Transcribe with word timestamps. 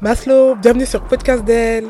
Maslow, 0.00 0.54
bienvenue 0.54 0.86
sur 0.86 1.02
Podcast 1.02 1.44
d'elle. 1.44 1.86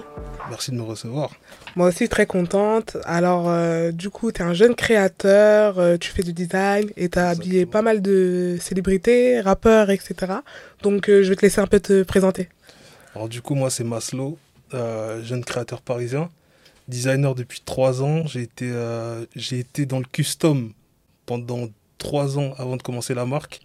Merci 0.49 0.71
de 0.71 0.77
me 0.77 0.83
recevoir. 0.83 1.31
Moi 1.77 1.89
aussi, 1.89 2.09
très 2.09 2.25
contente. 2.25 2.97
Alors, 3.05 3.51
euh, 3.51 3.93
du 3.93 4.09
coup, 4.09 4.33
tu 4.33 4.41
es 4.41 4.45
un 4.47 4.55
jeune 4.55 4.75
créateur, 4.75 5.79
euh, 5.79 5.99
tu 5.99 6.11
fais 6.11 6.23
du 6.23 6.33
design 6.33 6.89
et 6.97 7.11
tu 7.11 7.19
as 7.19 7.29
habillé 7.29 7.67
pas 7.67 7.83
mal 7.83 8.01
de 8.01 8.57
célébrités, 8.59 9.43
rappeurs, 9.43 9.91
etc. 9.91 10.37
Donc, 10.83 11.11
euh, 11.11 11.23
je 11.23 11.29
vais 11.29 11.37
te 11.37 11.43
laisser 11.43 11.61
un 11.61 11.67
peu 11.67 11.81
te 11.81 12.03
présenter. 12.03 12.49
Alors, 13.15 13.29
du 13.29 13.43
coup, 13.43 13.55
moi, 13.55 13.69
c'est 13.69 13.85
Maslow, 13.85 14.39
jeune 14.73 15.45
créateur 15.45 15.83
parisien, 15.83 16.31
designer 16.89 17.35
depuis 17.35 17.61
trois 17.63 18.03
ans. 18.03 18.27
J'ai 18.27 18.41
été, 18.41 18.73
j'ai 19.37 19.59
été 19.59 19.85
dans 19.85 19.99
le 19.99 20.07
custom 20.11 20.73
pendant 21.27 21.69
trois 21.99 22.39
ans 22.39 22.55
avant 22.57 22.79
de 22.79 22.83
commencer 22.83 23.13
la 23.13 23.27
marque. 23.27 23.61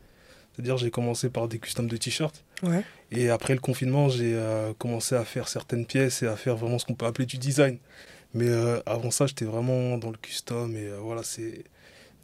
C'est-à-dire, 0.54 0.78
j'ai 0.78 0.92
commencé 0.92 1.30
par 1.30 1.48
des 1.48 1.57
customs 1.57 1.88
de 1.88 1.98
t-shirts. 1.98 2.43
Ouais. 2.61 2.84
Et 3.11 3.30
après 3.30 3.54
le 3.54 3.60
confinement, 3.60 4.10
j'ai 4.10 4.34
euh, 4.36 4.74
commencé 4.78 5.16
à 5.16 5.24
faire 5.24 5.48
certaines 5.48 5.86
pièces 5.86 6.21
et 6.24 6.28
à 6.28 6.36
faire 6.36 6.56
vraiment 6.56 6.78
ce 6.80 6.86
qu'on 6.86 6.94
peut 6.94 7.06
appeler 7.06 7.25
du 7.25 7.38
design. 7.38 7.78
Mais 8.34 8.50
euh, 8.50 8.80
avant 8.86 9.11
ça, 9.11 9.25
j'étais 9.25 9.46
vraiment 9.46 9.97
dans 9.97 10.11
le 10.11 10.18
custom. 10.18 10.75
Et 10.75 10.88
euh, 10.88 10.97
voilà, 11.02 11.24
c'est 11.24 11.64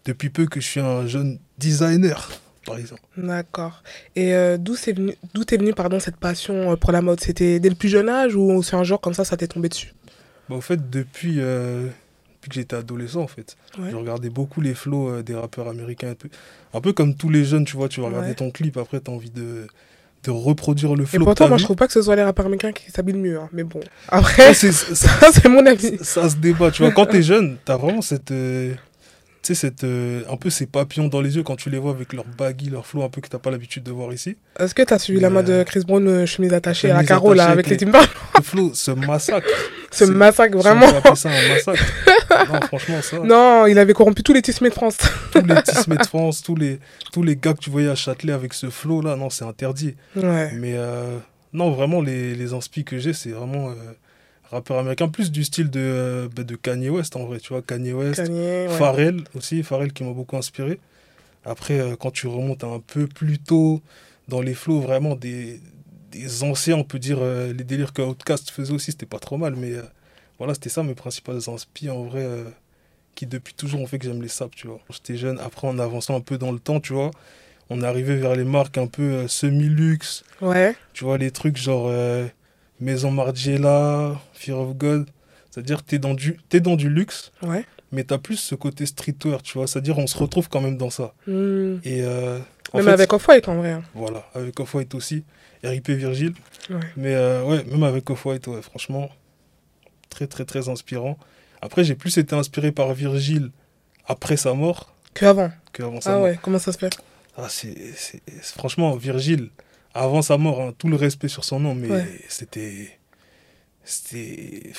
depuis 0.06 0.30
peu 0.30 0.46
que 0.46 0.60
je 0.60 0.68
suis 0.68 0.80
un 0.80 1.08
jeune 1.08 1.40
designer, 1.58 2.30
par 2.66 2.78
exemple. 2.78 3.02
D'accord. 3.18 3.84
Et 4.16 4.32
d'où 4.58 4.74
venu, 4.74 5.16
est 5.36 5.58
venu 5.58 5.74
pardon, 5.74 6.00
cette 6.00 6.18
passion 6.18 6.78
pour 6.78 6.92
la 6.92 7.02
mode? 7.02 7.20
C'était 7.20 7.60
dès 7.60 7.70
le 7.70 7.76
plus 7.76 7.90
jeune 7.90 8.10
âge 8.10 8.36
ou 8.36 8.64
c'est 8.64 8.76
un 8.76 8.84
jour 8.84 9.02
comme 9.02 9.14
ça, 9.14 9.26
ça 9.26 9.38
t'est 9.38 9.48
tombé 9.48 9.70
dessus? 9.70 9.94
Bah, 10.48 10.56
Au 10.56 10.62
fait, 10.62 10.90
depuis, 10.90 11.40
depuis 12.50 12.56
que 12.56 12.56
j'étais 12.56 12.76
adolescent, 12.76 13.22
en 13.22 13.28
fait. 13.28 13.56
Je 13.78 13.96
regardais 13.96 14.30
beaucoup 14.30 14.62
les 14.62 14.74
flows 14.74 15.22
des 15.22 15.36
rappeurs 15.36 15.68
américains. 15.68 16.10
Un 16.10 16.16
peu, 16.16 16.30
un 16.74 16.82
peu 16.82 16.94
comme 16.94 17.16
tous 17.16 17.30
les 17.30 17.46
jeunes, 17.46 17.66
tu 17.66 17.78
vois, 17.78 17.90
tu 17.90 18.02
vas 18.02 18.08
regarder 18.08 18.36
ton 18.36 18.52
clip, 18.52 18.78
après, 18.78 19.00
tu 19.00 19.12
as 19.12 19.14
envie 19.14 19.32
de 19.32 19.68
de 20.24 20.32
reproduire 20.32 20.96
le 20.96 21.06
flow. 21.06 21.22
Et 21.22 21.24
pourtant, 21.24 21.48
moi, 21.48 21.58
je 21.58 21.64
trouve 21.64 21.76
pas 21.76 21.88
que 21.88 21.94
ce 21.94 22.02
soit 22.02 22.16
les 22.16 22.24
rappeurs 22.24 22.46
américains 22.46 22.72
qui 22.72 22.92
s'habillent 22.92 23.16
mieux. 23.16 23.40
Hein. 23.40 23.50
Mais 23.54 23.64
bon, 23.64 23.80
après, 24.10 24.54
ça, 24.54 25.32
c'est 25.32 25.48
mon 25.48 25.66
avis. 25.66 25.98
Ça, 26.02 26.30
se 26.30 26.36
débat, 26.36 26.72
tu 26.72 26.84
vois. 26.84 26.92
Quand 26.92 27.06
t'es 27.06 27.22
jeune, 27.24 27.58
t'as 27.64 27.78
vraiment 27.78 28.02
cette. 28.02 28.32
Euh, 28.32 28.74
tu 29.42 29.56
sais, 29.56 29.68
cette, 29.68 29.86
euh, 29.86 30.22
un 30.30 30.36
peu 30.36 30.50
ces 30.50 30.66
papillons 30.66 31.08
dans 31.08 31.22
les 31.22 31.38
yeux 31.38 31.44
quand 31.44 31.56
tu 31.56 31.70
les 31.70 31.78
vois 31.78 31.92
avec 31.92 32.12
leur 32.12 32.26
baggy, 32.26 32.70
leur 32.70 32.86
flow 32.86 33.04
un 33.04 33.10
peu 33.10 33.22
que 33.22 33.30
t'as 33.30 33.40
pas 33.40 33.52
l'habitude 33.52 33.84
de 33.84 33.92
voir 33.92 34.12
ici. 34.12 34.36
Est-ce 34.60 34.76
que 34.76 34.82
t'as 34.82 35.00
suivi 35.00 35.22
la 35.22 35.30
mode 35.30 35.46
de 35.46 35.54
euh, 35.54 35.64
Chris 35.64 35.82
Brown, 35.88 36.26
chemise 36.26 36.54
attachée 36.54 36.92
à 36.92 36.96
la 36.96 37.04
carreau, 37.06 37.34
là, 37.34 37.48
avec 37.48 37.68
les, 37.68 37.78
Timberland 37.78 38.08
Le 38.38 38.44
flow 38.44 38.72
ce 38.74 38.92
massacre. 38.92 39.48
Ce 39.92 40.04
massacre, 40.04 40.56
vraiment. 40.56 40.86
On 41.04 41.16
ça 41.16 41.30
un 41.30 41.48
massacre. 41.48 41.84
non, 42.54 42.62
franchement, 42.68 43.02
ça. 43.02 43.18
Non, 43.20 43.66
il 43.66 43.80
avait 43.80 43.94
corrompu 43.94 44.22
tous 44.22 44.34
les 44.34 44.42
tissemés 44.44 44.70
de 44.70 44.76
France. 44.76 44.98
tous 45.32 45.42
les 45.42 45.64
tissemés 45.64 45.98
de 45.98 46.06
France, 46.06 46.44
tous 46.44 46.56
les, 46.56 46.80
tous 47.12 47.24
les 47.24 47.36
gars 47.36 47.54
que 47.54 47.60
tu 47.60 47.72
voyais 47.72 47.90
à 47.90 47.96
Châtelet 47.96 48.34
avec 48.34 48.54
ce 48.54 48.70
flow 48.70 49.02
là, 49.02 49.16
non, 49.16 49.32
c'est 49.32 49.46
interdit. 49.46 49.96
Ouais. 50.16 50.52
Mais 50.54 50.76
non, 51.54 51.72
vraiment, 51.72 52.02
les, 52.02 52.36
les 52.36 52.54
inspi 52.54 52.84
que 52.84 53.00
j'ai, 53.00 53.14
c'est 53.14 53.32
vraiment 53.32 53.74
rappeur 54.52 54.78
américain, 54.78 55.08
plus 55.08 55.32
du 55.32 55.44
style 55.44 55.70
de, 55.70 55.80
euh, 55.80 56.28
bah, 56.36 56.44
de 56.44 56.56
Kanye 56.56 56.90
West 56.90 57.16
en 57.16 57.26
vrai, 57.26 57.40
tu 57.40 57.50
vois, 57.50 57.62
Kanye 57.62 57.94
West, 57.94 58.22
Pharrell 58.78 59.24
aussi, 59.36 59.64
Pharrell 59.64 59.94
qui 59.94 60.04
m'a 60.04 60.14
beaucoup 60.14 60.38
inspiré. 60.38 60.80
Après, 61.46 61.80
euh, 61.80 61.96
quand 61.96 62.12
tu 62.12 62.28
remontes 62.28 62.64
un 62.64 62.82
peu 62.86 63.08
plus 63.08 63.40
tôt 63.40 63.82
dans 64.28 64.42
les 64.42 64.54
flots, 64.54 64.80
vraiment 64.80 65.16
des, 65.16 65.60
des 66.12 66.44
anciens, 66.44 66.78
on 66.78 66.84
peut 66.84 67.00
dire, 67.00 67.20
euh, 67.22 67.54
les 67.54 67.64
délires 67.64 67.94
que 67.94 68.02
Outcast 68.02 68.50
faisait 68.50 68.74
aussi, 68.74 68.92
c'était 68.92 69.06
pas 69.06 69.20
trop 69.20 69.38
mal, 69.38 69.56
mais 69.56 69.74
voilà, 70.38 70.54
c'était 70.54 70.70
ça 70.70 70.84
mes 70.84 70.96
principales 70.96 71.40
inspi 71.48 71.90
en 71.90 72.04
vrai, 72.04 72.26
qui 73.16 73.26
depuis 73.26 73.54
toujours 73.54 73.82
ont 73.82 73.88
fait 73.88 74.00
que 74.00 74.06
j'aime 74.06 74.22
les 74.22 74.30
saps, 74.30 74.56
tu 74.56 74.68
vois. 74.68 74.80
J'étais 74.90 75.18
jeune, 75.18 75.40
après 75.40 75.68
en 75.68 75.78
avançant 75.80 76.16
un 76.16 76.22
peu 76.22 76.38
dans 76.38 76.52
le 76.52 76.60
temps, 76.60 76.80
tu 76.80 76.94
vois, 76.94 77.12
on 77.70 77.82
est 77.82 77.86
arrivé 77.86 78.16
vers 78.16 78.36
les 78.36 78.46
marques 78.46 78.78
un 78.78 78.88
peu 78.88 79.28
semi-luxe. 79.28 80.24
Ouais. 80.42 80.76
Tu 80.94 81.04
vois, 81.04 81.18
les 81.18 81.32
trucs 81.32 81.58
genre 81.58 81.92
Maison 82.80 83.12
Margiela, 83.12 84.20
Fear 84.34 84.60
of 84.60 84.76
God. 84.76 85.10
C'est-à-dire 85.52 85.84
que 85.84 85.90
tu 85.90 85.96
es, 85.96 86.00
dans 86.00 86.14
du, 86.14 86.40
es 86.52 86.60
dans 86.60 86.76
du 86.76 86.90
luxe, 86.90 87.32
ouais. 87.42 87.66
mais 87.92 88.04
tu 88.04 88.14
as 88.14 88.18
plus 88.20 88.38
ce 88.38 88.56
côté 88.56 88.86
streetwear, 88.86 89.42
tu 89.42 89.58
vois. 89.58 89.68
C'est-à-dire 89.68 89.98
on 89.98 90.08
se 90.08 90.18
retrouve 90.18 90.48
quand 90.48 90.62
même 90.62 90.78
dans 90.78 90.90
ça. 90.90 91.14
Hmm. 91.28 91.78
Et, 91.84 92.04
euh, 92.04 92.40
même 92.74 92.88
avec 92.88 93.12
Off-White 93.12 93.48
en 93.48 93.56
vrai. 93.56 93.72
Hein. 93.72 93.84
Voilà, 93.96 94.26
avec 94.36 94.60
Off-White 94.60 94.94
aussi. 94.96 95.24
RIP 95.64 95.90
Virgile. 95.90 96.34
Ouais. 96.70 96.80
Mais 96.96 97.16
euh, 97.16 97.44
ouais, 97.44 97.64
même 97.66 97.84
avec 97.84 98.10
Off-White, 98.10 98.48
ouais, 98.48 98.62
franchement, 98.62 99.10
très 100.10 100.28
très 100.28 100.46
très 100.46 100.70
inspirant. 100.70 101.18
Après, 101.62 101.84
j'ai 101.84 101.96
plus 101.96 102.18
été 102.18 102.36
inspiré 102.36 102.72
par 102.72 102.94
Virgile 102.94 103.52
après 104.06 104.38
sa 104.38 104.54
mort. 104.54 104.96
Que 105.14 105.26
avant. 105.26 105.52
Que 105.74 105.84
avant 105.84 106.00
sa 106.00 106.12
ah 106.12 106.14
mort. 106.16 106.24
ouais, 106.24 106.40
comment 106.42 106.60
ça 106.60 106.72
se 106.72 106.78
fait? 106.78 106.96
Ah, 107.38 107.48
c'est, 107.50 107.76
Franchement, 108.42 108.96
Virgile, 108.96 109.50
avant 109.94 110.22
sa 110.22 110.38
mort, 110.38 110.62
hein, 110.62 110.74
tout 110.78 110.88
le 110.88 110.96
respect 110.96 111.28
sur 111.28 111.44
son 111.44 111.60
nom, 111.60 111.76
mais 111.76 111.90
c'était 112.28 113.00
c'était. 113.90 114.72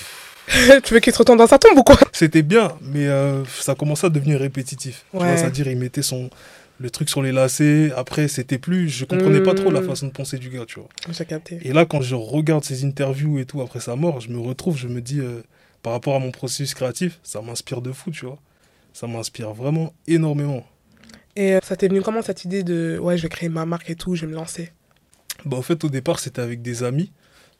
tu 0.85 0.95
veux 0.95 1.01
qu'il 1.01 1.13
se 1.13 1.19
retourne 1.19 1.39
dans 1.39 1.47
sa 1.47 1.59
tombe 1.59 1.77
ou 1.77 1.83
quoi? 1.83 1.99
C'était 2.13 2.43
bien, 2.43 2.79
mais 2.81 3.07
euh, 3.07 3.45
ça 3.47 3.75
commençait 3.75 4.07
à 4.07 4.11
devenir 4.11 4.39
répétitif. 4.39 5.05
C'est-à-dire, 5.13 5.67
il 5.69 5.79
mettait 5.79 6.03
son, 6.03 6.31
le 6.79 6.91
truc 6.91 7.09
sur 7.09 7.23
les 7.23 7.33
lacets. 7.33 7.93
Après, 7.97 8.29
c'était 8.29 8.59
plus. 8.59 8.89
Je 8.89 9.05
comprenais 9.05 9.43
pas 9.43 9.55
trop 9.55 9.71
la 9.71 9.81
hmm. 9.81 9.89
façon 9.89 10.07
de 10.07 10.13
penser 10.13 10.39
du 10.39 10.49
gars, 10.49 10.65
tu 10.67 10.79
vois. 10.79 10.89
J'ai 11.11 11.25
capté. 11.25 11.59
Et 11.63 11.73
là, 11.73 11.85
quand 11.85 12.01
je 12.03 12.15
regarde 12.15 12.65
ses 12.65 12.85
interviews 12.85 13.39
et 13.39 13.47
tout 13.47 13.61
après 13.61 13.81
sa 13.81 13.97
mort, 13.97 14.21
je 14.21 14.31
me 14.31 14.39
retrouve, 14.39 14.77
je 14.77 14.89
me 14.89 15.01
dis, 15.01 15.21
euh, 15.21 15.43
par 15.83 15.93
rapport 15.93 16.15
à 16.15 16.21
mon 16.21 16.31
processus 16.31 16.75
créatif, 16.75 17.19
ça 17.23 17.43
m'inspire 17.43 17.83
de 17.83 17.91
fou, 17.93 18.11
tu 18.11 18.27
vois. 18.27 18.39
Ça 18.93 19.07
m'inspire 19.07 19.53
vraiment 19.53 19.93
énormément. 20.07 20.65
Et 21.37 21.55
euh, 21.55 21.61
ça 21.63 21.77
t'est 21.77 21.89
venu 21.89 22.03
comment 22.03 22.23
cette 22.23 22.45
idée 22.45 22.63
de 22.63 22.99
ouais, 23.01 23.17
je 23.17 23.23
vais 23.23 23.29
créer 23.29 23.49
ma 23.49 23.65
marque 23.65 23.91
et 23.91 23.95
tout, 23.95 24.15
je 24.15 24.27
vais 24.27 24.33
me 24.33 24.37
lancer? 24.37 24.71
Bah, 25.45 25.57
En 25.57 25.63
fait, 25.63 25.85
au 25.85 25.89
départ, 25.89 26.19
c'était 26.19 26.43
avec 26.43 26.63
des 26.63 26.83
amis. 26.83 27.11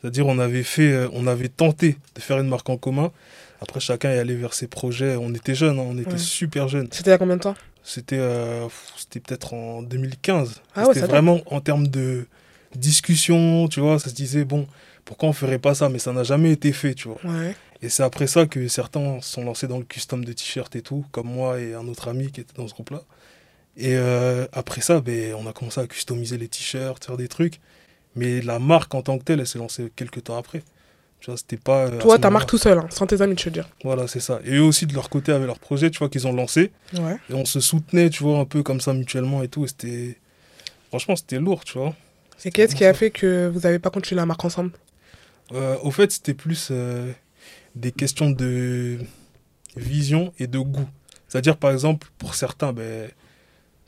C'est-à-dire, 0.01 0.27
on 0.27 0.39
avait 0.39 0.63
fait, 0.63 0.93
euh, 0.93 1.09
on 1.13 1.27
avait 1.27 1.49
tenté 1.49 1.97
de 2.15 2.21
faire 2.21 2.39
une 2.39 2.49
marque 2.49 2.69
en 2.71 2.77
commun. 2.77 3.13
Après, 3.61 3.81
chacun 3.81 4.11
est 4.11 4.19
allé 4.19 4.35
vers 4.35 4.55
ses 4.55 4.67
projets. 4.67 5.17
On 5.17 5.35
était 5.35 5.55
jeunes, 5.55 5.79
hein, 5.79 5.87
on 5.87 5.99
était 5.99 6.19
super 6.19 6.69
jeunes. 6.69 6.89
C'était 6.91 7.11
il 7.11 7.13
y 7.13 7.15
a 7.15 7.19
combien 7.19 7.37
de 7.37 7.43
temps? 7.43 7.57
C'était 7.83 8.19
euh, 8.19 8.67
c'était 8.97 9.21
peut-être 9.21 9.55
en 9.55 9.83
2015. 9.83 10.63
Ah 10.75 10.85
c'était 10.93 11.01
vraiment 11.07 11.41
en 11.47 11.61
termes 11.61 11.89
de 11.89 12.27
discussion, 12.75 13.69
tu 13.69 13.81
vois. 13.81 13.99
Ça 13.99 14.11
se 14.11 14.15
disait, 14.15 14.45
bon, 14.45 14.67
pourquoi 15.05 15.29
on 15.29 15.33
ferait 15.33 15.59
pas 15.59 15.75
ça? 15.75 15.89
Mais 15.89 15.99
ça 15.99 16.13
n'a 16.13 16.23
jamais 16.23 16.53
été 16.53 16.73
fait, 16.73 16.95
tu 16.95 17.09
vois. 17.09 17.19
Et 17.83 17.89
c'est 17.89 18.03
après 18.03 18.27
ça 18.27 18.47
que 18.47 18.69
certains 18.69 19.21
sont 19.23 19.45
lancés 19.45 19.67
dans 19.67 19.79
le 19.79 19.85
custom 19.85 20.25
de 20.25 20.33
t-shirts 20.33 20.77
et 20.77 20.83
tout, 20.83 21.05
comme 21.13 21.29
moi 21.29 21.59
et 21.59 21.75
un 21.75 21.87
autre 21.89 22.09
ami 22.09 22.31
qui 22.31 22.41
était 22.41 22.55
dans 22.55 22.69
ce 22.69 22.75
groupe-là. 22.75 23.03
Et 23.81 23.97
euh, 23.97 24.47
après 24.53 24.83
ça, 24.83 25.01
ben, 25.01 25.35
on 25.35 25.47
a 25.47 25.55
commencé 25.55 25.81
à 25.81 25.87
customiser 25.87 26.37
les 26.37 26.49
t-shirts, 26.49 27.03
faire 27.03 27.17
des 27.17 27.29
trucs. 27.29 27.61
Mais 28.15 28.43
la 28.43 28.59
marque 28.59 28.95
en 28.95 29.01
tant 29.01 29.19
que 29.19 29.25
telle, 29.25 29.41
elle 29.41 29.47
s'est 29.47 29.59
lancée 29.59 29.91
quelques 29.97 30.25
temps 30.25 30.37
après. 30.37 30.63
Tu 31.21 31.31
vois, 31.31 31.39
c'était 31.39 31.57
pas. 31.57 31.87
Euh, 31.87 31.99
Toi, 31.99 32.19
ta 32.19 32.29
marque 32.29 32.49
tout 32.49 32.59
seul, 32.59 32.77
hein, 32.77 32.87
sans 32.91 33.07
tes 33.07 33.23
amis, 33.23 33.37
tu 33.37 33.47
veux 33.47 33.55
dire. 33.55 33.69
Voilà, 33.83 34.07
c'est 34.07 34.21
ça. 34.21 34.41
Et 34.45 34.57
eux 34.57 34.63
aussi, 34.63 34.85
de 34.85 34.93
leur 34.93 35.09
côté, 35.09 35.33
avaient 35.33 35.47
leur 35.47 35.59
projet, 35.59 35.91
tu 35.91 35.99
vois, 35.99 36.11
qu'ils 36.11 36.27
ont 36.27 36.33
lancé. 36.35 36.73
Ouais. 36.95 37.17
Et 37.31 37.35
on 37.35 37.47
se 37.47 37.61
soutenait, 37.61 38.11
tu 38.11 38.23
vois, 38.23 38.39
un 38.39 38.45
peu 38.45 38.63
comme 38.63 38.83
ça 38.83 38.93
mutuellement 38.93 39.43
et 39.43 39.49
tout. 39.49 39.65
Et 39.65 39.69
c'était. 39.69 40.19
Franchement, 40.89 41.17
c'était 41.17 41.39
lourd, 41.39 41.65
tu 41.65 41.79
vois. 41.79 41.95
Et 42.45 42.51
qu'est-ce 42.51 42.75
qui 42.75 42.85
a 42.85 42.93
fait 42.93 43.11
que 43.11 43.49
vous 43.49 43.61
n'avez 43.61 43.79
pas 43.79 43.91
continué 43.91 44.19
la 44.19 44.27
marque 44.27 44.45
ensemble? 44.45 44.73
Euh, 45.53 45.77
Au 45.83 45.91
fait, 45.91 46.13
c'était 46.13 46.35
plus 46.35 46.71
des 47.75 47.93
questions 47.93 48.31
de 48.31 48.99
vision 49.77 50.35
et 50.39 50.47
de 50.47 50.59
goût. 50.59 50.89
C'est-à-dire, 51.29 51.57
par 51.57 51.71
exemple, 51.71 52.09
pour 52.19 52.35
certains, 52.35 52.73
ben, 52.73 53.09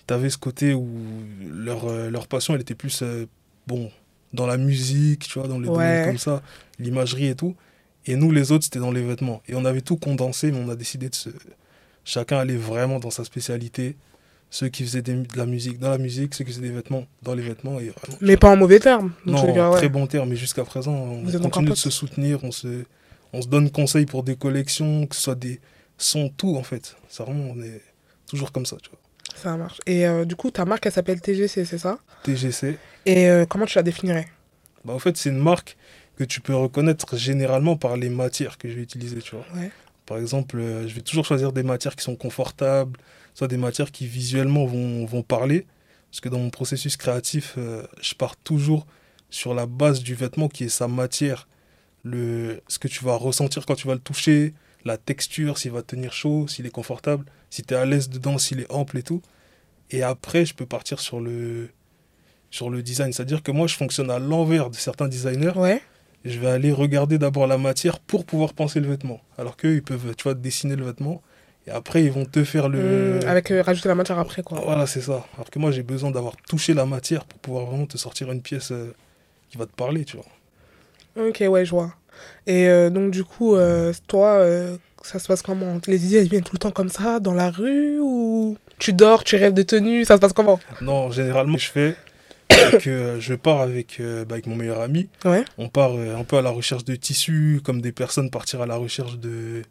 tu 0.06 0.14
avais 0.14 0.30
ce 0.30 0.38
côté 0.38 0.74
où 0.74 0.88
leur, 1.48 1.90
leur 2.10 2.26
passion, 2.26 2.54
elle 2.54 2.60
était 2.60 2.74
plus, 2.74 3.02
bon, 3.66 3.90
dans 4.32 4.46
la 4.46 4.56
musique, 4.56 5.28
tu 5.28 5.38
vois, 5.38 5.48
dans 5.48 5.58
les 5.58 5.66
domaines 5.66 6.06
comme 6.06 6.18
ça, 6.18 6.42
l'imagerie 6.78 7.26
et 7.26 7.34
tout. 7.34 7.54
Et 8.06 8.16
nous, 8.16 8.32
les 8.32 8.50
autres, 8.50 8.64
c'était 8.64 8.80
dans 8.80 8.91
les 8.91 9.02
vêtements. 9.02 9.42
Et 9.48 9.54
on 9.54 9.64
avait 9.64 9.80
tout 9.80 9.96
condensé, 9.96 10.50
mais 10.50 10.58
on 10.58 10.68
a 10.68 10.76
décidé 10.76 11.08
de 11.08 11.14
se. 11.14 11.30
Chacun 12.04 12.38
allait 12.38 12.56
vraiment 12.56 12.98
dans 12.98 13.10
sa 13.10 13.24
spécialité. 13.24 13.96
Ceux 14.50 14.68
qui 14.68 14.82
faisaient 14.82 15.02
de 15.02 15.24
la 15.36 15.46
musique 15.46 15.78
dans 15.78 15.91
la 15.91 15.98
musique, 15.98 16.34
ceux 16.34 16.44
qui 16.44 16.50
faisaient 16.50 16.68
des 16.68 16.74
vêtements 16.74 17.06
dans 17.22 17.34
les 17.34 17.42
vêtements. 17.42 17.78
Et 17.80 17.92
mais 18.21 18.36
pas 18.36 18.50
en 18.50 18.56
mauvais 18.56 18.80
termes. 18.80 19.12
Non, 19.24 19.38
en 19.38 19.71
très 19.72 19.88
bon 19.88 20.06
terme. 20.06 20.28
Mais 20.28 20.36
jusqu'à 20.36 20.65
présent, 20.65 20.92
on 20.92 21.48
continue 21.48 21.71
de 21.71 21.74
se 21.74 21.91
soutenir, 21.91 22.42
on 22.44 22.50
se, 22.50 22.84
on 23.32 23.41
se 23.41 23.48
donne 23.48 23.71
conseil 23.71 24.04
pour 24.04 24.24
des 24.24 24.36
collections, 24.36 25.06
que 25.06 25.15
ce 25.15 25.22
soit 25.22 25.34
des 25.36 25.60
sons, 25.97 26.30
tout 26.36 26.56
en 26.56 26.62
fait. 26.62 26.97
Ça 27.09 27.24
vraiment, 27.24 27.54
on 27.56 27.62
est 27.62 27.80
toujours 28.28 28.53
comme 28.53 28.66
ça, 28.66 28.77
tu 28.82 28.91
vois. 28.91 28.98
Ça 29.36 29.56
marche. 29.56 29.80
Et 29.86 30.06
euh, 30.06 30.24
du 30.24 30.36
coup, 30.36 30.50
ta 30.50 30.64
marque, 30.64 30.86
elle 30.86 30.92
s'appelle 30.92 31.20
TGC, 31.20 31.64
c'est 31.64 31.78
ça? 31.78 31.98
TGC. 32.24 32.78
Et 33.06 33.28
euh, 33.28 33.44
comment 33.46 33.66
tu 33.66 33.76
la 33.76 33.82
définirais? 33.82 34.28
Bah, 34.84 34.92
En 34.92 34.98
fait, 34.98 35.16
c'est 35.16 35.30
une 35.30 35.38
marque 35.38 35.76
que 36.16 36.24
tu 36.24 36.40
peux 36.40 36.54
reconnaître 36.54 37.16
généralement 37.16 37.76
par 37.76 37.96
les 37.96 38.08
matières 38.08 38.58
que 38.58 38.68
je 38.68 38.74
vais 38.74 38.82
utiliser, 38.82 39.20
tu 39.20 39.34
vois. 39.34 39.46
Par 40.06 40.18
exemple, 40.18 40.58
euh, 40.58 40.86
je 40.86 40.94
vais 40.94 41.00
toujours 41.00 41.24
choisir 41.24 41.52
des 41.52 41.62
matières 41.62 41.96
qui 41.96 42.04
sont 42.04 42.16
confortables, 42.16 42.98
soit 43.34 43.48
des 43.48 43.56
matières 43.56 43.90
qui 43.90 44.06
visuellement 44.06 44.66
vont, 44.66 45.04
vont 45.06 45.22
parler. 45.22 45.66
Parce 46.10 46.20
que 46.20 46.28
dans 46.28 46.38
mon 46.38 46.50
processus 46.50 46.98
créatif, 46.98 47.56
je 47.56 48.14
pars 48.14 48.36
toujours 48.36 48.86
sur 49.30 49.54
la 49.54 49.64
base 49.64 50.02
du 50.02 50.14
vêtement 50.14 50.48
qui 50.48 50.64
est 50.64 50.68
sa 50.68 50.86
matière. 50.86 51.48
Le, 52.04 52.60
ce 52.68 52.78
que 52.78 52.86
tu 52.88 53.02
vas 53.02 53.14
ressentir 53.16 53.64
quand 53.64 53.76
tu 53.76 53.86
vas 53.86 53.94
le 53.94 54.00
toucher, 54.00 54.52
la 54.84 54.96
texture, 54.96 55.58
s'il 55.58 55.72
va 55.72 55.82
tenir 55.82 56.12
chaud, 56.12 56.48
s'il 56.48 56.66
est 56.66 56.70
confortable, 56.70 57.24
si 57.50 57.62
tu 57.62 57.74
es 57.74 57.76
à 57.76 57.84
l'aise 57.84 58.08
dedans, 58.08 58.38
s'il 58.38 58.60
est 58.60 58.70
ample 58.70 58.98
et 58.98 59.02
tout. 59.02 59.22
Et 59.90 60.02
après, 60.02 60.44
je 60.44 60.54
peux 60.54 60.66
partir 60.66 61.00
sur 61.00 61.20
le 61.20 61.68
sur 62.50 62.70
le 62.70 62.82
design. 62.82 63.12
C'est-à-dire 63.12 63.42
que 63.42 63.50
moi, 63.50 63.66
je 63.66 63.76
fonctionne 63.76 64.10
à 64.10 64.18
l'envers 64.18 64.70
de 64.70 64.76
certains 64.76 65.08
designers. 65.08 65.56
Ouais. 65.56 65.80
Je 66.24 66.38
vais 66.38 66.48
aller 66.48 66.70
regarder 66.70 67.18
d'abord 67.18 67.46
la 67.46 67.58
matière 67.58 67.98
pour 67.98 68.24
pouvoir 68.24 68.52
penser 68.52 68.78
le 68.78 68.88
vêtement. 68.88 69.20
Alors 69.38 69.56
qu'eux, 69.56 69.74
ils 69.74 69.82
peuvent, 69.82 70.14
tu 70.16 70.24
vois, 70.24 70.34
dessiner 70.34 70.76
le 70.76 70.84
vêtement. 70.84 71.22
Et 71.66 71.70
après, 71.70 72.04
ils 72.04 72.12
vont 72.12 72.24
te 72.24 72.44
faire 72.44 72.68
le. 72.68 73.20
Mmh, 73.20 73.26
avec 73.26 73.50
euh, 73.50 73.62
rajouter 73.62 73.88
la 73.88 73.94
matière 73.94 74.18
après, 74.18 74.42
quoi. 74.42 74.60
Voilà, 74.60 74.86
c'est 74.86 75.00
ça. 75.00 75.26
Alors 75.34 75.50
que 75.50 75.58
moi, 75.58 75.70
j'ai 75.70 75.82
besoin 75.82 76.10
d'avoir 76.10 76.36
touché 76.48 76.74
la 76.74 76.86
matière 76.86 77.24
pour 77.24 77.38
pouvoir 77.38 77.66
vraiment 77.66 77.86
te 77.86 77.96
sortir 77.96 78.30
une 78.32 78.42
pièce 78.42 78.72
euh, 78.72 78.92
qui 79.48 79.58
va 79.58 79.66
te 79.66 79.72
parler, 79.72 80.04
tu 80.04 80.16
vois. 80.16 81.28
Ok, 81.28 81.42
ouais, 81.48 81.64
je 81.64 81.70
vois. 81.70 81.94
Et 82.47 82.68
euh, 82.68 82.91
donc, 82.91 83.10
du 83.10 83.24
coup, 83.24 83.56
toi, 84.06 84.44
ça 85.03 85.18
se 85.18 85.26
passe 85.26 85.42
comment? 85.42 85.80
Les 85.86 86.06
idées, 86.06 86.18
elles 86.18 86.28
viennent 86.28 86.42
tout 86.42 86.54
le 86.54 86.59
temps 86.59 86.70
comme 86.70 86.88
ça, 86.88 87.20
dans 87.20 87.34
la 87.34 87.50
rue 87.50 87.98
Ou 88.00 88.56
tu 88.78 88.92
dors, 88.92 89.24
tu 89.24 89.36
rêves 89.36 89.54
de 89.54 89.62
tenue 89.62 90.04
Ça 90.04 90.16
se 90.16 90.20
passe 90.20 90.32
comment? 90.32 90.60
Non, 90.80 91.10
généralement, 91.10 91.59
je 91.59 91.70
fais 91.70 91.97
que 92.80 93.16
je 93.18 93.34
pars 93.34 93.60
avec, 93.60 94.00
bah, 94.00 94.34
avec 94.34 94.47
mon 94.47 94.56
meilleur 94.56 94.80
ami. 94.80 95.09
Ouais. 95.24 95.44
On 95.59 95.68
part 95.68 95.92
un 95.92 96.24
peu 96.24 96.36
à 96.36 96.42
la 96.42 96.50
recherche 96.50 96.84
de 96.84 96.94
tissus, 96.97 97.60
comme 97.64 97.80
des 97.80 97.92
personnes 97.92 98.30
partir 98.30 98.62
à 98.62 98.66
la 98.66 98.76
recherche 98.76 99.18
de 99.18 99.62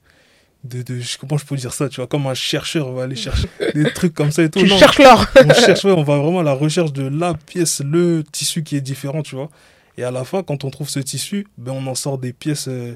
de, 0.63 0.83
de, 0.83 1.01
comment 1.19 1.37
je 1.37 1.45
peux 1.45 1.55
dire 1.55 1.73
ça, 1.73 1.89
tu 1.89 1.97
vois, 1.97 2.07
comme 2.07 2.27
un 2.27 2.33
chercheur 2.33 2.91
va 2.91 3.03
aller 3.03 3.15
chercher 3.15 3.47
des 3.73 3.91
trucs 3.93 4.13
comme 4.13 4.31
ça 4.31 4.43
et 4.43 4.49
tout. 4.49 4.59
Tu 4.59 4.67
cherches 4.67 4.99
l'or 4.99 5.25
On 5.35 5.53
cherche, 5.53 5.85
on 5.85 6.03
va 6.03 6.17
vraiment 6.17 6.39
à 6.39 6.43
la 6.43 6.53
recherche 6.53 6.93
de 6.93 7.07
la 7.07 7.33
pièce, 7.33 7.81
le 7.83 8.23
tissu 8.31 8.63
qui 8.63 8.75
est 8.75 8.81
différent, 8.81 9.23
tu 9.23 9.35
vois. 9.35 9.49
Et 9.97 10.03
à 10.03 10.11
la 10.11 10.23
fin, 10.23 10.43
quand 10.43 10.63
on 10.63 10.69
trouve 10.69 10.89
ce 10.89 10.99
tissu, 10.99 11.47
ben 11.57 11.73
on 11.73 11.85
en 11.87 11.95
sort 11.95 12.17
des 12.17 12.33
pièces 12.33 12.67
euh, 12.67 12.95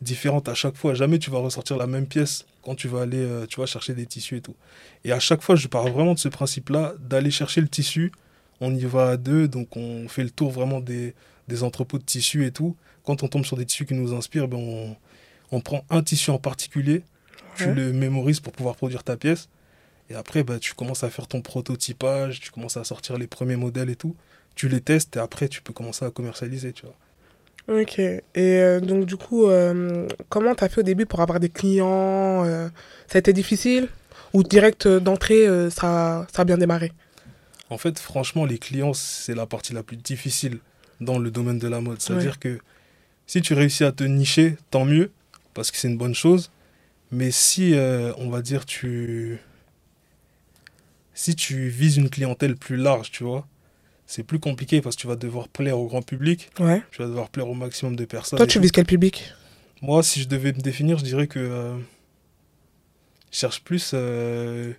différentes 0.00 0.48
à 0.48 0.54
chaque 0.54 0.76
fois. 0.76 0.94
Jamais 0.94 1.18
tu 1.18 1.30
vas 1.30 1.38
ressortir 1.38 1.76
la 1.76 1.86
même 1.86 2.06
pièce 2.06 2.46
quand 2.62 2.74
tu 2.74 2.88
vas 2.88 3.02
aller, 3.02 3.18
euh, 3.18 3.46
tu 3.46 3.60
vas 3.60 3.66
chercher 3.66 3.94
des 3.94 4.06
tissus 4.06 4.36
et 4.36 4.40
tout. 4.40 4.56
Et 5.04 5.12
à 5.12 5.20
chaque 5.20 5.42
fois, 5.42 5.56
je 5.56 5.68
pars 5.68 5.88
vraiment 5.88 6.14
de 6.14 6.18
ce 6.18 6.28
principe-là, 6.28 6.94
d'aller 7.00 7.30
chercher 7.30 7.60
le 7.60 7.68
tissu. 7.68 8.12
On 8.60 8.74
y 8.74 8.84
va 8.84 9.10
à 9.10 9.16
deux, 9.16 9.48
donc 9.48 9.76
on 9.76 10.08
fait 10.08 10.24
le 10.24 10.30
tour 10.30 10.50
vraiment 10.50 10.80
des, 10.80 11.14
des 11.48 11.62
entrepôts 11.62 11.98
de 11.98 12.04
tissus 12.04 12.46
et 12.46 12.50
tout. 12.50 12.76
Quand 13.04 13.22
on 13.22 13.28
tombe 13.28 13.44
sur 13.44 13.56
des 13.56 13.66
tissus 13.66 13.86
qui 13.86 13.94
nous 13.94 14.14
inspirent, 14.14 14.48
ben 14.48 14.58
on 14.58 14.96
on 15.52 15.60
prend 15.60 15.84
un 15.90 16.02
tissu 16.02 16.30
en 16.30 16.38
particulier, 16.38 17.02
tu 17.56 17.72
le 17.72 17.92
mémorises 17.92 18.40
pour 18.40 18.52
pouvoir 18.52 18.76
produire 18.76 19.04
ta 19.04 19.16
pièce. 19.16 19.48
Et 20.10 20.14
après, 20.14 20.44
bah, 20.44 20.58
tu 20.58 20.74
commences 20.74 21.04
à 21.04 21.10
faire 21.10 21.26
ton 21.26 21.42
prototypage, 21.42 22.40
tu 22.40 22.50
commences 22.50 22.76
à 22.76 22.84
sortir 22.84 23.18
les 23.18 23.26
premiers 23.26 23.56
modèles 23.56 23.90
et 23.90 23.96
tout. 23.96 24.14
Tu 24.54 24.68
les 24.68 24.80
testes 24.80 25.16
et 25.16 25.20
après, 25.20 25.48
tu 25.48 25.62
peux 25.62 25.72
commencer 25.72 26.04
à 26.04 26.10
commercialiser, 26.10 26.72
tu 26.72 26.86
vois. 26.86 26.94
Ok. 27.68 27.98
Et 27.98 28.22
euh, 28.36 28.80
donc, 28.80 29.06
du 29.06 29.16
coup, 29.16 29.46
euh, 29.46 30.06
comment 30.28 30.54
tu 30.54 30.64
as 30.64 30.68
fait 30.68 30.80
au 30.80 30.84
début 30.84 31.06
pour 31.06 31.20
avoir 31.20 31.40
des 31.40 31.48
clients 31.48 32.44
euh, 32.44 32.68
Ça 33.08 33.16
a 33.16 33.18
été 33.18 33.32
difficile? 33.32 33.88
Ou 34.32 34.42
direct 34.42 34.86
d'entrée, 34.86 35.46
ça, 35.70 36.26
ça 36.32 36.42
a 36.42 36.44
bien 36.44 36.58
démarré? 36.58 36.92
En 37.70 37.78
fait, 37.78 37.98
franchement, 37.98 38.44
les 38.44 38.58
clients, 38.58 38.92
c'est 38.92 39.34
la 39.34 39.46
partie 39.46 39.72
la 39.72 39.82
plus 39.82 39.96
difficile 39.96 40.58
dans 41.00 41.18
le 41.18 41.30
domaine 41.30 41.58
de 41.58 41.68
la 41.68 41.80
mode. 41.80 42.02
C'est-à-dire 42.02 42.38
que 42.38 42.58
si 43.26 43.40
tu 43.40 43.54
réussis 43.54 43.84
à 43.84 43.92
te 43.92 44.04
nicher, 44.04 44.56
tant 44.70 44.84
mieux 44.84 45.10
parce 45.54 45.70
que 45.70 45.78
c'est 45.78 45.88
une 45.88 45.96
bonne 45.96 46.14
chose. 46.14 46.50
Mais 47.12 47.30
si, 47.30 47.74
on 48.18 48.28
va 48.28 48.42
dire, 48.42 48.66
tu. 48.66 49.38
Si 51.16 51.34
tu 51.34 51.68
vises 51.68 51.96
une 51.96 52.10
clientèle 52.10 52.56
plus 52.56 52.76
large, 52.76 53.10
tu 53.10 53.24
vois, 53.24 53.48
c'est 54.06 54.22
plus 54.22 54.38
compliqué 54.38 54.82
parce 54.82 54.96
que 54.96 55.00
tu 55.00 55.06
vas 55.06 55.16
devoir 55.16 55.48
plaire 55.48 55.78
au 55.78 55.86
grand 55.86 56.02
public. 56.02 56.50
Ouais. 56.60 56.82
Tu 56.90 57.00
vas 57.00 57.08
devoir 57.08 57.30
plaire 57.30 57.48
au 57.48 57.54
maximum 57.54 57.96
de 57.96 58.04
personnes. 58.04 58.36
Toi, 58.36 58.46
tu 58.46 58.60
vises 58.60 58.70
quel 58.70 58.84
public? 58.84 59.32
Moi, 59.80 60.02
si 60.02 60.20
je 60.20 60.28
devais 60.28 60.52
me 60.52 60.60
définir, 60.60 60.98
je 60.98 61.04
dirais 61.04 61.26
que. 61.26 61.38
Euh, 61.38 61.78
je 63.32 63.38
cherche 63.38 63.62
plus. 63.64 63.92
Euh, 63.94 64.74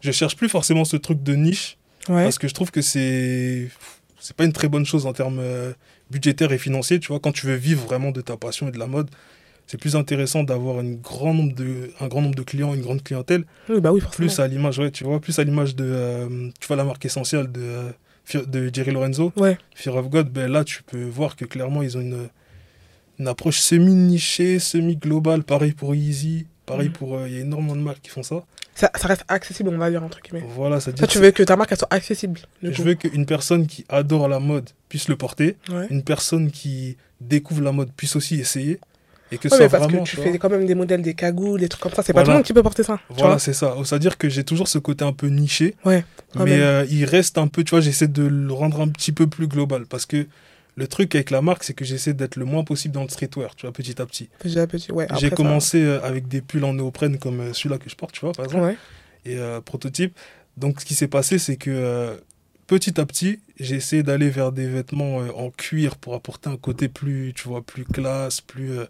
je 0.00 0.10
cherche 0.12 0.34
plus 0.34 0.48
forcément 0.48 0.86
ce 0.86 0.96
truc 0.96 1.22
de 1.22 1.34
niche. 1.34 1.76
Parce 2.06 2.38
que 2.38 2.48
je 2.48 2.54
trouve 2.54 2.70
que 2.70 2.80
c'est. 2.80 3.68
C'est 4.18 4.34
pas 4.34 4.44
une 4.44 4.52
très 4.54 4.68
bonne 4.68 4.86
chose 4.86 5.04
en 5.04 5.12
termes 5.12 5.42
budgétaires 6.10 6.52
et 6.52 6.58
financiers, 6.58 7.00
tu 7.00 7.08
vois, 7.08 7.20
quand 7.20 7.32
tu 7.32 7.46
veux 7.46 7.54
vivre 7.54 7.84
vraiment 7.84 8.12
de 8.12 8.20
ta 8.20 8.36
passion 8.38 8.68
et 8.68 8.70
de 8.70 8.78
la 8.78 8.86
mode 8.86 9.10
c'est 9.72 9.78
plus 9.78 9.96
intéressant 9.96 10.42
d'avoir 10.42 10.80
un 10.80 10.90
grand 10.90 11.32
nombre 11.32 11.54
de 11.54 11.92
un 11.98 12.06
grand 12.06 12.20
nombre 12.20 12.34
de 12.34 12.42
clients 12.42 12.74
une 12.74 12.82
grande 12.82 13.02
clientèle 13.02 13.44
oui, 13.70 13.80
bah 13.80 13.90
oui, 13.90 14.02
plus 14.12 14.38
à 14.38 14.46
l'image 14.46 14.78
ouais, 14.78 14.90
tu 14.90 15.02
vois 15.02 15.18
plus 15.18 15.38
à 15.38 15.44
l'image 15.44 15.74
de 15.74 15.86
euh, 15.86 16.50
tu 16.60 16.68
vois 16.68 16.76
la 16.76 16.84
marque 16.84 17.02
essentielle 17.06 17.50
de 17.50 17.62
euh, 17.62 18.42
de 18.44 18.70
Jerry 18.70 18.90
Lorenzo 18.90 19.32
ouais. 19.36 19.56
Fear 19.74 19.96
of 19.96 20.10
God 20.10 20.28
ben 20.28 20.52
là 20.52 20.62
tu 20.62 20.82
peux 20.82 21.02
voir 21.02 21.36
que 21.36 21.46
clairement 21.46 21.82
ils 21.82 21.96
ont 21.96 22.02
une 22.02 22.28
une 23.18 23.28
approche 23.28 23.60
semi 23.60 23.94
nichée 23.94 24.58
semi 24.58 24.96
globale 24.96 25.42
pareil 25.42 25.72
pour 25.72 25.94
Yeezy 25.94 26.46
pareil 26.66 26.90
mm. 26.90 26.92
pour 26.92 27.16
euh, 27.16 27.26
il 27.26 27.34
y 27.34 27.38
a 27.38 27.40
énormément 27.40 27.74
de 27.74 27.80
marques 27.80 28.02
qui 28.02 28.10
font 28.10 28.22
ça. 28.22 28.44
Ça, 28.74 28.90
ça 28.94 29.08
reste 29.08 29.24
accessible 29.28 29.70
on 29.70 29.78
va 29.78 29.88
dire 29.88 30.04
entre 30.04 30.20
guillemets 30.20 30.46
voilà 30.54 30.80
ça, 30.80 30.94
ça 30.94 31.06
tu 31.06 31.18
veux 31.18 31.30
que 31.30 31.42
ta 31.42 31.56
marque 31.56 31.72
elle 31.72 31.78
soit 31.78 31.92
accessible 31.94 32.40
je 32.62 32.82
veux 32.82 32.92
qu'une 32.92 33.24
personne 33.24 33.66
qui 33.66 33.86
adore 33.88 34.28
la 34.28 34.38
mode 34.38 34.68
puisse 34.90 35.08
le 35.08 35.16
porter 35.16 35.56
une 35.88 36.02
personne 36.02 36.50
qui 36.50 36.98
découvre 37.22 37.62
la 37.62 37.72
mode 37.72 37.90
puisse 37.96 38.16
aussi 38.16 38.38
essayer 38.38 38.78
et 39.32 39.38
que 39.38 39.48
ça 39.48 39.68
parce 39.68 39.86
que 39.86 40.02
tu 40.04 40.16
fais 40.16 40.38
quand 40.38 40.50
même 40.50 40.66
des 40.66 40.74
modèles, 40.74 41.02
des 41.02 41.14
cagoules, 41.14 41.60
des 41.60 41.68
trucs 41.68 41.82
comme 41.82 41.92
ça. 41.92 42.02
C'est 42.02 42.12
pas 42.12 42.22
tout 42.22 42.30
le 42.30 42.36
monde 42.36 42.44
qui 42.44 42.52
peut 42.52 42.62
porter 42.62 42.82
ça. 42.82 43.00
Voilà, 43.08 43.38
c'est 43.38 43.54
ça. 43.54 43.74
C'est-à-dire 43.84 44.18
que 44.18 44.28
j'ai 44.28 44.44
toujours 44.44 44.68
ce 44.68 44.78
côté 44.78 45.04
un 45.04 45.12
peu 45.12 45.28
niché. 45.28 45.74
Ouais. 45.84 46.04
Mais 46.36 46.60
euh, 46.60 46.84
il 46.90 47.04
reste 47.06 47.38
un 47.38 47.48
peu, 47.48 47.64
tu 47.64 47.70
vois, 47.70 47.80
j'essaie 47.80 48.08
de 48.08 48.22
le 48.22 48.52
rendre 48.52 48.80
un 48.80 48.88
petit 48.88 49.12
peu 49.12 49.26
plus 49.26 49.48
global. 49.48 49.86
Parce 49.86 50.04
que 50.04 50.26
le 50.76 50.86
truc 50.86 51.14
avec 51.14 51.30
la 51.30 51.40
marque, 51.40 51.64
c'est 51.64 51.74
que 51.74 51.84
j'essaie 51.84 52.12
d'être 52.12 52.36
le 52.36 52.44
moins 52.44 52.62
possible 52.62 52.94
dans 52.94 53.02
le 53.02 53.08
streetwear, 53.08 53.54
tu 53.56 53.66
vois, 53.66 53.72
petit 53.72 54.00
à 54.00 54.06
petit. 54.06 54.28
Petit 54.38 54.58
à 54.58 54.66
petit, 54.66 54.92
ouais. 54.92 55.06
J'ai 55.18 55.30
commencé 55.30 55.82
euh, 55.82 56.02
avec 56.02 56.28
des 56.28 56.42
pulls 56.42 56.64
en 56.64 56.74
néoprène 56.74 57.18
comme 57.18 57.40
euh, 57.40 57.52
celui-là 57.54 57.78
que 57.78 57.88
je 57.88 57.96
porte, 57.96 58.12
tu 58.12 58.20
vois, 58.20 58.32
par 58.32 58.44
exemple. 58.44 58.64
Ouais. 58.64 58.76
Et 59.24 59.38
prototype. 59.64 60.18
Donc, 60.56 60.80
ce 60.80 60.84
qui 60.84 60.94
s'est 60.94 61.08
passé, 61.08 61.38
c'est 61.38 61.56
que 61.56 62.20
petit 62.66 63.00
à 63.00 63.06
petit, 63.06 63.38
j'ai 63.60 63.76
essayé 63.76 64.02
d'aller 64.02 64.30
vers 64.30 64.50
des 64.50 64.66
vêtements 64.66 65.18
en 65.18 65.50
cuir 65.50 65.94
pour 65.94 66.14
apporter 66.14 66.50
un 66.50 66.56
côté 66.56 66.88
plus, 66.88 67.32
tu 67.32 67.46
vois, 67.46 67.62
plus 67.62 67.84
classe, 67.84 68.40
plus 68.40 68.80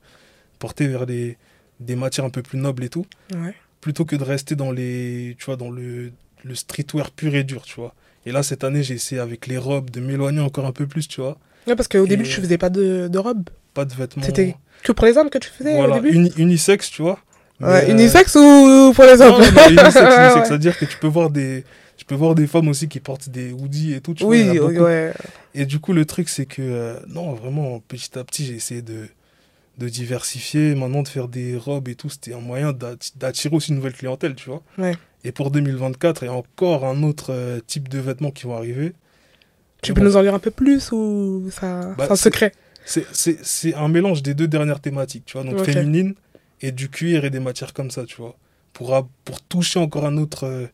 porter 0.62 0.87
vers 0.87 1.06
des, 1.06 1.37
des 1.81 1.97
matières 1.97 2.25
un 2.25 2.31
peu 2.31 2.41
plus 2.41 2.56
nobles 2.56 2.85
et 2.85 2.88
tout. 2.88 3.05
Plutôt 3.81 4.05
que 4.05 4.14
de 4.14 4.23
rester 4.23 4.55
dans, 4.55 4.70
les, 4.70 5.35
tu 5.41 5.47
vois, 5.47 5.56
dans 5.56 5.70
le, 5.70 6.12
le 6.44 6.55
streetwear 6.55 7.11
pur 7.11 7.35
et 7.35 7.43
dur, 7.43 7.62
tu 7.62 7.75
vois. 7.75 7.94
Et 8.25 8.31
là, 8.31 8.44
cette 8.44 8.62
année, 8.62 8.85
j'ai 8.85 8.94
essayé 8.94 9.20
avec 9.20 9.49
les 9.49 9.59
robes 9.59 9.91
de 9.91 10.00
m'éloigner 10.00 10.38
encore 10.41 10.67
un 10.67 10.73
peu 10.73 10.87
plus, 10.87 11.09
tu 11.09 11.20
vois. 11.20 11.37
Ouais, 11.67 11.75
parce 11.75 11.88
qu'au 11.88 12.06
début, 12.06 12.23
tu 12.23 12.41
faisais 12.41 12.59
pas 12.59 12.70
de, 12.70 13.09
de 13.09 13.19
robes. 13.19 13.50
Pas 13.75 13.85
de 13.85 13.93
vêtements. 13.93 14.23
C'était 14.23 14.55
que 14.85 14.93
pour 14.93 15.06
les 15.06 15.17
hommes 15.17 15.31
que 15.31 15.38
tu 15.38 15.49
faisais 15.49 15.81
au 15.82 15.93
début 15.93 16.31
unisex, 16.37 16.91
tu 16.91 17.03
vois. 17.03 17.19
Ouais, 17.61 17.91
unisex 17.91 18.37
ou 18.37 18.93
pour 18.94 19.05
les 19.05 19.20
hommes? 19.20 19.41
non, 19.41 19.69
unisex, 19.69 19.97
unisex 19.97 20.49
c'est-à-dire 20.49 20.79
que 20.79 20.85
tu 20.85 20.97
peux 20.99 21.06
voir 21.06 21.31
des 21.31 21.64
tu 21.97 22.05
peux 22.05 22.17
voir 22.17 22.35
des 22.35 22.49
femmes 22.49 22.67
aussi 22.67 22.88
qui 22.88 22.99
portent 22.99 23.29
des 23.29 23.53
hoodies 23.53 23.94
et 23.94 24.00
tout. 24.00 24.14
Tu 24.14 24.25
oui, 24.25 24.59
ouais. 24.59 25.12
Et 25.54 25.66
du 25.66 25.78
coup, 25.78 25.92
le 25.92 26.04
truc, 26.04 26.28
c'est 26.28 26.47
que, 26.47 26.62
euh, 26.62 26.97
non, 27.07 27.33
vraiment, 27.35 27.78
petit 27.87 28.19
à 28.19 28.25
petit, 28.25 28.45
j'ai 28.45 28.54
essayé 28.54 28.83
de, 28.83 29.07
de 29.83 29.89
diversifier, 29.89 30.77
maintenant 30.77 31.03
de 31.03 31.09
faire 31.09 31.27
des 31.27 31.57
robes 31.57 31.89
et 31.89 31.97
tout, 31.97 32.09
c'était 32.09 32.35
un 32.35 32.41
moyen 32.41 32.73
d'attirer 33.17 33.57
aussi 33.57 33.71
une 33.71 33.77
nouvelle 33.77 33.95
clientèle, 33.95 34.37
tu 34.37 34.49
vois. 34.49 34.62
Et 35.25 35.33
pour 35.33 35.51
2024, 35.51 36.23
il 36.23 36.27
y 36.27 36.29
a 36.29 36.33
encore 36.33 36.85
un 36.85 37.03
autre 37.03 37.33
euh, 37.33 37.61
type 37.67 37.89
de 37.89 37.99
vêtements 37.99 38.31
qui 38.31 38.45
vont 38.45 38.57
arriver. 38.57 38.93
Tu 39.83 39.93
peux 39.95 40.03
nous 40.03 40.17
en 40.17 40.23
dire 40.23 40.35
un 40.35 40.39
peu 40.39 40.53
plus 40.53 40.93
ou 40.93 41.49
ça, 41.51 41.95
bah, 41.99 42.05
c'est 42.07 42.12
un 42.12 42.17
secret? 42.17 42.53
C'est 42.85 43.75
un 43.75 43.89
mélange 43.89 44.23
des 44.23 44.35
deux 44.35 44.47
dernières 44.49 44.81
thématiques, 44.81 45.25
tu 45.27 45.37
vois, 45.37 45.45
donc 45.45 45.65
féminine 45.65 46.15
et 46.61 46.71
du 46.71 46.89
cuir 46.89 47.25
et 47.25 47.31
des 47.31 47.41
matières 47.41 47.73
comme 47.73 47.91
ça, 47.91 48.05
tu 48.05 48.17
vois, 48.17 48.37
pour, 48.73 49.09
pour 49.25 49.41
toucher 49.43 49.81
encore 49.81 50.07
un 50.07 50.17
autre, 50.17 50.45
euh, 50.45 50.67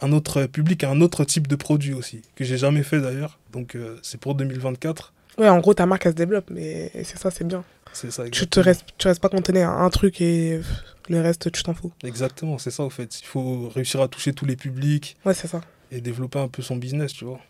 un 0.00 0.10
autre 0.10 0.46
public, 0.46 0.82
un 0.82 1.00
autre 1.00 1.24
type 1.24 1.46
de 1.46 1.54
produit 1.54 1.94
aussi, 1.94 2.22
que 2.34 2.42
j'ai 2.44 2.58
jamais 2.58 2.82
fait 2.82 3.00
d'ailleurs, 3.00 3.38
donc 3.52 3.76
euh, 3.76 3.98
c'est 4.02 4.20
pour 4.20 4.34
2024. 4.34 5.12
Ouais, 5.38 5.48
en 5.48 5.58
gros, 5.60 5.74
ta 5.74 5.86
marque, 5.86 6.06
elle 6.06 6.12
se 6.12 6.16
développe, 6.16 6.50
mais 6.50 6.90
c'est 7.04 7.18
ça, 7.18 7.30
c'est 7.30 7.46
bien. 7.46 7.64
C'est 7.94 8.10
ça, 8.10 8.28
tu 8.28 8.46
te 8.46 8.58
restes, 8.58 8.86
tu 8.96 9.06
restes 9.06 9.20
pas 9.20 9.28
cantonné 9.28 9.62
à 9.62 9.70
un 9.70 9.90
truc 9.90 10.20
et 10.20 10.60
le 11.08 11.20
reste, 11.20 11.52
tu 11.52 11.62
t'en 11.62 11.74
fous. 11.74 11.92
Exactement, 12.04 12.58
c'est 12.58 12.70
ça, 12.70 12.84
au 12.84 12.90
fait. 12.90 13.20
Il 13.20 13.26
faut 13.26 13.68
réussir 13.68 14.00
à 14.00 14.08
toucher 14.08 14.32
tous 14.32 14.46
les 14.46 14.56
publics. 14.56 15.16
Ouais, 15.24 15.34
c'est 15.34 15.48
ça. 15.48 15.60
Et 15.90 16.00
développer 16.00 16.38
un 16.38 16.48
peu 16.48 16.62
son 16.62 16.76
business, 16.76 17.12
tu 17.12 17.24
vois. 17.26 17.40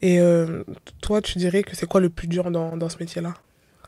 Et 0.00 0.20
euh, 0.20 0.62
toi, 1.00 1.20
tu 1.20 1.38
dirais 1.38 1.64
que 1.64 1.74
c'est 1.74 1.86
quoi 1.86 2.00
le 2.00 2.10
plus 2.10 2.28
dur 2.28 2.50
dans, 2.50 2.76
dans 2.76 2.88
ce 2.88 2.98
métier-là? 2.98 3.34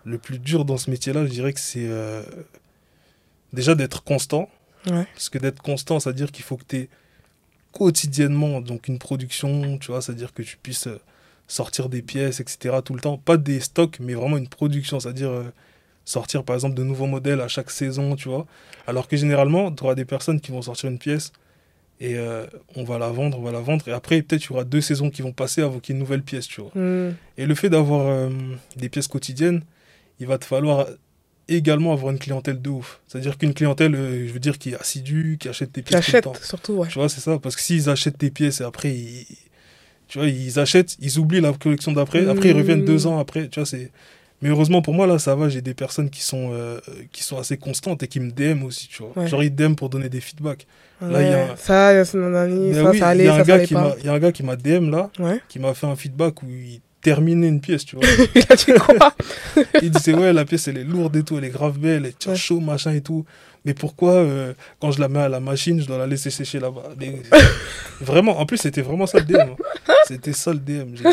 Le 0.04 0.18
plus 0.18 0.38
dur 0.38 0.64
dans 0.64 0.76
ce 0.76 0.90
métier-là, 0.90 1.24
je 1.24 1.30
dirais 1.30 1.52
que 1.52 1.60
c'est 1.60 1.86
euh, 1.86 2.22
déjà 3.52 3.74
d'être 3.74 4.02
constant. 4.02 4.48
Ouais. 4.86 5.06
Parce 5.14 5.28
que 5.28 5.38
d'être 5.38 5.62
constant, 5.62 6.00
c'est-à-dire 6.00 6.32
qu'il 6.32 6.44
faut 6.44 6.56
que 6.56 6.64
tu 6.66 6.76
aies 6.76 6.88
quotidiennement 7.72 8.60
donc 8.60 8.88
une 8.88 8.98
production, 8.98 9.78
tu 9.78 9.90
vois, 9.92 10.00
c'est-à-dire 10.00 10.32
que 10.32 10.42
tu 10.42 10.56
puisses 10.56 10.86
euh, 10.86 11.00
sortir 11.48 11.88
des 11.88 12.02
pièces, 12.02 12.40
etc. 12.40 12.76
tout 12.84 12.94
le 12.94 13.00
temps. 13.00 13.18
Pas 13.18 13.36
des 13.36 13.60
stocks, 13.60 13.98
mais 14.00 14.14
vraiment 14.14 14.36
une 14.36 14.48
production, 14.48 15.00
c'est-à-dire 15.00 15.30
sortir 16.04 16.44
par 16.44 16.54
exemple 16.54 16.74
de 16.76 16.84
nouveaux 16.84 17.06
modèles 17.06 17.40
à 17.40 17.48
chaque 17.48 17.70
saison, 17.70 18.16
tu 18.16 18.28
vois. 18.28 18.46
Alors 18.86 19.08
que 19.08 19.16
généralement, 19.16 19.72
tu 19.72 19.84
auras 19.84 19.94
des 19.94 20.04
personnes 20.04 20.40
qui 20.40 20.52
vont 20.52 20.62
sortir 20.62 20.88
une 20.88 20.98
pièce 20.98 21.32
et 22.00 22.16
euh, 22.16 22.46
on 22.74 22.84
va 22.84 22.98
la 22.98 23.08
vendre, 23.08 23.38
on 23.38 23.42
va 23.42 23.52
la 23.52 23.60
vendre. 23.60 23.86
Et 23.88 23.92
après, 23.92 24.22
peut-être 24.22 24.44
il 24.44 24.50
y 24.50 24.52
aura 24.52 24.64
deux 24.64 24.80
saisons 24.80 25.10
qui 25.10 25.22
vont 25.22 25.32
passer 25.32 25.62
avant 25.62 25.80
qu'il 25.80 25.94
y 25.94 25.96
ait 25.96 25.98
une 25.98 26.04
nouvelle 26.04 26.22
pièce, 26.22 26.46
tu 26.46 26.60
vois. 26.60 26.70
Hmm. 26.74 27.14
Et 27.36 27.46
le 27.46 27.54
fait 27.54 27.70
d'avoir 27.70 28.06
euh, 28.06 28.30
des 28.76 28.88
pièces 28.88 29.08
quotidiennes, 29.08 29.62
il 30.20 30.26
va 30.26 30.38
te 30.38 30.44
falloir 30.44 30.86
également 31.48 31.92
avoir 31.92 32.12
une 32.12 32.18
clientèle 32.18 32.60
de 32.60 32.70
ouf. 32.70 33.00
C'est-à-dire 33.06 33.38
qu'une 33.38 33.54
clientèle, 33.54 33.94
euh, 33.94 34.26
je 34.26 34.32
veux 34.32 34.40
dire, 34.40 34.58
qui 34.58 34.70
est 34.70 34.80
assidue, 34.80 35.38
qui 35.40 35.48
achète 35.48 35.72
tes 35.72 35.82
pièces. 35.82 36.04
Qui 36.04 36.16
achète, 36.16 36.44
surtout, 36.44 36.74
ouais. 36.74 36.88
Tu 36.88 36.98
vois, 36.98 37.08
c'est 37.08 37.20
ça. 37.20 37.38
Parce 37.38 37.56
que 37.56 37.62
s'ils 37.62 37.88
achètent 37.88 38.18
tes 38.18 38.30
pièces 38.30 38.60
et 38.60 38.64
après, 38.64 38.94
ils 38.94 39.26
Tu 40.08 40.18
vois, 40.18 40.28
ils 40.28 40.58
achètent, 40.58 40.96
ils 41.00 41.18
oublient 41.18 41.40
la 41.40 41.52
collection 41.52 41.92
d'après. 41.92 42.28
Après, 42.28 42.50
ils 42.50 42.56
reviennent 42.56 42.84
deux 42.84 43.06
ans 43.06 43.18
après. 43.18 43.48
Tu 43.48 43.60
vois, 43.60 43.66
c'est. 43.66 43.90
Mais 44.42 44.50
heureusement 44.50 44.82
pour 44.82 44.92
moi, 44.92 45.06
là, 45.06 45.18
ça 45.18 45.34
va. 45.34 45.48
J'ai 45.48 45.62
des 45.62 45.72
personnes 45.72 46.10
qui 46.10 46.22
sont, 46.22 46.50
euh, 46.52 46.78
qui 47.10 47.22
sont 47.22 47.38
assez 47.38 47.56
constantes 47.56 48.02
et 48.02 48.08
qui 48.08 48.20
me 48.20 48.30
DM 48.30 48.64
aussi, 48.64 48.86
tu 48.88 49.02
vois. 49.02 49.26
Genre, 49.26 49.42
ils 49.42 49.54
DM 49.54 49.74
pour 49.74 49.88
donner 49.88 50.08
des 50.08 50.20
feedbacks. 50.20 50.66
Là, 51.00 51.22
il 51.22 51.28
y 51.28 51.32
a 51.32 51.56
Ça, 51.56 51.92
il 51.92 51.96
y 51.96 51.98
a 51.98 52.04
ça, 52.04 52.12
ça 52.12 52.42
allait, 53.08 53.26
ça, 53.26 53.54
allait 53.54 53.66
pas. 53.66 53.96
Il 53.98 54.06
y 54.06 54.08
a 54.08 54.12
un 54.12 54.18
gars 54.18 54.32
qui 54.32 54.42
m'a 54.42 54.56
DM 54.56 54.90
là, 54.90 55.10
qui 55.48 55.58
m'a 55.58 55.74
fait 55.74 55.86
un 55.86 55.96
feedback 55.96 56.42
où 56.42 56.46
il 56.48 56.80
terminait 57.06 57.46
une 57.46 57.60
pièce, 57.60 57.84
tu 57.84 57.94
vois. 57.94 58.04
il 58.34 58.44
a 58.48 58.56
dit 58.56 58.72
quoi 58.84 59.14
Il 59.82 59.90
disait, 59.90 60.12
ouais, 60.12 60.32
la 60.32 60.44
pièce, 60.44 60.66
elle 60.66 60.78
est 60.78 60.84
lourde 60.84 61.14
et 61.14 61.22
tout, 61.22 61.38
elle 61.38 61.44
est 61.44 61.50
grave 61.50 61.78
belle, 61.78 62.04
elle 62.04 62.14
tient 62.14 62.34
chaud, 62.34 62.58
machin 62.58 62.92
et 62.94 63.00
tout. 63.00 63.24
Mais 63.64 63.74
pourquoi, 63.74 64.14
euh, 64.14 64.54
quand 64.80 64.90
je 64.90 65.00
la 65.00 65.08
mets 65.08 65.20
à 65.20 65.28
la 65.28 65.38
machine, 65.38 65.80
je 65.80 65.86
dois 65.86 65.98
la 65.98 66.08
laisser 66.08 66.30
sécher 66.30 66.58
là-bas? 66.58 66.82
Vraiment, 68.00 68.40
en 68.40 68.46
plus, 68.46 68.56
c'était 68.56 68.82
vraiment 68.82 69.06
ça 69.06 69.18
le 69.18 69.24
DM. 69.24 69.36
Hein. 69.36 69.94
C'était 70.08 70.32
ça 70.32 70.52
le 70.52 70.58
DM. 70.58 70.94
Dit, 70.94 71.04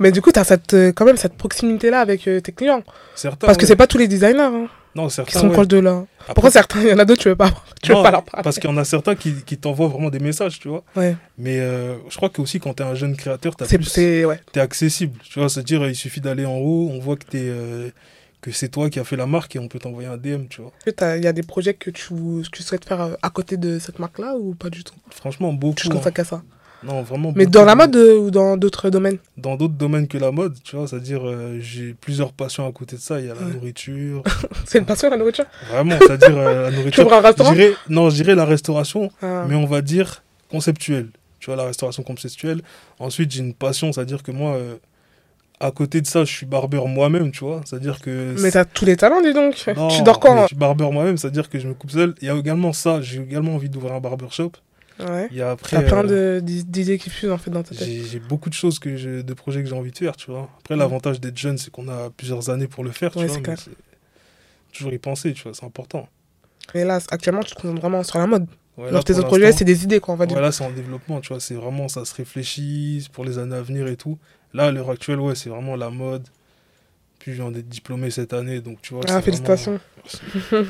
mais... 0.00 0.10
du 0.10 0.20
coup, 0.20 0.32
tu 0.32 0.40
as 0.40 0.44
cette, 0.44 0.74
euh, 0.74 0.92
quand 0.92 1.04
même 1.04 1.16
cette 1.16 1.34
proximité-là 1.34 2.00
avec 2.00 2.26
euh, 2.26 2.40
tes 2.40 2.50
clients. 2.50 2.82
Certains, 3.14 3.46
Parce 3.46 3.56
que 3.56 3.66
c'est 3.66 3.76
pas 3.76 3.86
tous 3.86 3.98
les 3.98 4.08
designers 4.08 4.40
hein, 4.40 4.68
non, 4.94 5.08
certains, 5.08 5.32
qui 5.32 5.38
sont 5.38 5.50
proches 5.50 5.68
de 5.68 5.78
là. 5.78 6.04
Pourquoi 6.34 6.50
certains 6.50 6.82
Il 6.82 6.88
y 6.88 6.92
en 6.92 6.98
a 6.98 7.04
d'autres, 7.04 7.22
tu 7.22 7.28
veux 7.28 7.36
pas, 7.36 7.50
tu 7.82 7.92
veux 7.92 8.02
pas 8.02 8.10
leur 8.10 8.22
parler? 8.22 8.42
Parce 8.42 8.58
qu'il 8.58 8.68
y 8.68 8.72
en 8.72 8.76
a 8.76 8.84
certains 8.84 9.14
qui, 9.14 9.34
qui 9.44 9.56
t'envoient 9.56 9.88
vraiment 9.88 10.10
des 10.10 10.20
messages, 10.20 10.58
tu 10.60 10.68
vois. 10.68 10.84
Ouais. 10.96 11.16
Mais 11.38 11.58
je 11.58 12.16
crois 12.16 12.28
que 12.28 12.40
aussi 12.40 12.60
quand 12.60 12.74
tu 12.74 12.82
es 12.82 12.86
un 12.86 12.94
jeune 12.94 13.16
créateur, 13.16 13.54
tu 13.56 13.64
es, 13.64 14.24
ouais. 14.24 14.40
es 14.54 14.60
accessible. 14.60 15.18
Tu 15.24 15.38
vois, 15.38 15.48
c'est-à-dire, 15.48 15.86
il 15.86 15.96
suffit 15.96 16.20
d'aller 16.20 16.46
en 16.46 16.56
haut, 16.56 16.90
on 16.92 16.98
voit 16.98 17.16
que 17.16 17.24
tu 17.30 17.38
es 17.38 17.92
que 18.42 18.50
c'est 18.50 18.68
toi 18.68 18.90
qui 18.90 18.98
as 18.98 19.04
fait 19.04 19.16
la 19.16 19.26
marque 19.26 19.56
et 19.56 19.58
on 19.58 19.68
peut 19.68 19.78
t'envoyer 19.78 20.08
un 20.08 20.18
DM, 20.18 20.46
tu 20.50 20.60
vois. 20.60 20.72
Il 20.84 21.24
y 21.24 21.26
a 21.26 21.32
des 21.32 21.42
projets 21.42 21.74
que 21.74 21.90
tu, 21.90 22.12
tu 22.50 22.62
souhaites 22.62 22.84
faire 22.84 23.00
euh, 23.00 23.14
à 23.22 23.30
côté 23.30 23.56
de 23.56 23.78
cette 23.78 24.00
marque-là 24.00 24.34
ou 24.36 24.54
pas 24.54 24.68
du 24.68 24.82
tout? 24.82 24.94
Franchement, 25.10 25.52
beaucoup. 25.52 25.76
Tu 25.76 25.88
consacres 25.88 26.20
hein. 26.20 26.22
à 26.22 26.26
ça? 26.26 26.42
Non, 26.84 27.02
vraiment 27.02 27.32
Mais 27.34 27.46
dans 27.46 27.64
la 27.64 27.74
mode 27.74 27.94
euh, 27.96 28.18
ou 28.18 28.30
dans 28.30 28.56
d'autres 28.56 28.90
domaines 28.90 29.18
Dans 29.36 29.56
d'autres 29.56 29.74
domaines 29.74 30.08
que 30.08 30.18
la 30.18 30.30
mode, 30.30 30.54
tu 30.64 30.76
vois, 30.76 30.86
c'est-à-dire 30.86 31.26
euh, 31.26 31.58
j'ai 31.60 31.94
plusieurs 31.94 32.32
passions 32.32 32.66
à 32.66 32.72
côté 32.72 32.96
de 32.96 33.00
ça. 33.00 33.20
Il 33.20 33.26
y 33.26 33.30
a 33.30 33.34
la 33.34 33.40
nourriture. 33.40 34.22
c'est 34.66 34.78
une 34.78 34.84
passion 34.84 35.10
la 35.10 35.16
nourriture 35.16 35.44
Vraiment, 35.70 35.96
c'est-à-dire 35.98 36.36
la 36.36 36.70
nourriture. 36.70 37.06
Tu 37.06 37.14
un 37.14 37.20
restaurant 37.20 37.54
Non, 37.88 38.10
je 38.10 38.16
dirais 38.16 38.34
la 38.34 38.44
restauration, 38.44 39.10
ah. 39.22 39.44
mais 39.48 39.54
on 39.54 39.66
va 39.66 39.80
dire 39.80 40.22
conceptuelle. 40.50 41.08
Tu 41.40 41.46
vois, 41.46 41.56
la 41.56 41.64
restauration 41.64 42.02
conceptuelle. 42.02 42.62
Ensuite, 42.98 43.30
j'ai 43.30 43.40
une 43.40 43.54
passion, 43.54 43.92
c'est-à-dire 43.92 44.22
que 44.22 44.30
moi 44.30 44.56
à 45.62 45.70
côté 45.70 46.00
de 46.00 46.06
ça, 46.06 46.24
je 46.24 46.32
suis 46.32 46.46
barbeur 46.46 46.88
moi-même, 46.88 47.30
tu 47.30 47.44
vois. 47.44 47.60
C'est-à-dire 47.64 48.00
que. 48.00 48.34
Mais 48.40 48.50
t'as 48.50 48.64
tous 48.64 48.84
les 48.84 48.96
talents, 48.96 49.20
dis 49.22 49.32
donc. 49.32 49.54
tu 49.54 50.02
dors 50.02 50.18
quand 50.18 50.42
Je 50.42 50.46
suis 50.48 50.56
barbeur 50.56 50.92
moi-même, 50.92 51.16
c'est-à-dire 51.16 51.48
que 51.48 51.58
je 51.58 51.68
me 51.68 51.74
coupe 51.74 51.92
seul. 51.92 52.14
Il 52.20 52.26
y 52.26 52.30
a 52.30 52.34
également 52.34 52.72
ça, 52.72 53.00
j'ai 53.00 53.22
également 53.22 53.54
envie 53.54 53.68
d'ouvrir 53.68 53.94
un 53.94 54.00
barbershop. 54.00 54.52
Ouais. 55.00 55.28
Il 55.30 55.36
y 55.36 55.42
a 55.42 55.50
après. 55.50 55.76
T'as 55.76 55.82
plein 55.82 56.08
euh, 56.08 56.40
d'idées 56.40 56.98
qui 56.98 57.10
fusent 57.10 57.30
en 57.30 57.38
fait 57.38 57.50
dans 57.50 57.62
ta 57.62 57.74
tête. 57.74 57.88
J'ai 57.88 58.18
beaucoup 58.20 58.48
de 58.48 58.54
choses, 58.54 58.78
que 58.78 58.96
je, 58.96 59.22
de 59.22 59.34
projets 59.34 59.62
que 59.62 59.68
j'ai 59.68 59.74
envie 59.74 59.90
de 59.90 59.98
faire, 59.98 60.16
tu 60.16 60.30
vois. 60.30 60.48
Après, 60.60 60.76
l'avantage 60.76 61.20
d'être 61.20 61.38
jeune, 61.38 61.58
c'est 61.58 61.70
qu'on 61.70 61.88
a 61.88 62.10
plusieurs 62.10 62.50
années 62.50 62.68
pour 62.68 62.84
le 62.84 62.90
faire, 62.90 63.12
tu 63.12 63.24
vois. 63.24 63.54
Toujours 64.72 64.92
y 64.92 64.98
penser, 64.98 65.34
tu 65.34 65.42
vois, 65.42 65.52
c'est 65.52 65.66
important. 65.66 66.08
Mais 66.74 66.84
là, 66.84 66.98
actuellement, 67.10 67.42
tu 67.42 67.54
te 67.54 67.60
concentres 67.60 67.80
vraiment 67.80 68.02
sur 68.02 68.18
la 68.18 68.26
mode. 68.26 68.46
Ouais, 68.78 68.88
tes 69.02 69.18
autres 69.18 69.26
projets, 69.26 69.52
c'est 69.52 69.66
des 69.66 69.84
idées, 69.84 70.00
quoi, 70.00 70.14
on 70.14 70.16
va 70.16 70.24
dire. 70.24 70.34
Voilà, 70.34 70.50
c'est 70.50 70.64
en 70.64 70.70
développement, 70.70 71.20
tu 71.20 71.28
vois. 71.28 71.40
C'est 71.40 71.54
vraiment, 71.54 71.88
ça 71.88 72.06
se 72.06 72.14
réfléchit 72.14 73.06
pour 73.12 73.24
les 73.24 73.38
années 73.38 73.56
à 73.56 73.60
venir 73.60 73.86
et 73.86 73.96
tout. 73.96 74.18
Là, 74.54 74.66
à 74.66 74.70
l'heure 74.70 74.90
actuelle, 74.90 75.20
ouais, 75.20 75.34
c'est 75.34 75.50
vraiment 75.50 75.76
la 75.76 75.90
mode. 75.90 76.26
Puis 77.18 77.32
je 77.32 77.42
viens 77.42 77.50
d'être 77.50 77.68
diplômé 77.68 78.10
cette 78.10 78.32
année, 78.32 78.60
donc 78.60 78.80
tu 78.82 78.94
vois. 78.94 79.04
Ah, 79.08 79.20
félicitations. 79.20 79.78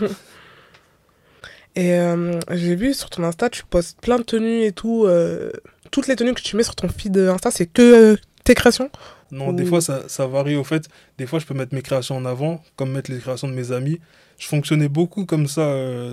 et 1.74 1.94
euh, 1.94 2.38
j'ai 2.50 2.74
vu 2.74 2.92
sur 2.92 3.08
ton 3.08 3.24
Insta, 3.24 3.48
tu 3.48 3.64
postes 3.64 3.98
plein 4.00 4.18
de 4.18 4.22
tenues 4.22 4.64
et 4.64 4.72
tout. 4.72 5.04
Euh, 5.06 5.50
toutes 5.90 6.06
les 6.06 6.16
tenues 6.16 6.34
que 6.34 6.42
tu 6.42 6.56
mets 6.56 6.62
sur 6.62 6.74
ton 6.74 6.88
feed 6.88 7.16
Insta, 7.16 7.50
c'est 7.50 7.66
que 7.66 8.12
euh, 8.12 8.16
tes 8.44 8.54
créations? 8.54 8.90
Non, 9.30 9.54
des 9.54 9.64
fois, 9.64 9.80
ça, 9.80 10.06
ça, 10.08 10.26
varie 10.26 10.56
au 10.56 10.64
fait. 10.64 10.90
Des 11.16 11.26
fois, 11.26 11.38
je 11.38 11.46
peux 11.46 11.54
mettre 11.54 11.74
mes 11.74 11.80
créations 11.80 12.16
en 12.16 12.26
avant, 12.26 12.62
comme 12.76 12.92
mettre 12.92 13.10
les 13.10 13.18
créations 13.18 13.48
de 13.48 13.54
mes 13.54 13.72
amis. 13.72 13.98
Je 14.38 14.46
fonctionnais 14.46 14.88
beaucoup 14.88 15.24
comme 15.24 15.46
ça 15.46 15.64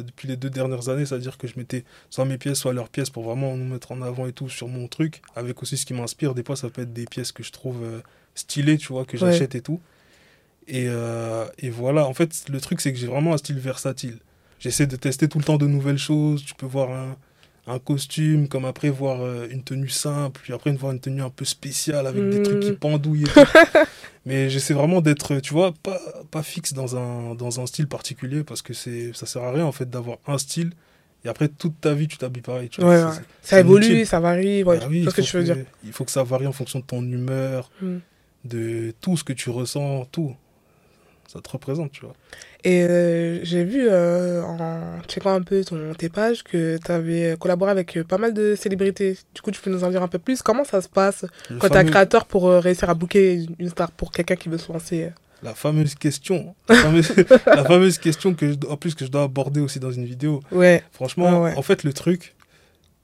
depuis 0.03 0.29
les 0.29 0.37
deux 0.37 0.49
dernières 0.49 0.87
années, 0.87 1.05
c'est-à-dire 1.05 1.37
que 1.37 1.45
je 1.45 1.55
mettais 1.57 1.83
soit 2.09 2.23
mes 2.23 2.37
pièces, 2.37 2.59
soit 2.59 2.71
leurs 2.71 2.87
pièces 2.87 3.09
pour 3.09 3.23
vraiment 3.23 3.57
nous 3.57 3.65
mettre 3.65 3.91
en 3.91 4.01
avant 4.01 4.25
et 4.25 4.31
tout 4.31 4.47
sur 4.47 4.69
mon 4.69 4.87
truc, 4.87 5.21
avec 5.35 5.61
aussi 5.61 5.75
ce 5.75 5.85
qui 5.85 5.93
m'inspire. 5.93 6.33
Des 6.33 6.43
fois, 6.43 6.55
ça 6.55 6.69
peut 6.69 6.83
être 6.83 6.93
des 6.93 7.05
pièces 7.05 7.33
que 7.33 7.43
je 7.43 7.51
trouve 7.51 7.83
stylées, 8.35 8.77
tu 8.77 8.93
vois, 8.93 9.03
que 9.03 9.17
j'achète 9.17 9.55
et 9.55 9.61
tout. 9.61 9.81
Et, 10.69 10.87
et, 11.57 11.69
voilà, 11.69 12.05
en 12.05 12.13
fait, 12.13 12.45
le 12.47 12.61
truc, 12.61 12.79
c'est 12.79 12.93
que 12.93 12.99
j'ai 12.99 13.07
vraiment 13.07 13.33
un 13.33 13.37
style 13.37 13.59
versatile. 13.59 14.19
J'essaie 14.59 14.87
de 14.87 14.95
tester 14.95 15.27
tout 15.27 15.39
le 15.39 15.43
temps 15.43 15.57
de 15.57 15.67
nouvelles 15.67 15.97
choses. 15.97 16.43
Tu 16.43 16.53
peux 16.53 16.65
voir 16.65 16.91
un, 16.91 17.15
un 17.69 17.79
costume, 17.79 18.47
comme 18.47 18.65
après 18.65 18.89
voir 18.89 19.21
euh, 19.21 19.47
une 19.49 19.63
tenue 19.63 19.89
simple, 19.89 20.41
puis 20.43 20.53
après 20.53 20.71
voir 20.71 20.91
une 20.91 20.99
tenue 20.99 21.21
un 21.21 21.29
peu 21.29 21.45
spéciale 21.45 22.07
avec 22.07 22.27
des 22.29 22.41
trucs 22.41 22.59
qui 22.61 22.71
mm. 22.71 22.77
pendouillent 22.77 23.23
et 23.23 23.27
tout. 23.27 23.39
Mais 24.25 24.49
j'essaie 24.49 24.73
vraiment 24.73 25.01
d'être, 25.01 25.39
tu 25.39 25.53
vois, 25.53 25.73
pas, 25.83 25.99
pas 26.31 26.43
fixe 26.43 26.73
dans 26.73 26.97
un, 26.97 27.35
dans 27.35 27.59
un 27.59 27.65
style 27.67 27.87
particulier 27.87 28.43
parce 28.43 28.61
que 28.61 28.73
c'est 28.73 29.11
ça 29.13 29.25
sert 29.25 29.43
à 29.43 29.51
rien 29.51 29.65
en 29.65 29.71
fait 29.71 29.89
d'avoir 29.89 30.17
un 30.27 30.37
style 30.37 30.71
et 31.23 31.29
après 31.29 31.47
toute 31.47 31.79
ta 31.79 31.93
vie 31.93 32.07
tu 32.07 32.17
t'habilles 32.17 32.41
pareil. 32.41 32.69
Tu 32.69 32.81
vois, 32.81 33.13
Ça 33.41 33.59
évolue, 33.59 34.05
ça 34.05 34.19
varie. 34.19 34.63
Ouais, 34.63 34.79
bah 34.79 34.87
ce 34.89 35.15
que 35.15 35.21
tu 35.21 35.37
veux 35.37 35.43
dire. 35.43 35.57
Il 35.83 35.91
faut 35.93 36.05
que 36.05 36.11
ça 36.11 36.23
varie 36.23 36.47
en 36.47 36.51
fonction 36.51 36.79
de 36.79 36.85
ton 36.85 37.01
humeur, 37.03 37.71
mm. 37.81 37.97
de 38.45 38.93
tout 38.99 39.15
ce 39.15 39.23
que 39.23 39.33
tu 39.33 39.49
ressens, 39.51 40.05
tout 40.11 40.35
ça 41.31 41.39
te 41.41 41.49
représente, 41.51 41.91
tu 41.91 42.01
vois. 42.01 42.15
Et 42.63 42.81
euh, 42.81 43.39
j'ai 43.43 43.63
vu 43.63 43.87
euh, 43.87 44.41
en 44.41 44.99
checkant 45.07 45.35
un 45.35 45.43
peu 45.43 45.63
ton, 45.63 45.93
tes 45.93 46.09
pages 46.09 46.43
que 46.43 46.79
tu 46.83 46.91
avais 46.91 47.35
collaboré 47.39 47.69
avec 47.69 47.97
euh, 47.97 48.03
pas 48.03 48.17
mal 48.17 48.33
de 48.33 48.55
célébrités. 48.55 49.15
Du 49.35 49.41
coup, 49.41 49.51
tu 49.51 49.61
peux 49.61 49.69
nous 49.69 49.83
en 49.83 49.91
dire 49.91 50.01
un 50.01 50.07
peu 50.07 50.17
plus 50.17 50.41
Comment 50.41 50.63
ça 50.63 50.81
se 50.81 50.89
passe 50.89 51.25
quand 51.59 51.69
tu 51.69 51.75
es 51.75 51.77
un 51.77 51.83
créateur 51.83 52.25
pour 52.25 52.49
réussir 52.49 52.89
à 52.89 52.95
booker 52.95 53.45
une 53.59 53.69
star 53.69 53.91
pour 53.91 54.11
quelqu'un 54.11 54.35
qui 54.35 54.49
veut 54.49 54.57
se 54.57 54.71
lancer? 54.71 55.11
La 55.43 55.53
fameuse 55.53 55.93
question, 55.93 56.55
la 56.67 56.75
fameuse, 57.63 57.97
question 57.99 58.33
que 58.33 58.55
en 58.67 58.75
plus 58.75 58.95
que 58.95 59.05
je 59.05 59.11
dois 59.11 59.23
aborder 59.23 59.61
aussi 59.61 59.79
dans 59.79 59.91
une 59.91 60.05
vidéo. 60.05 60.41
Ouais. 60.51 60.83
Franchement, 60.91 61.43
en 61.43 61.61
fait, 61.61 61.83
le 61.83 61.93
truc 61.93 62.35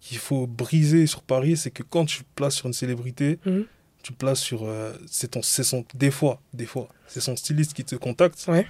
qu'il 0.02 0.18
faut 0.18 0.48
briser 0.48 1.06
sur 1.06 1.22
Paris, 1.22 1.58
c'est 1.58 1.72
que 1.72 1.84
quand 1.84 2.06
tu 2.06 2.24
places 2.36 2.56
sur 2.56 2.66
une 2.66 2.74
célébrité, 2.74 3.38
mmh 3.46 3.62
tu 4.06 4.14
places 4.14 4.40
sur. 4.40 4.66
Euh, 4.66 4.94
c'est 5.08 5.32
ton, 5.32 5.42
son, 5.42 5.84
des 5.96 6.12
fois, 6.12 6.40
des 6.54 6.68
fois, 6.68 6.88
c'est 7.08 7.22
son 7.22 7.36
styliste 7.36 7.74
qui 7.74 7.84
te 7.84 7.96
contacte. 7.96 8.46
Ouais. 8.48 8.68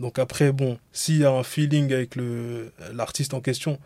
Donc 0.00 0.18
après, 0.18 0.50
bon, 0.50 0.78
s'il 0.92 1.18
y 1.18 1.24
a 1.26 1.30
un 1.30 1.42
feeling 1.42 1.92
avec 1.92 2.16
l'artiste 2.94 3.34
en 3.34 3.40
question, 3.40 3.78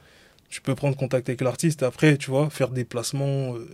tu 0.49 0.61
peux 0.61 0.77
prendre 0.77 0.97
contact 0.97 1.29
avec 1.29 1.41
l'artiste 1.41 1.83
après, 1.83 2.17
tu 2.19 2.31
vois, 2.31 2.51
faire 2.51 2.69
des 2.69 2.85
placements, 2.85 3.57
euh, 3.57 3.67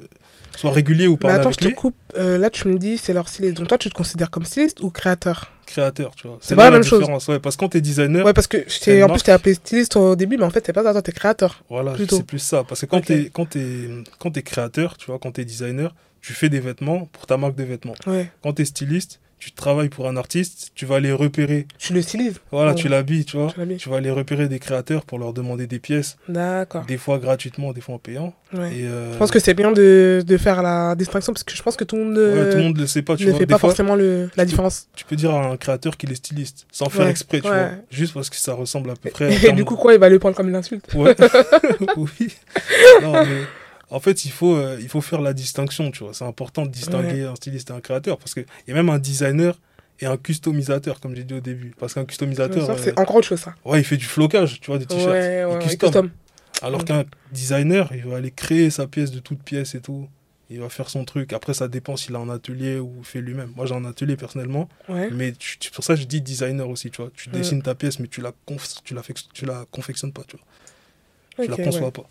soit 0.57 0.71
réguliers 0.71 1.07
ou 1.07 1.19
pas. 1.19 1.29
Mais 1.29 1.35
attends, 1.35 1.51
je 1.51 1.59
te 1.59 1.69
coupe. 1.69 1.97
Euh, 2.17 2.39
là, 2.39 2.49
tu 2.49 2.67
me 2.69 2.79
dis, 2.79 2.97
c'est 2.97 3.13
leur 3.13 3.29
styliste. 3.29 3.59
Donc 3.59 3.69
toi, 3.69 3.77
tu 3.77 3.91
te 3.91 3.95
considères 3.95 4.31
comme 4.31 4.47
styliste 4.47 4.81
ou 4.81 4.89
créateur? 4.89 5.53
Créateur, 5.67 6.15
tu 6.15 6.29
vois. 6.29 6.39
C'est 6.41 6.57
pas 6.57 6.65
la, 6.65 6.71
même 6.71 6.83
chose. 6.83 7.05
Ouais, 7.29 7.41
parce 7.41 7.57
que 7.57 7.61
quand 7.61 7.69
t'es 7.69 7.83
designer. 7.83 8.25
Ouais, 8.25 8.33
parce 8.33 8.47
que 8.47 8.57
en 9.03 9.09
plus, 9.11 9.23
t'es 9.23 9.33
appelé 9.33 9.53
styliste 9.53 9.97
au 9.97 10.17
début, 10.17 10.39
mais 10.39 10.45
en 10.45 10.51
fait, 10.51 10.65
c'est 10.65 10.73
pas 10.73 10.83
ça, 10.83 10.93
toi, 10.93 11.03
t'es 11.03 11.13
créateur. 11.13 11.63
Voilà, 11.69 11.95
c'est 12.09 12.25
plus 12.25 12.39
ça. 12.39 12.65
Parce 12.65 12.81
que 12.81 12.87
quand 12.87 13.05
t'es 13.05 13.29
quand 13.31 13.55
es, 13.55 13.91
quand 14.19 14.35
es 14.35 14.43
créateur, 14.43 14.97
tu 14.97 15.07
vois, 15.09 15.19
quand 15.19 15.33
t'es 15.33 15.45
designer, 15.45 15.95
tu 16.29 16.35
fais 16.35 16.51
des 16.51 16.61
vêtements 16.61 17.09
pour 17.11 17.25
ta 17.25 17.39
marque 17.39 17.55
de 17.55 17.65
vêtements. 17.65 17.95
Quand 18.43 18.53
tu 18.53 18.61
es 18.61 18.65
styliste, 18.67 19.19
tu 19.39 19.51
travailles 19.53 19.89
pour 19.89 20.09
un 20.09 20.17
artiste, 20.19 20.73
tu 20.75 20.85
vas 20.85 21.01
les 21.01 21.11
repérer. 21.11 21.67
Tu 21.79 21.95
le 21.95 22.03
stylises 22.03 22.35
Voilà, 22.53 22.75
tu 22.75 22.87
l'habilles, 22.89 23.25
tu 23.25 23.39
vois. 23.39 23.51
Tu, 23.79 23.89
vas 23.89 24.01
les 24.01 24.11
repérer 24.11 24.47
des 24.47 24.59
créateurs 24.59 25.07
pour 25.07 25.19
leur 25.19 25.33
demander 25.33 25.67
des 25.67 25.79
pièces. 25.79 26.19
D'accord. 26.29 26.85
Des 26.85 26.99
fois 26.99 27.19
gratuitement, 27.19 27.73
des 27.73 27.81
fois 27.81 27.95
en 27.95 27.99
payant. 27.99 28.35
Et 28.53 28.85
euh, 28.85 29.15
Je 29.15 29.17
pense 29.17 29.31
que 29.31 29.39
c'est 29.39 29.55
bien 29.55 29.73
de, 29.73 30.23
de, 30.27 30.37
faire 30.37 30.61
la 30.61 30.95
distinction 30.97 31.33
parce 31.33 31.45
que 31.45 31.55
je 31.55 31.63
pense 31.63 31.77
que 31.77 31.85
tout 31.85 31.97
le 31.97 32.05
monde 32.05 32.17
tout 32.17 32.57
le 32.59 32.63
monde 32.63 32.79
ne 32.79 32.85
sait 32.85 33.01
pas. 33.01 33.17
Tu 33.17 33.25
ne 33.25 33.33
fait 33.33 33.47
pas 33.47 33.57
forcément 33.57 33.97
le, 33.97 34.29
la 34.37 34.45
différence. 34.45 34.89
tu 34.95 35.07
peux 35.07 35.17
dire 35.17 35.35
à 35.35 35.47
un 35.47 35.57
créateur 35.57 35.97
qu'il 35.97 36.13
est 36.13 36.17
styliste 36.17 36.67
sans 36.71 36.91
faire 36.91 37.07
exprès, 37.07 37.41
tu 37.41 37.49
vois. 37.49 37.71
Juste 37.91 38.13
parce 38.13 38.29
que 38.29 38.37
ça 38.37 38.53
ressemble 38.53 38.91
à 38.91 38.97
peu 38.97 39.09
près. 39.09 39.33
Et, 39.49 39.53
du 39.53 39.65
coup, 39.65 39.77
quoi, 39.77 39.95
il 39.95 39.99
va 39.99 40.11
le 40.11 40.19
prendre 40.19 40.37
comme 40.37 40.51
une 40.51 40.57
insulte 40.57 40.93
Ouais. 40.93 41.17
oui. 41.97 42.37
Non, 43.03 43.13
mais 43.13 43.45
en 43.91 44.01
fait, 44.01 44.25
il 44.25 44.31
faut, 44.31 44.55
euh, 44.55 44.79
il 44.81 44.89
faut 44.89 45.01
faire 45.01 45.21
la 45.21 45.33
distinction, 45.33 45.91
tu 45.91 46.05
vois. 46.05 46.13
C'est 46.13 46.25
important 46.25 46.67
de 46.67 46.71
distinguer 46.71 47.23
un 47.25 47.35
styliste 47.35 47.71
et 47.71 47.73
un 47.73 47.81
créateur 47.81 48.19
parce 48.19 48.35
qu'il 48.35 48.45
y 48.67 48.71
a 48.71 48.75
même 48.75 48.91
un 48.91 48.99
designer 48.99 49.59
et 50.01 50.07
un 50.07 50.17
customisateur, 50.17 51.01
comme 51.01 51.17
j'ai 51.17 51.25
dit 51.25 51.35
au 51.35 51.41
début. 51.41 51.73
Parce 51.79 51.95
qu'un 51.95 52.05
customisateur. 52.05 52.79
c'est 52.79 52.91
euh, 52.91 53.03
encore 53.03 53.17
autre 53.17 53.29
chose, 53.29 53.41
ça. 53.41 53.55
Ouais, 53.65 53.81
il 53.81 53.85
fait 53.85 53.97
du 53.97 54.05
flocage, 54.05 54.61
tu 54.61 54.67
vois, 54.71 54.79
des 54.79 54.87
t-shirts. 54.87 55.11
Ouais, 55.11 55.45
ouais, 55.45 55.59
il 55.63 55.79
custom. 55.79 56.11
Alors 56.61 56.85
qu'un 56.85 57.05
designer, 57.33 57.89
il 57.95 58.05
va 58.05 58.17
aller 58.17 58.31
créer 58.31 58.71
sa 58.71 58.87
pièce 58.87 59.11
de 59.11 59.21
toute 59.21 59.43
pièce 59.43 59.75
et 59.75 59.81
tout. 59.81 60.09
Il 60.51 60.61
va 60.61 60.69
faire 60.71 60.89
son 60.89 61.05
truc. 61.05 61.35
Après, 61.35 61.53
ça 61.53 61.69
dépend 61.69 61.97
s'il 61.97 62.17
a 62.17 62.19
un 62.19 62.31
atelier 62.31 62.79
ou 62.79 63.03
fait 63.03 63.21
lui-même. 63.21 63.53
Moi, 63.55 63.67
j'ai 63.67 63.75
un 63.75 63.85
atelier 63.85 64.17
personnellement. 64.17 64.69
Mais 64.89 65.33
tu, 65.33 65.71
pour 65.71 65.85
ça, 65.85 65.95
je 65.95 66.05
dis 66.05 66.21
designer 66.21 66.69
aussi, 66.69 66.91
tu 66.91 67.03
vois. 67.03 67.11
Tu 67.15 67.29
dessines 67.31 67.63
ta 67.63 67.75
pièce, 67.75 67.99
mais 68.01 68.09
tu 68.09 68.21
la, 68.21 68.33
tu 68.85 68.95
la, 68.95 69.03
tu 69.33 69.45
la 69.47 69.67
confectionnes 69.71 70.13
pas, 70.13 70.23
tu 70.27 70.37
vois. 70.37 71.45
tu 71.45 71.51
la 71.51 71.65
conçois 71.65 71.91
pas. 71.91 72.09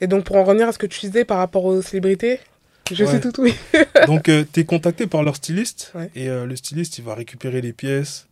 Et 0.00 0.06
donc, 0.06 0.24
pour 0.24 0.36
en 0.36 0.44
revenir 0.44 0.68
à 0.68 0.72
ce 0.72 0.78
que 0.78 0.86
tu 0.86 1.00
disais 1.00 1.24
par 1.24 1.38
rapport 1.38 1.64
aux 1.64 1.82
célébrités, 1.82 2.40
je 2.92 3.04
sais 3.04 3.20
tout, 3.20 3.32
oui. 3.38 3.54
donc, 4.06 4.28
euh, 4.28 4.44
tu 4.50 4.60
es 4.60 4.64
contacté 4.64 5.06
par 5.06 5.22
leur 5.22 5.36
styliste 5.36 5.92
et 6.14 6.28
euh, 6.28 6.46
le 6.46 6.56
styliste, 6.56 6.98
il 6.98 7.04
va 7.04 7.14
récupérer 7.14 7.60
les 7.60 7.72
pièces. 7.72 8.26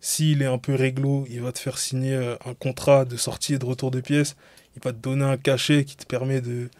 S'il 0.00 0.40
est 0.40 0.46
un 0.46 0.58
peu 0.58 0.74
réglo, 0.74 1.26
il 1.28 1.40
va 1.42 1.52
te 1.52 1.58
faire 1.58 1.76
signer 1.76 2.14
euh, 2.14 2.34
un 2.46 2.54
contrat 2.54 3.04
de 3.04 3.16
sortie 3.16 3.54
et 3.54 3.58
de 3.58 3.66
retour 3.66 3.90
de 3.90 4.00
pièces. 4.00 4.36
Il 4.76 4.82
va 4.82 4.92
te 4.92 4.98
donner 4.98 5.24
un 5.24 5.36
cachet 5.36 5.84
qui 5.84 5.96
te 5.96 6.06
permet 6.06 6.40
de, 6.40 6.70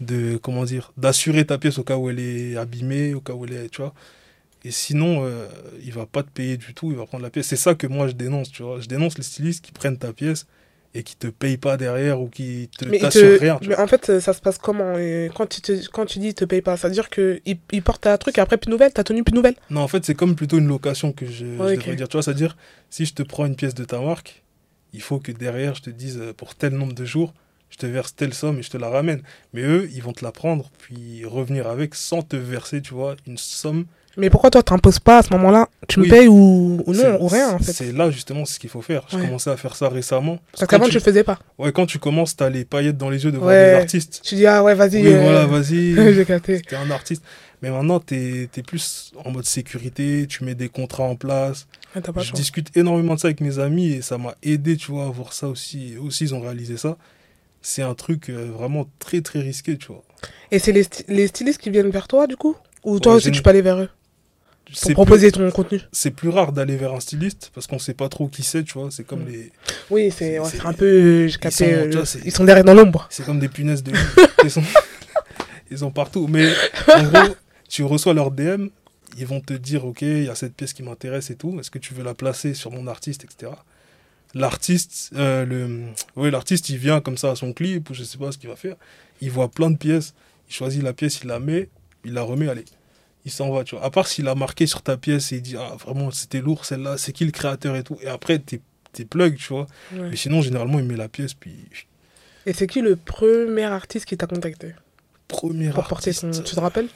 de 0.00 0.38
comment 0.38 0.64
dire, 0.64 0.92
d'assurer 0.96 1.44
ta 1.44 1.58
pièce 1.58 1.78
au 1.78 1.84
cas 1.84 1.96
où 1.96 2.08
elle 2.08 2.20
est 2.20 2.56
abîmée, 2.56 3.12
au 3.12 3.20
cas 3.20 3.34
où 3.34 3.44
elle 3.44 3.52
est, 3.52 3.68
tu 3.68 3.82
vois. 3.82 3.92
Et 4.64 4.70
sinon, 4.70 5.24
euh, 5.24 5.46
il 5.84 5.92
va 5.92 6.06
pas 6.06 6.22
te 6.22 6.30
payer 6.30 6.56
du 6.56 6.72
tout, 6.72 6.90
il 6.90 6.96
va 6.96 7.04
prendre 7.04 7.22
la 7.22 7.30
pièce. 7.30 7.48
C'est 7.48 7.56
ça 7.56 7.74
que 7.74 7.86
moi 7.86 8.08
je 8.08 8.12
dénonce, 8.12 8.50
tu 8.50 8.62
vois. 8.62 8.80
Je 8.80 8.86
dénonce 8.86 9.18
les 9.18 9.24
stylistes 9.24 9.62
qui 9.62 9.72
prennent 9.72 9.98
ta 9.98 10.12
pièce 10.14 10.46
et 10.94 11.02
qui 11.02 11.16
te 11.16 11.26
payent 11.26 11.56
pas 11.56 11.76
derrière 11.76 12.20
ou 12.20 12.28
qui 12.28 12.70
te 12.78 12.84
t'assurent 12.84 13.40
rien. 13.40 13.58
mais 13.66 13.76
en 13.76 13.86
fait, 13.88 14.20
ça 14.20 14.32
se 14.32 14.40
passe 14.40 14.58
comment 14.58 14.94
quand, 15.34 15.46
tu 15.46 15.60
te, 15.60 15.88
quand 15.90 16.06
tu 16.06 16.20
dis 16.20 16.34
te 16.34 16.44
paye 16.44 16.62
pas, 16.62 16.76
ça 16.76 16.88
veut 16.88 16.94
dire 16.94 17.10
qu'ils 17.10 17.40
il 17.72 17.82
portent 17.82 18.02
ta 18.02 18.16
truc 18.16 18.38
et 18.38 18.40
après 18.40 18.56
plus 18.56 18.66
de 18.66 18.70
nouvelles, 18.70 18.92
ta 18.92 19.02
tenue 19.02 19.24
plus 19.24 19.32
de 19.32 19.36
nouvelles? 19.36 19.56
Non, 19.70 19.80
en 19.80 19.88
fait, 19.88 20.04
c'est 20.04 20.14
comme 20.14 20.36
plutôt 20.36 20.58
une 20.58 20.68
location 20.68 21.12
que 21.12 21.26
je, 21.26 21.44
devrais 21.44 21.96
dire. 21.96 22.08
Tu 22.08 22.12
vois, 22.12 22.22
c'est-à-dire, 22.22 22.56
si 22.90 23.06
je 23.06 23.14
te 23.14 23.22
prends 23.22 23.44
une 23.46 23.56
pièce 23.56 23.74
de 23.74 23.84
ta 23.84 24.00
marque, 24.00 24.42
il 24.92 25.02
faut 25.02 25.18
que 25.18 25.32
derrière, 25.32 25.74
je 25.74 25.82
te 25.82 25.90
dise 25.90 26.18
euh, 26.20 26.32
pour 26.32 26.54
tel 26.54 26.74
nombre 26.74 26.94
de 26.94 27.04
jours, 27.04 27.34
je 27.70 27.78
te 27.78 27.86
verse 27.86 28.14
telle 28.14 28.32
somme 28.32 28.60
et 28.60 28.62
je 28.62 28.70
te 28.70 28.76
la 28.76 28.88
ramène. 28.88 29.22
Mais 29.52 29.62
eux, 29.62 29.90
ils 29.92 30.02
vont 30.02 30.12
te 30.12 30.24
la 30.24 30.30
prendre, 30.30 30.70
puis 30.78 31.24
revenir 31.24 31.66
avec 31.66 31.96
sans 31.96 32.22
te 32.22 32.36
verser, 32.36 32.80
tu 32.80 32.94
vois, 32.94 33.16
une 33.26 33.38
somme 33.38 33.86
mais 34.16 34.30
pourquoi 34.30 34.50
toi, 34.50 34.62
t'imposes 34.62 35.00
pas 35.00 35.18
à 35.18 35.22
ce 35.22 35.32
moment-là 35.32 35.68
Tu 35.88 36.00
me 36.00 36.08
payes 36.08 36.28
ou, 36.28 36.82
non, 36.86 37.18
ou 37.20 37.28
rien 37.28 37.50
en 37.50 37.58
fait 37.58 37.72
C'est 37.72 37.92
là 37.92 38.10
justement 38.10 38.44
ce 38.44 38.58
qu'il 38.58 38.70
faut 38.70 38.82
faire. 38.82 39.04
J'ai 39.08 39.18
commencé 39.18 39.50
à 39.50 39.56
faire 39.56 39.74
ça 39.74 39.88
récemment. 39.88 40.38
Parce, 40.52 40.66
qu'avant, 40.66 40.86
tu 40.86 40.94
le 40.94 41.00
faisais 41.00 41.24
pas. 41.24 41.38
Ouais, 41.58 41.72
quand 41.72 41.86
tu 41.86 41.98
commences, 41.98 42.36
t'as 42.36 42.50
les 42.50 42.64
paillettes 42.64 42.96
dans 42.96 43.10
les 43.10 43.24
yeux 43.24 43.32
de 43.32 43.38
voir 43.38 43.50
des 43.52 43.72
artistes. 43.72 44.20
Tu 44.24 44.36
dis, 44.36 44.46
ah 44.46 44.62
ouais, 44.62 44.74
vas-y. 44.74 45.02
Oui, 45.02 45.12
euh, 45.12 45.22
voilà, 45.22 45.46
vas-y. 45.46 45.94
J'ai 46.14 46.24
capté. 46.24 46.60
T'es 46.60 46.76
un 46.76 46.90
artiste. 46.90 47.22
Mais 47.62 47.70
maintenant, 47.70 47.98
t'es 47.98 48.48
es 48.54 48.62
plus 48.62 49.12
en 49.24 49.30
mode 49.30 49.46
sécurité, 49.46 50.26
tu 50.28 50.44
mets 50.44 50.54
des 50.54 50.68
contrats 50.68 51.04
en 51.04 51.16
place. 51.16 51.66
je 51.94 52.32
discute 52.32 52.76
énormément 52.76 53.14
de 53.14 53.20
ça 53.20 53.28
avec 53.28 53.40
mes 53.40 53.58
amis 53.58 53.92
et 53.92 54.02
ça 54.02 54.18
m'a 54.18 54.34
aidé, 54.42 54.76
tu 54.76 54.92
vois, 54.92 55.06
à 55.06 55.10
voir 55.10 55.32
ça 55.32 55.48
aussi. 55.48 55.96
Aussi, 55.96 56.24
ils 56.24 56.34
ont 56.34 56.40
réalisé 56.40 56.76
ça. 56.76 56.96
C'est 57.62 57.82
un 57.82 57.94
truc 57.94 58.28
euh, 58.28 58.50
vraiment 58.52 58.86
très, 58.98 59.22
très 59.22 59.40
risqué, 59.40 59.78
tu 59.78 59.86
vois. 59.86 60.04
Et 60.50 60.58
c'est 60.58 60.72
les, 60.72 60.84
les 61.08 61.26
stylistes 61.26 61.60
qui 61.60 61.70
viennent 61.70 61.90
vers 61.90 62.06
toi, 62.06 62.26
du 62.26 62.36
coup? 62.36 62.54
Ou 62.84 63.00
toi 63.00 63.14
aussi, 63.14 63.30
tu 63.30 63.42
peux 63.42 63.50
aller 63.50 63.62
vers 63.62 63.78
eux? 63.78 63.88
Pour 64.82 64.92
proposer 64.92 65.32
ton 65.32 65.50
contenu. 65.50 65.80
C'est 65.92 66.10
plus 66.10 66.28
rare 66.28 66.52
d'aller 66.52 66.76
vers 66.76 66.92
un 66.92 67.00
styliste 67.00 67.50
parce 67.54 67.66
qu'on 67.66 67.78
sait 67.78 67.94
pas 67.94 68.08
trop 68.08 68.28
qui 68.28 68.42
c'est, 68.42 68.64
tu 68.64 68.74
vois. 68.74 68.88
C'est 68.90 69.04
comme 69.04 69.24
mm. 69.24 69.28
les. 69.28 69.52
Oui, 69.90 70.10
c'est 70.10 70.38
un 70.38 70.72
peu. 70.72 71.26
Ils 71.26 71.52
sont, 71.52 71.64
euh, 71.64 72.04
ils 72.24 72.32
sont 72.32 72.44
derrière 72.44 72.64
dans 72.64 72.74
l'ombre. 72.74 73.06
C'est 73.10 73.24
comme 73.24 73.38
des 73.38 73.48
punaises 73.48 73.82
de. 73.82 73.92
ils, 74.44 74.50
sont... 74.50 74.62
ils 75.70 75.78
sont 75.78 75.90
partout. 75.90 76.26
Mais 76.28 76.52
en 76.94 77.04
gros, 77.04 77.36
tu 77.68 77.84
reçois 77.84 78.14
leur 78.14 78.30
DM, 78.30 78.68
ils 79.18 79.26
vont 79.26 79.40
te 79.40 79.54
dire 79.54 79.84
Ok, 79.84 80.02
il 80.02 80.24
y 80.24 80.28
a 80.28 80.34
cette 80.34 80.54
pièce 80.54 80.72
qui 80.72 80.82
m'intéresse 80.82 81.30
et 81.30 81.36
tout. 81.36 81.58
Est-ce 81.60 81.70
que 81.70 81.78
tu 81.78 81.94
veux 81.94 82.04
la 82.04 82.14
placer 82.14 82.54
sur 82.54 82.70
mon 82.70 82.86
artiste, 82.86 83.24
etc. 83.24 83.52
L'artiste, 84.34 85.12
euh, 85.16 85.44
le... 85.44 86.30
l'artiste, 86.30 86.68
il 86.68 86.78
vient 86.78 87.00
comme 87.00 87.16
ça 87.16 87.30
à 87.30 87.36
son 87.36 87.52
clip 87.52 87.90
ou 87.90 87.94
je 87.94 88.02
sais 88.02 88.18
pas 88.18 88.32
ce 88.32 88.38
qu'il 88.38 88.48
va 88.48 88.56
faire. 88.56 88.76
Il 89.20 89.30
voit 89.30 89.48
plein 89.48 89.70
de 89.70 89.76
pièces. 89.76 90.14
Il 90.48 90.54
choisit 90.54 90.82
la 90.82 90.92
pièce, 90.92 91.20
il 91.22 91.28
la 91.28 91.38
met, 91.38 91.68
il 92.04 92.12
la 92.12 92.22
remet, 92.22 92.48
allez 92.48 92.64
il 93.24 93.30
s'en 93.30 93.50
va, 93.50 93.64
tu 93.64 93.74
vois. 93.74 93.84
À 93.84 93.90
part 93.90 94.06
s'il 94.06 94.28
a 94.28 94.34
marqué 94.34 94.66
sur 94.66 94.82
ta 94.82 94.96
pièce 94.96 95.32
et 95.32 95.36
il 95.36 95.42
dit, 95.42 95.56
ah, 95.56 95.76
vraiment, 95.78 96.10
c'était 96.10 96.40
lourd 96.40 96.64
celle-là, 96.64 96.98
c'est 96.98 97.12
qui 97.12 97.24
le 97.24 97.30
créateur 97.30 97.76
et 97.76 97.82
tout. 97.82 97.98
Et 98.02 98.08
après, 98.08 98.38
t'es 98.38 98.60
es 98.98 99.04
plug, 99.04 99.36
tu 99.36 99.48
vois. 99.48 99.66
Mais 99.92 100.16
sinon, 100.16 100.40
généralement, 100.40 100.78
il 100.78 100.84
met 100.84 100.96
la 100.96 101.08
pièce, 101.08 101.34
puis. 101.34 101.66
Et 102.46 102.52
c'est 102.52 102.66
qui 102.66 102.80
le 102.80 102.96
premier 102.96 103.64
artiste 103.64 104.04
qui 104.04 104.16
t'a 104.16 104.26
contacté 104.26 104.74
Premier 105.28 105.70
Pour 105.70 105.86
porter 105.88 106.12
son. 106.12 106.30
Tu 106.30 106.42
te 106.42 106.60
rappelles 106.60 106.88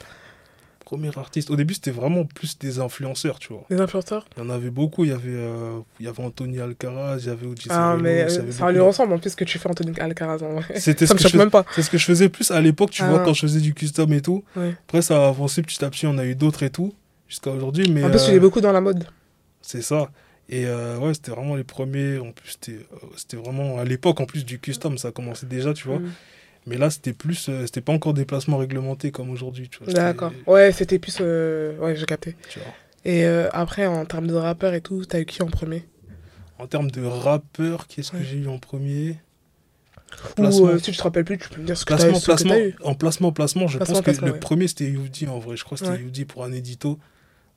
premier 0.89 1.15
artiste. 1.17 1.51
Au 1.51 1.55
début, 1.55 1.75
c'était 1.75 1.91
vraiment 1.91 2.25
plus 2.25 2.57
des 2.57 2.79
influenceurs, 2.79 3.37
tu 3.37 3.53
vois. 3.53 3.63
Des 3.69 3.79
influenceurs? 3.79 4.25
Il 4.35 4.43
y 4.43 4.45
en 4.45 4.49
avait 4.49 4.71
beaucoup. 4.71 5.05
Il 5.05 5.11
y 5.11 5.13
avait, 5.13 5.29
euh, 5.29 5.79
il 5.99 6.07
y 6.07 6.09
avait 6.09 6.23
Anthony 6.23 6.59
Alcaraz, 6.59 7.19
il 7.19 7.27
y 7.27 7.29
avait 7.29 7.45
Oji 7.45 7.67
Ah, 7.69 7.95
mais 8.01 8.23
euh, 8.23 8.51
ça 8.51 8.71
lui 8.71 8.79
ressemble 8.79 9.13
en 9.13 9.19
plus 9.19 9.35
que 9.35 9.43
tu 9.43 9.59
fais 9.59 9.69
Anthony 9.69 9.93
Alcaraz. 9.99 10.39
C'était 10.77 11.05
ça 11.05 11.13
me 11.13 11.19
choque 11.19 11.35
même 11.35 11.51
pas. 11.51 11.63
C'est 11.75 11.83
ce 11.83 11.91
que 11.91 11.99
je 11.99 12.05
faisais 12.05 12.27
plus 12.27 12.49
à 12.49 12.59
l'époque, 12.59 12.89
tu 12.89 13.03
vois, 13.03 13.21
ah. 13.21 13.23
quand 13.23 13.33
je 13.33 13.41
faisais 13.41 13.59
du 13.59 13.75
custom 13.75 14.11
et 14.13 14.21
tout. 14.21 14.43
Après, 14.55 15.03
ça 15.03 15.25
a 15.25 15.27
avancé 15.27 15.61
petit 15.61 15.83
à 15.85 15.91
petit. 15.91 16.07
On 16.07 16.17
a 16.17 16.25
eu 16.25 16.33
d'autres 16.33 16.63
et 16.63 16.71
tout, 16.71 16.91
jusqu'à 17.27 17.51
aujourd'hui. 17.51 17.91
Mais, 17.91 18.03
en 18.03 18.09
plus, 18.09 18.27
il 18.27 18.33
est 18.33 18.37
euh, 18.37 18.39
beaucoup 18.39 18.61
dans 18.61 18.71
la 18.71 18.81
mode. 18.81 19.05
C'est 19.61 19.83
ça. 19.83 20.09
Et 20.51 20.65
ouais, 20.65 21.13
c'était 21.13 21.29
vraiment 21.29 21.55
les 21.55 21.63
premiers. 21.63 22.17
En 22.17 22.31
plus, 22.31 22.57
c'était 23.15 23.37
vraiment 23.37 23.77
à 23.77 23.83
l'époque, 23.83 24.19
en 24.19 24.25
plus 24.25 24.43
du 24.43 24.57
custom, 24.57 24.97
ça 24.97 25.11
commençait 25.11 25.45
déjà, 25.45 25.71
tu 25.75 25.87
vois. 25.87 25.99
Mm. 25.99 26.11
Mais 26.69 26.77
là, 26.77 26.91
c'était 26.91 27.13
plus, 27.13 27.49
euh, 27.49 27.65
c'était 27.65 27.81
pas 27.81 27.93
encore 27.93 28.13
des 28.13 28.25
placements 28.25 28.57
réglementés 28.57 29.11
comme 29.11 29.31
aujourd'hui. 29.31 29.71
D'accord. 29.87 30.31
Ouais, 30.45 30.71
c'était 30.71 30.99
plus, 30.99 31.17
euh, 31.19 31.75
ouais, 31.79 31.95
j'ai 31.95 32.05
capté. 32.05 32.35
Et 33.03 33.25
euh, 33.25 33.49
après, 33.53 33.87
en 33.87 34.05
termes 34.05 34.27
de 34.27 34.35
rappeur 34.35 34.75
et 34.75 34.81
tout, 34.81 35.03
t'as 35.03 35.19
eu 35.19 35.25
qui 35.25 35.41
en 35.41 35.47
premier? 35.47 35.83
En 36.59 36.67
termes 36.67 36.91
de 36.91 37.03
rappeur, 37.03 37.87
qu'est-ce 37.87 38.11
que 38.11 38.21
j'ai 38.21 38.37
eu 38.37 38.47
en 38.47 38.59
premier? 38.59 39.17
Ou 40.37 40.77
si 40.77 40.91
tu 40.91 40.97
te 40.97 41.01
rappelles 41.01 41.25
plus, 41.25 41.39
tu 41.39 41.49
peux 41.49 41.61
me 41.61 41.65
dire 41.65 41.77
ce 41.77 41.85
que 41.85 41.93
t'as 41.95 42.07
eu. 42.07 42.21
Placement, 42.21 42.55
eu. 42.55 42.75
En 42.83 42.93
placement, 42.93 43.31
placement, 43.31 43.67
je 43.67 43.79
pense 43.79 44.01
que 44.01 44.11
le 44.25 44.37
premier 44.39 44.67
c'était 44.67 44.89
Youdi 44.89 45.27
en 45.27 45.39
vrai. 45.39 45.57
Je 45.57 45.63
crois 45.63 45.77
que 45.77 45.85
c'était 45.85 46.01
Youdi 46.01 46.25
pour 46.25 46.43
un 46.43 46.51
édito 46.51 46.99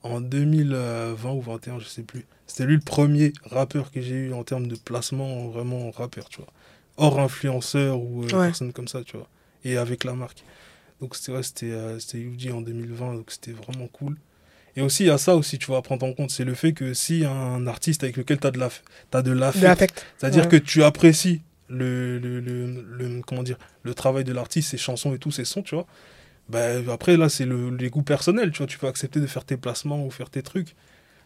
en 0.03 0.21
2020 0.21 1.31
ou 1.33 1.43
2021, 1.43 1.81
je 1.81 1.87
sais 1.87 2.03
plus. 2.03 2.27
C'était 2.47 2.67
lui 2.67 2.75
le 2.75 2.81
premier 2.81 3.33
rappeur 3.45 3.91
que 3.91 4.01
j'ai 4.01 4.15
eu 4.15 4.33
en 4.33 4.45
termes 4.45 4.69
de 4.69 4.77
placement 4.77 5.49
vraiment 5.49 5.91
rappeur, 5.91 6.29
tu 6.29 6.39
vois 6.39 6.53
hors 6.97 7.19
influenceur 7.21 8.01
ou 8.01 8.25
euh, 8.25 8.29
personne 8.29 8.73
comme 8.73 8.89
ça, 8.89 9.03
tu 9.05 9.17
vois. 9.17 9.29
Et 9.65 9.77
avec 9.77 10.05
la 10.05 10.15
marque. 10.15 10.45
Donc 11.01 11.17
c'était 11.17 11.33
ouais, 11.33 11.43
c'était 11.43 11.73
euh, 11.73 12.53
en 12.53 12.61
2020, 12.61 13.15
donc 13.15 13.31
c'était 13.31 13.53
vraiment 13.53 13.89
cool. 13.89 14.17
Et 14.75 14.81
aussi, 14.81 15.05
il 15.05 15.09
y 15.09 15.11
a 15.11 15.19
ça 15.19 15.37
aussi, 15.37 15.59
tu 15.59 15.71
vas 15.71 15.83
prendre 15.83 16.07
en 16.07 16.15
compte, 16.15 16.31
c'est 16.31 16.45
le 16.45 16.55
fait 16.55 16.73
que 16.73 16.95
si 16.95 17.25
un 17.27 17.67
artiste 17.67 18.05
avec 18.05 18.17
lequel 18.17 18.39
tu 18.41 18.47
as 18.47 18.51
de 18.51 18.59
l'affect, 19.33 20.07
c'est-à-dire 20.17 20.49
que 20.49 20.57
tu 20.57 20.83
apprécies 20.83 21.43
le, 21.69 22.19
le, 22.19 22.41
le, 22.41 23.23
comment 23.23 23.43
dire, 23.43 23.59
le 23.83 23.95
travail 23.95 24.25
de 24.25 24.33
l'artiste, 24.33 24.71
ses 24.71 24.79
chansons 24.79 25.15
et 25.15 25.19
tout, 25.19 25.31
ses 25.31 25.45
sons, 25.45 25.63
tu 25.63 25.75
vois, 25.75 25.87
ben, 26.49 26.89
après, 26.89 27.17
là, 27.17 27.29
c'est 27.29 27.45
le, 27.45 27.71
les 27.71 27.91
goûts 27.91 28.03
personnels, 28.03 28.51
tu 28.51 28.59
vois, 28.59 28.67
tu 28.67 28.79
peux 28.79 28.87
accepter 28.87 29.21
de 29.21 29.27
faire 29.27 29.45
tes 29.45 29.57
placements 29.57 30.05
ou 30.05 30.11
faire 30.11 30.31
tes 30.31 30.43
trucs. 30.43 30.75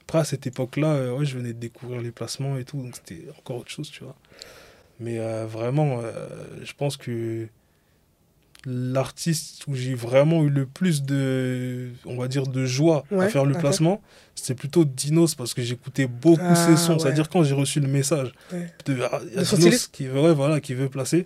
Après, 0.02 0.18
à 0.18 0.24
cette 0.24 0.46
époque-là, 0.46 0.88
euh, 0.88 1.16
ouais, 1.16 1.24
je 1.24 1.36
venais 1.36 1.52
de 1.52 1.58
découvrir 1.58 2.00
les 2.00 2.12
placements 2.12 2.56
et 2.58 2.64
tout, 2.64 2.80
donc 2.80 2.94
c'était 2.96 3.26
encore 3.38 3.56
autre 3.56 3.70
chose, 3.70 3.90
tu 3.90 4.04
vois. 4.04 4.16
Mais 5.00 5.18
euh, 5.18 5.46
vraiment, 5.46 6.00
euh, 6.02 6.28
je 6.62 6.72
pense 6.72 6.96
que 6.96 7.48
l'artiste 8.64 9.64
où 9.68 9.74
j'ai 9.74 9.94
vraiment 9.94 10.42
eu 10.42 10.48
le 10.48 10.66
plus 10.66 11.02
de, 11.02 11.90
on 12.04 12.16
va 12.16 12.26
dire, 12.28 12.46
de 12.46 12.64
joie 12.64 13.04
à 13.16 13.28
faire 13.28 13.44
le 13.44 13.54
placement, 13.54 14.00
c'était 14.34 14.54
plutôt 14.54 14.84
Dinos 14.84 15.34
parce 15.34 15.54
que 15.54 15.62
j'écoutais 15.62 16.06
beaucoup 16.06 16.54
ses 16.54 16.72
ah, 16.72 16.76
sons. 16.76 16.98
C'est-à-dire 16.98 17.28
quand 17.28 17.44
j'ai 17.44 17.54
reçu 17.54 17.78
le 17.80 17.88
message 17.88 18.32
de, 18.86 18.98
ah, 19.10 19.20
Dinos 19.54 19.86
qui, 19.86 20.08
ouais, 20.08 20.34
voilà, 20.34 20.60
qui 20.60 20.74
veut 20.74 20.88
placer, 20.88 21.22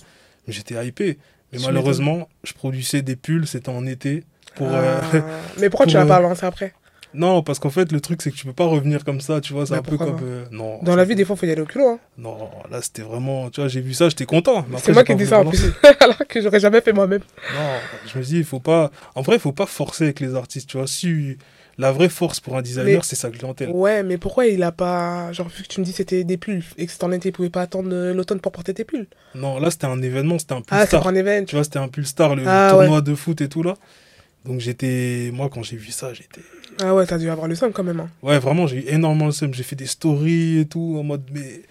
j'étais 0.48 0.86
hypé. 0.86 1.18
Mais 1.52 1.58
malheureusement, 1.60 2.28
je 2.44 2.52
produisais 2.52 3.02
des 3.02 3.16
pulls, 3.16 3.46
c'était 3.46 3.70
en 3.70 3.86
été. 3.86 4.24
Pour, 4.54 4.68
euh, 4.68 5.00
ah. 5.00 5.16
mais 5.58 5.70
pourquoi 5.70 5.86
tu 5.86 5.94
l'as 5.94 6.06
pas 6.06 6.20
lancé 6.20 6.44
après? 6.44 6.74
Non, 7.12 7.42
parce 7.42 7.58
qu'en 7.58 7.70
fait, 7.70 7.90
le 7.92 8.00
truc, 8.00 8.22
c'est 8.22 8.30
que 8.30 8.36
tu 8.36 8.46
peux 8.46 8.52
pas 8.52 8.66
revenir 8.66 9.04
comme 9.04 9.20
ça, 9.20 9.40
tu 9.40 9.52
vois, 9.52 9.66
c'est 9.66 9.74
un 9.74 9.82
peu 9.82 9.96
comme... 9.96 10.16
Euh, 10.22 10.44
non. 10.50 10.78
Dans 10.82 10.94
la 10.94 11.04
vie, 11.04 11.14
des 11.14 11.24
fois, 11.24 11.34
il 11.36 11.38
faut 11.40 11.46
y 11.46 11.50
aller 11.50 11.62
au 11.62 11.66
culot. 11.66 11.88
Hein. 11.88 11.98
Non, 12.18 12.50
là, 12.70 12.80
c'était 12.82 13.02
vraiment... 13.02 13.50
Tu 13.50 13.60
vois, 13.60 13.68
j'ai 13.68 13.80
vu 13.80 13.94
ça, 13.94 14.08
j'étais 14.08 14.26
content. 14.26 14.64
C'est 14.78 14.92
moi 14.92 15.04
qui 15.04 15.14
dis 15.14 15.26
ça, 15.26 15.40
en 15.40 15.46
plus, 15.46 15.72
alors 16.00 16.18
que 16.28 16.40
j'aurais 16.40 16.60
jamais 16.60 16.80
fait 16.80 16.92
moi-même. 16.92 17.22
Non, 17.54 17.70
je 18.06 18.18
me 18.18 18.24
dis, 18.24 18.38
il 18.38 18.44
faut 18.44 18.60
pas... 18.60 18.90
En 19.14 19.22
vrai, 19.22 19.36
il 19.36 19.40
faut 19.40 19.52
pas 19.52 19.66
forcer 19.66 20.04
avec 20.04 20.20
les 20.20 20.34
artistes, 20.34 20.68
tu 20.68 20.76
vois. 20.76 20.86
Si... 20.86 21.36
La 21.78 21.92
vraie 21.92 22.10
force 22.10 22.40
pour 22.40 22.58
un 22.58 22.62
designer, 22.62 23.06
c'est 23.06 23.16
sa 23.16 23.30
clientèle. 23.30 23.70
Ouais, 23.70 24.02
mais 24.02 24.18
pourquoi 24.18 24.46
il 24.46 24.62
a 24.62 24.70
pas... 24.70 25.32
Genre, 25.32 25.48
vu 25.48 25.62
que 25.62 25.68
tu 25.68 25.80
me 25.80 25.84
dis 25.86 25.92
c'était 25.92 26.24
des 26.24 26.36
pulls, 26.36 26.62
et 26.76 26.84
que 26.84 26.92
c'était 26.92 27.04
en 27.04 27.12
été, 27.12 27.30
il 27.30 27.32
pouvait 27.32 27.48
pas 27.48 27.62
attendre 27.62 27.88
l'automne 28.12 28.38
pour 28.38 28.52
porter 28.52 28.74
tes 28.74 28.84
pulls? 28.84 29.06
Non, 29.34 29.58
là, 29.58 29.70
c'était 29.70 29.86
un 29.86 30.02
événement, 30.02 30.38
c'était 30.38 30.52
un 30.52 30.60
pull 30.60 30.76
ah, 30.78 30.84
star. 30.84 31.06
un 31.06 31.14
événement. 31.14 31.46
Tu 31.46 31.54
vois, 31.54 31.64
c'était 31.64 31.78
un 31.78 31.88
pull 31.88 32.06
star, 32.06 32.36
le 32.36 32.42
ah, 32.46 32.68
tournoi 32.72 33.00
de 33.00 33.14
foot 33.14 33.40
et 33.40 33.48
tout, 33.48 33.62
là. 33.62 33.76
Donc 34.44 34.60
j'étais... 34.60 35.30
Moi, 35.32 35.48
quand 35.52 35.62
j'ai 35.62 35.76
vu 35.76 35.90
ça, 35.90 36.14
j'étais... 36.14 36.40
Ah 36.82 36.94
ouais, 36.94 37.06
t'as 37.06 37.18
dû 37.18 37.28
avoir 37.28 37.46
le 37.46 37.54
seum 37.54 37.72
quand 37.72 37.84
même. 37.84 38.00
Hein. 38.00 38.08
Ouais, 38.22 38.38
vraiment, 38.38 38.66
j'ai 38.66 38.78
eu 38.78 38.84
énormément 38.88 39.26
le 39.26 39.32
seum. 39.32 39.52
J'ai 39.52 39.62
fait 39.62 39.76
des 39.76 39.86
stories 39.86 40.60
et 40.60 40.64
tout, 40.64 40.96
en 40.98 41.02
mode, 41.02 41.24
mais 41.32 41.62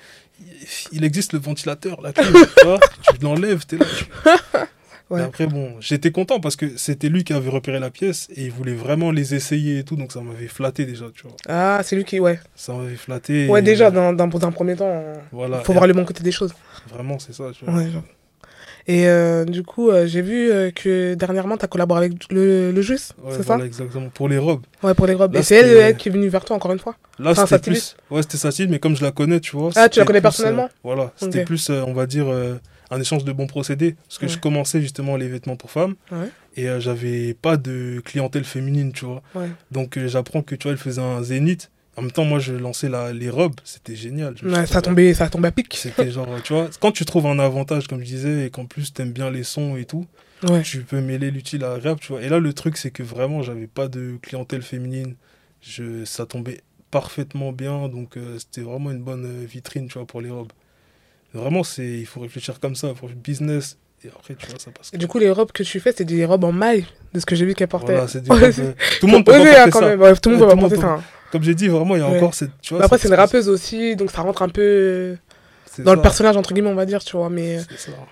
il 0.92 1.04
existe 1.04 1.34
le 1.34 1.40
ventilateur, 1.40 2.02
là, 2.02 2.14
tu, 2.14 2.22
vois, 2.64 2.80
tu 3.14 3.22
l'enlèves, 3.22 3.66
t'es 3.66 3.78
là. 3.78 3.86
ouais. 5.10 5.22
après, 5.22 5.48
bon, 5.48 5.76
j'étais 5.80 6.12
content 6.12 6.40
parce 6.40 6.56
que 6.56 6.78
c'était 6.78 7.10
lui 7.10 7.24
qui 7.24 7.34
avait 7.34 7.50
repéré 7.50 7.80
la 7.80 7.90
pièce 7.90 8.28
et 8.36 8.46
il 8.46 8.52
voulait 8.52 8.74
vraiment 8.74 9.12
les 9.12 9.36
essayer 9.36 9.80
et 9.80 9.84
tout, 9.84 9.96
donc 9.96 10.12
ça 10.12 10.22
m'avait 10.22 10.48
flatté 10.48 10.86
déjà, 10.86 11.06
tu 11.14 11.24
vois. 11.24 11.36
Ah, 11.48 11.82
c'est 11.84 11.96
lui 11.96 12.04
qui, 12.06 12.20
ouais. 12.20 12.40
Ça 12.56 12.74
m'avait 12.74 12.96
flatté. 12.96 13.48
Ouais, 13.48 13.62
déjà, 13.62 13.92
dans, 13.92 14.14
dans, 14.14 14.26
un 14.26 14.52
premier 14.52 14.76
temps, 14.76 15.04
voilà. 15.32 15.62
faut 15.62 15.74
voir 15.74 15.88
le 15.88 15.94
bon 15.94 16.06
côté 16.06 16.24
des 16.24 16.32
choses. 16.32 16.54
Vraiment, 16.88 17.20
c'est 17.20 17.34
ça, 17.34 17.46
tu 17.54 17.66
vois. 17.66 17.76
Ouais, 17.76 17.90
genre. 17.90 18.04
Et 18.88 19.08
euh, 19.08 19.46
du 19.46 19.64
coup, 19.64 19.90
euh, 19.90 20.08
j'ai 20.08 20.22
vu 20.22 20.52
euh, 20.52 20.72
que 20.72 21.14
dernièrement, 21.14 21.58
tu 21.58 21.66
as 21.66 21.68
collaboré 21.68 22.06
avec 22.06 22.32
le, 22.32 22.72
le 22.72 22.82
Jus, 22.82 23.12
c'est 23.30 23.44
ça 23.44 23.58
exactement. 23.60 24.10
Pour 24.10 24.30
les 24.30 24.38
robes. 24.38 24.64
Ouais, 24.84 24.94
pour 24.94 25.06
les 25.08 25.14
robes. 25.14 25.36
et 25.36 25.44
c'est 25.44 25.56
elle, 25.56 25.98
qui 25.98 26.10
est 26.10 26.12
venue 26.12 26.28
vers 26.28 26.46
toi 26.46 26.56
encore 26.56 26.72
une 26.72 26.80
fois 26.80 26.96
Là, 27.20 27.36
c'était 27.36 27.60
plus... 27.60 27.96
Ouais, 28.10 28.22
c'était 28.22 28.38
Satine, 28.38 28.70
mais 28.70 28.80
comme 28.80 28.96
je 28.96 29.04
la 29.04 29.12
connais, 29.12 29.40
tu 29.40 29.56
vois. 29.56 29.72
Ah, 29.76 29.90
tu 29.90 30.00
la 30.00 30.06
connais 30.06 30.22
personnellement 30.22 30.70
Voilà, 30.84 31.12
c'était 31.18 31.44
plus, 31.44 31.70
on 31.70 31.94
va 31.94 32.06
dire, 32.06 32.28
un 32.92 33.00
échange 33.00 33.24
de 33.24 33.32
bons 33.32 33.48
procédés. 33.48 33.96
Parce 34.08 34.18
que 34.18 34.28
je 34.28 34.38
commençais 34.38 34.82
justement 34.82 35.18
les 35.18 35.28
vêtements 35.28 35.56
pour 35.56 35.72
femmes. 35.72 35.96
Ouais. 36.12 36.30
Et 36.56 36.68
j'avais 36.80 37.34
pas 37.34 37.58
de 37.58 38.02
clientèle 38.04 38.44
féminine, 38.44 38.92
tu 38.92 39.06
vois. 39.06 39.22
Ouais. 39.36 39.50
Donc, 39.72 40.00
j'apprends 40.08 40.42
que, 40.42 40.56
tu 40.56 40.64
vois, 40.64 40.72
elle 40.72 40.78
faisait 40.78 41.02
un 41.02 41.22
zénith. 41.22 41.70
En 42.00 42.02
même 42.02 42.12
temps, 42.12 42.24
moi, 42.24 42.40
je 42.40 42.54
lançais 42.54 42.88
la, 42.88 43.12
les 43.12 43.30
robes, 43.30 43.60
c'était 43.66 43.94
génial. 43.94 44.34
Ouais, 44.42 44.66
ça, 44.66 44.82
tombait, 44.82 45.14
ça 45.14 45.28
tombait 45.30 45.50
à 45.50 45.52
pic. 45.52 45.76
C'était 45.76 46.10
genre, 46.14 46.30
tu 46.42 46.54
vois, 46.54 46.70
quand 46.80 46.94
tu 46.94 47.04
trouves 47.04 47.26
un 47.26 47.40
avantage, 47.40 47.90
comme 47.90 48.00
je 48.00 48.06
disais, 48.06 48.46
et 48.46 48.50
qu'en 48.50 48.66
plus, 48.66 48.94
t'aimes 48.94 49.12
bien 49.12 49.30
les 49.30 49.44
sons 49.44 49.76
et 49.76 49.84
tout, 49.84 50.08
tu 50.64 50.84
peux 50.84 51.02
mêler 51.02 51.30
l'utile 51.30 51.66
à 51.66 51.74
l'agréable, 51.74 52.00
tu 52.00 52.14
vois. 52.14 52.22
Et 52.22 52.30
là, 52.30 52.40
le 52.40 52.54
truc, 52.54 52.78
c'est 52.78 52.90
que 52.90 53.04
vraiment, 53.04 53.42
j'avais 53.42 53.68
pas 53.68 53.90
de 53.90 54.18
clientèle 54.22 54.62
féminine. 54.62 55.16
Je, 55.62 56.06
ça 56.06 56.26
tombait 56.26 56.62
parfaitement 56.90 57.52
bien, 57.52 57.90
donc 57.90 58.16
euh, 58.16 58.40
c'était 58.40 58.62
vraiment 58.62 58.92
une 58.92 59.02
bonne 59.02 59.26
euh, 59.26 59.46
vitrine, 59.46 59.90
tu 59.90 59.96
vois, 59.96 60.08
pour 60.08 60.22
les 60.22 60.30
robes. 60.30 60.54
Vraiment, 61.34 61.66
c'est, 61.66 61.86
il 61.86 62.06
faut 62.06 62.22
réfléchir 62.22 62.62
comme 62.62 62.76
ça, 62.76 62.94
pour 62.94 63.10
le 63.10 63.16
business. 63.16 63.78
Et 64.06 64.08
après, 64.08 64.36
tu 64.36 64.48
vois, 64.48 64.58
ça 64.58 64.72
passe. 64.72 64.92
Et 64.94 64.98
du 64.98 65.08
coup, 65.08 65.20
les 65.20 65.30
robes 65.30 65.52
que 65.52 65.64
tu 65.64 65.82
fais, 65.82 65.92
c'est 65.92 66.06
des 66.06 66.24
robes 66.24 66.46
en 66.46 66.54
maille, 66.54 66.86
de 67.14 67.20
ce 67.20 67.26
que 67.26 67.36
j'ai 67.36 67.46
vu 67.46 67.56
qu'elle 67.56 67.68
portait. 67.68 67.92
Voilà, 67.92 68.08
c'est 68.08 68.24
Tout 69.02 69.08
le 69.08 69.12
monde 69.12 69.26
peut 69.26 69.34
porter 69.34 69.54
ça. 69.54 70.16
tout 70.16 70.30
le 70.30 70.38
monde 70.38 70.50
peut 70.50 70.58
porter 70.58 70.78
ça. 70.78 71.02
Comme 71.32 71.44
j'ai 71.44 71.56
dit, 71.56 71.68
vraiment, 71.68 71.96
il 71.96 72.00
y 72.00 72.04
a 72.04 72.08
encore 72.08 72.34
cette. 72.34 72.52
Tu 72.62 72.74
vois, 72.74 72.84
après, 72.84 72.98
c'est 72.98 73.08
une 73.08 73.14
rappeuse 73.14 73.50
aussi, 73.50 73.96
donc 73.96 74.12
ça 74.12 74.22
rentre 74.22 74.42
un 74.42 74.50
peu 74.50 75.16
dans 75.84 75.94
le 75.94 76.02
personnage, 76.02 76.38
entre 76.38 76.54
guillemets, 76.54 76.70
on 76.70 76.76
va 76.76 76.86
dire, 76.86 77.04
tu 77.04 77.18
vois. 77.18 77.30
Mais 77.30 77.60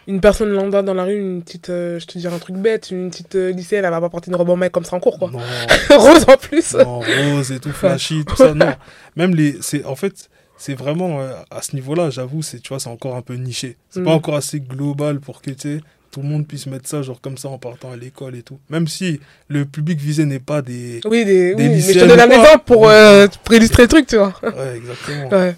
une 0.08 0.22
personne 0.22 0.50
lambda 0.50 0.82
dans 0.82 0.94
la 0.94 1.04
rue, 1.04 1.20
une 1.20 1.42
petite, 1.42 1.70
euh, 1.70 2.00
je 2.00 2.06
te 2.06 2.18
dirais 2.18 2.34
un 2.34 2.40
truc 2.40 2.56
bête, 2.56 2.92
une 2.92 3.10
petite 3.10 3.36
euh, 3.36 3.52
lycéenne, 3.52 3.86
elle 3.86 3.92
va 3.92 4.02
pas 4.02 4.10
porter 4.10 4.30
une 4.30 4.36
robe 4.36 4.50
en 4.50 4.56
mec 4.56 4.72
comme 4.72 4.86
ça 4.86 4.96
en 4.96 5.00
cours, 5.00 5.20
quoi. 5.20 5.32
rose 5.90 6.26
en 6.28 6.38
plus. 6.38 6.74
Non, 6.74 7.00
rose 7.00 7.52
et 7.52 7.60
tout, 7.60 7.72
flashy, 7.72 8.24
tout 8.26 8.36
ça, 8.36 8.54
non. 8.54 8.74
Même 9.16 9.36
les. 9.36 9.58
En 9.86 9.96
fait, 9.96 10.30
c'est 10.58 10.76
vraiment. 10.76 11.22
Euh, 11.22 11.34
à 11.52 11.62
ce 11.62 11.76
niveau-là, 11.76 12.10
j'avoue, 12.10 12.42
c'est 12.42 12.60
tu 12.60 12.70
vois, 12.70 12.80
c'est 12.80 12.90
encore 12.90 13.16
un 13.16 13.22
peu 13.22 13.36
niché. 13.36 13.78
C'est 13.90 14.04
pas 14.04 14.12
mm. 14.12 14.14
encore 14.14 14.36
assez 14.36 14.60
global 14.60 15.20
pour 15.20 15.42
que, 15.42 15.52
tu 15.52 15.78
sais 15.78 15.82
tout 16.18 16.24
le 16.24 16.30
monde 16.30 16.48
puisse 16.48 16.66
mettre 16.66 16.90
ça 16.90 17.04
genre 17.04 17.22
comme 17.22 17.38
ça 17.38 17.48
en 17.48 17.60
partant 17.60 17.92
à 17.92 17.96
l'école 17.96 18.36
et 18.36 18.42
tout. 18.42 18.58
Même 18.72 18.88
si 18.88 19.20
le 19.50 19.66
public 19.66 20.00
visé 20.00 20.26
n'est 20.26 20.40
pas 20.40 20.64
des 20.64 21.00
Oui, 21.06 21.24
des, 21.26 21.54
oui, 21.54 21.70
mais 21.70 21.80
je 21.80 22.00
te 22.00 22.06
donne 22.06 22.20
un 22.20 22.32
exemple 22.32 22.64
pour, 22.66 22.90
euh, 22.90 23.28
pour, 23.44 23.54
illustrer 23.54 23.84
le 23.84 23.88
truc, 23.88 24.08
tu 24.08 24.18
vois. 24.18 24.34
Ouais, 24.42 24.78
exactement. 24.78 25.30
Ouais. 25.30 25.56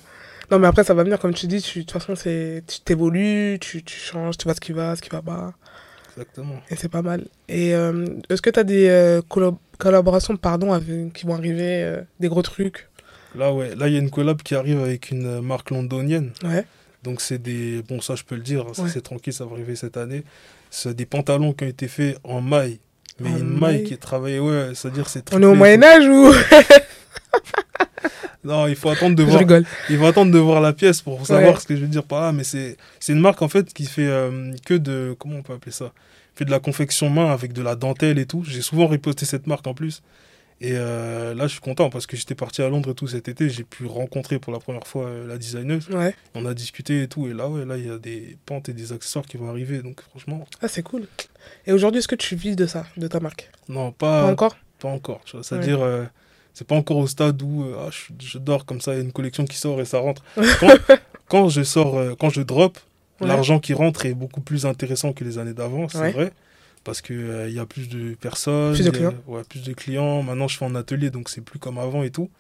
Non, 0.52 0.60
mais 0.60 0.68
après 0.68 0.84
ça 0.84 0.94
va 0.94 1.04
venir 1.04 1.18
comme 1.18 1.34
tu 1.34 1.48
dis, 1.48 1.62
tu, 1.62 1.80
de 1.80 1.84
toute 1.86 1.94
façon 1.94 2.14
c'est 2.18 2.64
tu 2.68 2.82
t'évolues, 2.82 3.58
tu, 3.62 3.84
tu 3.84 3.98
changes, 3.98 4.38
tu 4.38 4.44
vois 4.44 4.54
ce 4.54 4.60
qui 4.60 4.74
va, 4.74 4.98
ce 4.98 5.02
qui 5.02 5.10
va 5.10 5.22
pas. 5.22 5.54
Exactement. 6.12 6.56
Et 6.70 6.76
c'est 6.76 6.90
pas 6.90 7.04
mal. 7.04 7.24
Et 7.48 7.74
euh, 7.74 8.06
est-ce 8.30 8.42
que 8.42 8.50
tu 8.50 8.60
as 8.60 8.66
des 8.66 8.90
euh, 8.90 9.22
collaborations 9.78 10.36
pardon 10.36 10.74
avec, 10.74 11.14
qui 11.14 11.26
vont 11.26 11.36
arriver 11.36 12.00
des 12.20 12.28
gros 12.28 12.42
trucs? 12.42 12.90
Là 13.34 13.54
ouais, 13.54 13.76
là 13.76 13.88
il 13.88 13.94
y 13.94 13.96
a 13.96 14.00
une 14.00 14.10
collab 14.10 14.42
qui 14.42 14.56
arrive 14.56 14.82
avec 14.82 15.12
une 15.12 15.40
marque 15.40 15.70
londonienne. 15.70 16.32
Ouais. 16.44 16.66
Donc 17.04 17.22
c'est 17.22 17.38
des... 17.38 17.82
Bon, 17.84 18.02
ça 18.02 18.16
je 18.16 18.24
peux 18.24 18.36
le 18.36 18.42
dire, 18.42 18.66
c'est 18.74 19.02
tranquille, 19.02 19.34
ça 19.34 19.46
va 19.46 19.54
arriver 19.54 19.76
cette 19.76 19.98
année. 19.98 20.24
C'est 20.70 20.96
des 20.96 21.06
pantalons 21.06 21.54
qui 21.54 21.64
ont 21.64 21.68
été 21.68 21.88
faits 21.88 22.18
en 22.24 22.42
maille. 22.42 22.80
Mais 23.20 23.32
une 23.32 23.60
maille. 23.60 23.84
qui 23.84 23.94
est 23.94 23.98
travaillée, 23.98 24.40
ouais, 24.40 24.72
c'est-à-dire 24.76 25.10
c'est... 25.10 25.34
On 25.34 25.42
est 25.42 25.46
au 25.46 25.56
Moyen-Âge 25.56 26.08
ou... 26.08 26.34
non, 28.44 28.68
il 28.68 28.76
faut 28.76 28.90
attendre 28.90 29.16
de 29.16 29.24
voir. 29.24 29.42
Il 29.90 29.98
faut 29.98 30.06
attendre 30.06 30.32
de 30.32 30.40
voir 30.40 30.62
la 30.62 30.74
pièce 30.74 31.02
pour 31.02 31.26
savoir 31.26 31.60
ce 31.60 31.68
que 31.68 31.76
je 31.76 31.82
veux 31.82 31.88
dire 31.88 32.04
par 32.04 32.22
là. 32.22 32.32
Mais 32.32 32.44
c'est 32.44 32.78
une 33.08 33.20
marque 33.20 33.42
en 33.42 33.50
fait 33.50 33.74
qui 33.74 33.86
fait 33.86 34.08
euh, 34.08 34.54
que 34.66 34.74
de 34.74 35.16
comment 35.20 35.38
on 35.38 35.42
peut 35.42 35.54
appeler 35.54 35.72
ça, 35.72 35.92
fait 36.36 36.46
de 36.46 36.52
la 36.52 36.60
confection 36.60 37.10
main 37.10 37.32
avec 37.32 37.54
de 37.54 37.62
la 37.62 37.76
dentelle 37.76 38.20
et 38.20 38.26
tout. 38.26 38.44
J'ai 38.46 38.62
souvent 38.62 38.88
reposté 38.88 39.26
cette 39.26 39.48
marque 39.48 39.68
en 39.68 39.74
plus. 39.74 40.02
Et 40.62 40.74
euh, 40.74 41.34
là, 41.34 41.48
je 41.48 41.54
suis 41.54 41.62
content 41.62 41.90
parce 41.90 42.06
que 42.06 42.18
j'étais 42.18 42.36
parti 42.36 42.62
à 42.62 42.68
Londres 42.68 42.92
et 42.92 42.94
tout 42.94 43.08
cet 43.08 43.30
été. 43.30 43.50
J'ai 43.50 43.64
pu 43.64 43.86
rencontrer 43.86 44.40
pour 44.40 44.52
la 44.52 44.60
première 44.60 44.86
fois 44.86 45.06
euh, 45.06 45.28
la 45.28 45.38
designeuse. 45.38 45.88
On 46.36 46.46
a 46.46 46.54
discuté 46.54 47.04
et 47.04 47.08
tout. 47.08 47.28
Et 47.28 47.34
là, 47.34 47.48
ouais, 47.48 47.66
là, 47.66 47.78
il 47.78 47.88
y 47.88 47.90
a 47.90 47.98
des 47.98 48.38
pentes 48.46 48.68
et 48.68 48.74
des 48.74 48.92
accessoires 48.92 49.26
qui 49.26 49.38
vont 49.38 49.50
arriver. 49.50 49.82
Donc, 49.82 50.02
franchement. 50.02 50.46
Ah, 50.62 50.68
c'est 50.68 50.84
cool. 50.84 51.08
Et 51.66 51.72
aujourd'hui, 51.72 52.00
est-ce 52.00 52.10
que 52.10 52.16
tu 52.16 52.36
vis 52.36 52.58
de 52.58 52.66
ça, 52.66 52.86
de 52.98 53.08
ta 53.08 53.22
marque? 53.22 53.50
Non, 53.70 53.92
pas, 53.92 54.24
pas 54.24 54.32
encore? 54.32 54.58
Pas 54.80 54.90
encore. 54.90 55.22
C'est-à-dire, 55.26 55.82
euh, 55.82 56.04
c'est 56.54 56.68
pas 56.68 56.76
encore 56.76 56.98
au 56.98 57.08
stade 57.08 57.42
où 57.42 57.66
ah, 57.78 57.90
je, 58.20 58.38
dors 58.38 58.66
comme 58.66 58.82
ça, 58.82 58.94
il 58.94 58.98
y 58.98 59.02
a 59.02 59.04
une 59.04 59.14
collection 59.14 59.46
qui 59.46 59.58
sort 59.58 59.80
et 59.80 59.86
ça 59.86 60.00
rentre. 60.00 60.24
Quand, 60.60 60.76
quand 61.28 61.50
je 61.50 61.62
sors, 61.62 62.18
quand 62.18 62.32
je 62.32 62.42
drop, 62.42 62.80
l'argent 63.22 63.60
qui 63.60 63.74
rentre 63.74 64.08
est 64.08 64.16
beaucoup 64.16 64.42
plus 64.42 64.66
intéressant 64.66 65.14
que 65.14 65.24
les 65.24 65.38
années 65.38 65.54
d'avant, 65.54 65.88
c'est 65.88 66.12
vrai 66.12 66.34
parce 66.90 67.02
qu'il 67.02 67.18
euh, 67.18 67.48
il 67.48 67.54
y 67.54 67.60
a 67.60 67.68
plus 67.68 67.88
de 67.88 68.16
personnes, 68.16 68.74
plus 68.74 68.84
de 68.84 68.90
clients. 68.90 69.14
ouais, 69.28 69.44
plus 69.48 69.62
de 69.62 69.74
clients. 69.74 70.24
Maintenant, 70.24 70.48
je 70.48 70.58
fais 70.58 70.66
en 70.66 70.74
atelier, 70.74 71.12
donc 71.12 71.30
c'est 71.30 71.42
plus 71.42 71.60
comme 71.60 71.78
avant 71.78 72.02
et 72.02 72.10
tout. 72.10 72.32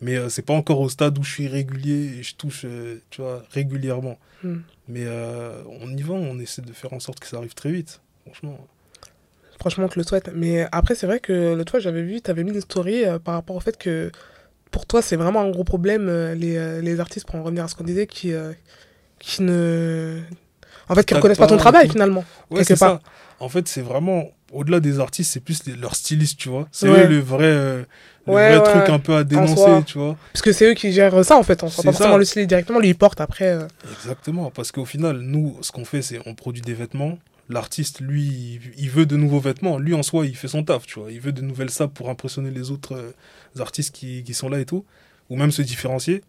Mais 0.00 0.14
euh, 0.14 0.28
c'est 0.28 0.42
pas 0.42 0.52
encore 0.52 0.78
au 0.78 0.88
stade 0.88 1.18
où 1.18 1.24
je 1.24 1.32
suis 1.32 1.48
régulier 1.48 2.18
et 2.18 2.22
je 2.22 2.36
touche, 2.36 2.62
euh, 2.64 3.02
tu 3.10 3.22
vois, 3.22 3.42
régulièrement. 3.50 4.16
Hmm. 4.44 4.58
Mais 4.86 5.04
on 5.80 5.88
y 5.96 6.02
va, 6.02 6.14
on 6.14 6.38
essaie 6.38 6.62
de 6.62 6.72
faire 6.72 6.92
en 6.92 7.00
sorte 7.00 7.18
que 7.18 7.26
ça 7.26 7.38
arrive 7.38 7.54
très 7.54 7.72
vite, 7.72 8.00
franchement. 8.24 8.56
Franchement, 9.58 9.86
on 9.86 9.88
te 9.88 9.98
le 9.98 10.04
souhaite. 10.04 10.30
Mais 10.32 10.68
après, 10.70 10.94
c'est 10.94 11.08
vrai 11.08 11.18
que 11.18 11.54
l'autre 11.54 11.72
fois, 11.72 11.80
j'avais 11.80 12.02
vu, 12.02 12.20
tu 12.20 12.30
avais 12.30 12.44
mis 12.44 12.52
une 12.52 12.60
story 12.60 13.02
par 13.24 13.34
rapport 13.34 13.56
au 13.56 13.60
fait 13.60 13.76
que 13.76 14.12
pour 14.70 14.86
toi, 14.86 15.02
c'est 15.02 15.16
vraiment 15.16 15.40
un 15.40 15.50
gros 15.50 15.64
problème, 15.64 16.08
les, 16.34 16.80
les, 16.80 17.00
artistes, 17.00 17.26
pour 17.26 17.34
en 17.34 17.42
revenir 17.42 17.64
à 17.64 17.68
ce 17.68 17.74
qu'on 17.74 17.82
disait, 17.82 18.06
qui, 18.06 18.32
qui 19.18 19.42
ne. 19.42 20.20
En 20.88 20.94
fait, 20.94 21.04
qui 21.04 21.14
reconnaissent 21.14 21.38
pas, 21.38 21.48
ton 21.48 21.56
travail, 21.56 21.90
finalement. 21.90 22.24
Ouais, 22.48 22.62
c'est 22.62 22.76
ça 22.76 23.00
en 23.40 23.48
fait, 23.48 23.68
c'est 23.68 23.82
vraiment, 23.82 24.30
au-delà 24.52 24.80
des 24.80 25.00
artistes, 25.00 25.32
c'est 25.32 25.40
plus 25.40 25.62
leur 25.80 25.94
styliste, 25.94 26.38
tu 26.38 26.48
vois. 26.48 26.68
C'est 26.72 26.88
eux 26.88 27.06
le 27.06 27.18
vrai, 27.18 27.44
euh, 27.44 27.84
le 28.26 28.32
vrai 28.32 28.62
truc 28.62 28.88
un 28.88 28.98
peu 28.98 29.14
à 29.14 29.24
dénoncer, 29.24 29.84
tu 29.86 29.98
vois. 29.98 30.16
Parce 30.32 30.42
que 30.42 30.52
c'est 30.52 30.70
eux 30.70 30.74
qui 30.74 30.92
gèrent 30.92 31.24
ça, 31.24 31.36
en 31.36 31.42
fait. 31.42 31.62
On 31.62 31.66
ne 31.66 31.70
pas 31.70 31.82
forcément 31.82 32.16
le 32.16 32.24
styliste 32.24 32.48
directement, 32.48 32.80
lui, 32.80 32.88
il 32.88 32.96
porte 32.96 33.20
après. 33.20 33.52
Euh. 33.52 33.68
Exactement, 33.92 34.50
parce 34.50 34.72
qu'au 34.72 34.84
final, 34.84 35.18
nous, 35.18 35.56
ce 35.60 35.70
qu'on 35.70 35.84
fait, 35.84 36.02
c'est 36.02 36.18
on 36.26 36.34
produit 36.34 36.62
des 36.62 36.74
vêtements. 36.74 37.18
L'artiste, 37.48 38.00
lui, 38.00 38.60
il 38.76 38.90
veut 38.90 39.06
de 39.06 39.16
nouveaux 39.16 39.40
vêtements. 39.40 39.78
Lui, 39.78 39.94
en 39.94 40.02
soi, 40.02 40.26
il 40.26 40.36
fait 40.36 40.48
son 40.48 40.64
taf, 40.64 40.86
tu 40.86 40.98
vois. 41.00 41.10
Il 41.10 41.20
veut 41.20 41.32
de 41.32 41.40
nouvelles 41.40 41.70
sapes 41.70 41.94
pour 41.94 42.10
impressionner 42.10 42.50
les 42.50 42.70
autres 42.70 42.94
euh, 42.94 43.62
artistes 43.62 43.94
qui, 43.94 44.22
qui 44.22 44.34
sont 44.34 44.50
là 44.50 44.60
et 44.60 44.66
tout. 44.66 44.84
Ou 45.30 45.36
même 45.36 45.50
se 45.50 45.62
différencier. 45.62 46.22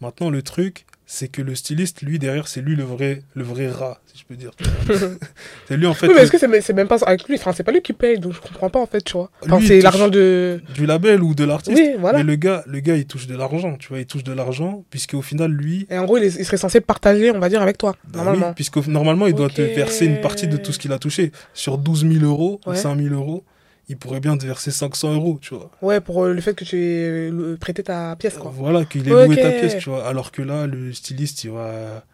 Maintenant, 0.00 0.28
le 0.28 0.42
truc, 0.42 0.84
c'est 1.08 1.28
que 1.28 1.40
le 1.40 1.54
styliste, 1.54 2.02
lui, 2.02 2.18
derrière, 2.18 2.48
c'est 2.48 2.60
lui 2.60 2.74
le 2.74 2.82
vrai, 2.82 3.22
le 3.34 3.44
vrai 3.44 3.68
rat, 3.68 4.00
si 4.06 4.18
je 4.18 4.24
peux 4.24 4.34
dire. 4.34 4.50
c'est 5.68 5.76
lui, 5.76 5.86
en 5.86 5.94
fait. 5.94 6.08
Oui, 6.08 6.14
mais 6.16 6.22
est-ce 6.22 6.32
que 6.32 6.38
c'est 6.38 6.72
même 6.72 6.88
pas 6.88 6.98
avec 7.04 7.28
lui 7.28 7.36
Enfin, 7.36 7.52
c'est 7.52 7.62
pas 7.62 7.70
lui 7.70 7.80
qui 7.80 7.92
paye, 7.92 8.18
donc 8.18 8.32
je 8.32 8.40
comprends 8.40 8.70
pas, 8.70 8.80
en 8.80 8.86
fait, 8.86 9.02
tu 9.02 9.12
vois. 9.12 9.30
Enfin, 9.42 9.60
c'est 9.64 9.80
l'argent 9.80 10.08
de. 10.08 10.60
Du 10.74 10.84
label 10.84 11.22
ou 11.22 11.34
de 11.34 11.44
l'artiste. 11.44 11.78
Oui, 11.78 11.92
voilà. 11.98 12.18
Mais 12.18 12.24
le 12.24 12.34
gars, 12.34 12.64
le 12.66 12.80
gars, 12.80 12.96
il 12.96 13.06
touche 13.06 13.28
de 13.28 13.36
l'argent, 13.36 13.76
tu 13.76 13.88
vois, 13.88 14.00
il 14.00 14.06
touche 14.06 14.24
de 14.24 14.32
l'argent, 14.32 14.84
puisqu'au 14.90 15.22
final, 15.22 15.52
lui. 15.52 15.86
Et 15.90 15.98
en 15.98 16.04
gros, 16.04 16.18
il, 16.18 16.32
serait 16.32 16.56
censé 16.56 16.80
partager, 16.80 17.30
on 17.30 17.38
va 17.38 17.48
dire, 17.48 17.62
avec 17.62 17.78
toi, 17.78 17.94
bah 18.08 18.18
normalement. 18.18 18.48
Oui, 18.48 18.52
puisque 18.56 18.84
normalement, 18.88 19.28
il 19.28 19.34
doit 19.34 19.48
te 19.48 19.62
verser 19.62 20.06
une 20.06 20.20
partie 20.20 20.48
de 20.48 20.56
tout 20.56 20.72
ce 20.72 20.78
qu'il 20.80 20.92
a 20.92 20.98
touché. 20.98 21.30
Sur 21.54 21.78
12 21.78 22.06
000 22.20 22.24
euros 22.24 22.60
ou 22.66 22.74
5 22.74 22.98
000 22.98 23.14
euros 23.14 23.44
il 23.88 23.96
pourrait 23.96 24.20
bien 24.20 24.36
te 24.36 24.44
verser 24.44 24.70
500 24.70 25.14
euros, 25.14 25.38
tu 25.40 25.54
vois. 25.54 25.70
Ouais, 25.80 26.00
pour 26.00 26.24
euh, 26.24 26.32
le 26.32 26.40
fait 26.40 26.54
que 26.54 26.64
tu 26.64 26.76
aies 26.76 27.30
euh, 27.30 27.56
prêté 27.56 27.82
ta 27.82 28.16
pièce, 28.16 28.36
quoi. 28.36 28.52
Voilà, 28.54 28.84
qu'il 28.84 29.06
ait 29.06 29.26
loué 29.26 29.36
ta 29.36 29.50
pièce, 29.50 29.78
tu 29.78 29.90
vois. 29.90 30.06
Alors 30.06 30.32
que 30.32 30.42
là, 30.42 30.66
le 30.66 30.92
styliste, 30.92 31.44
il 31.44 31.52
va, 31.52 32.04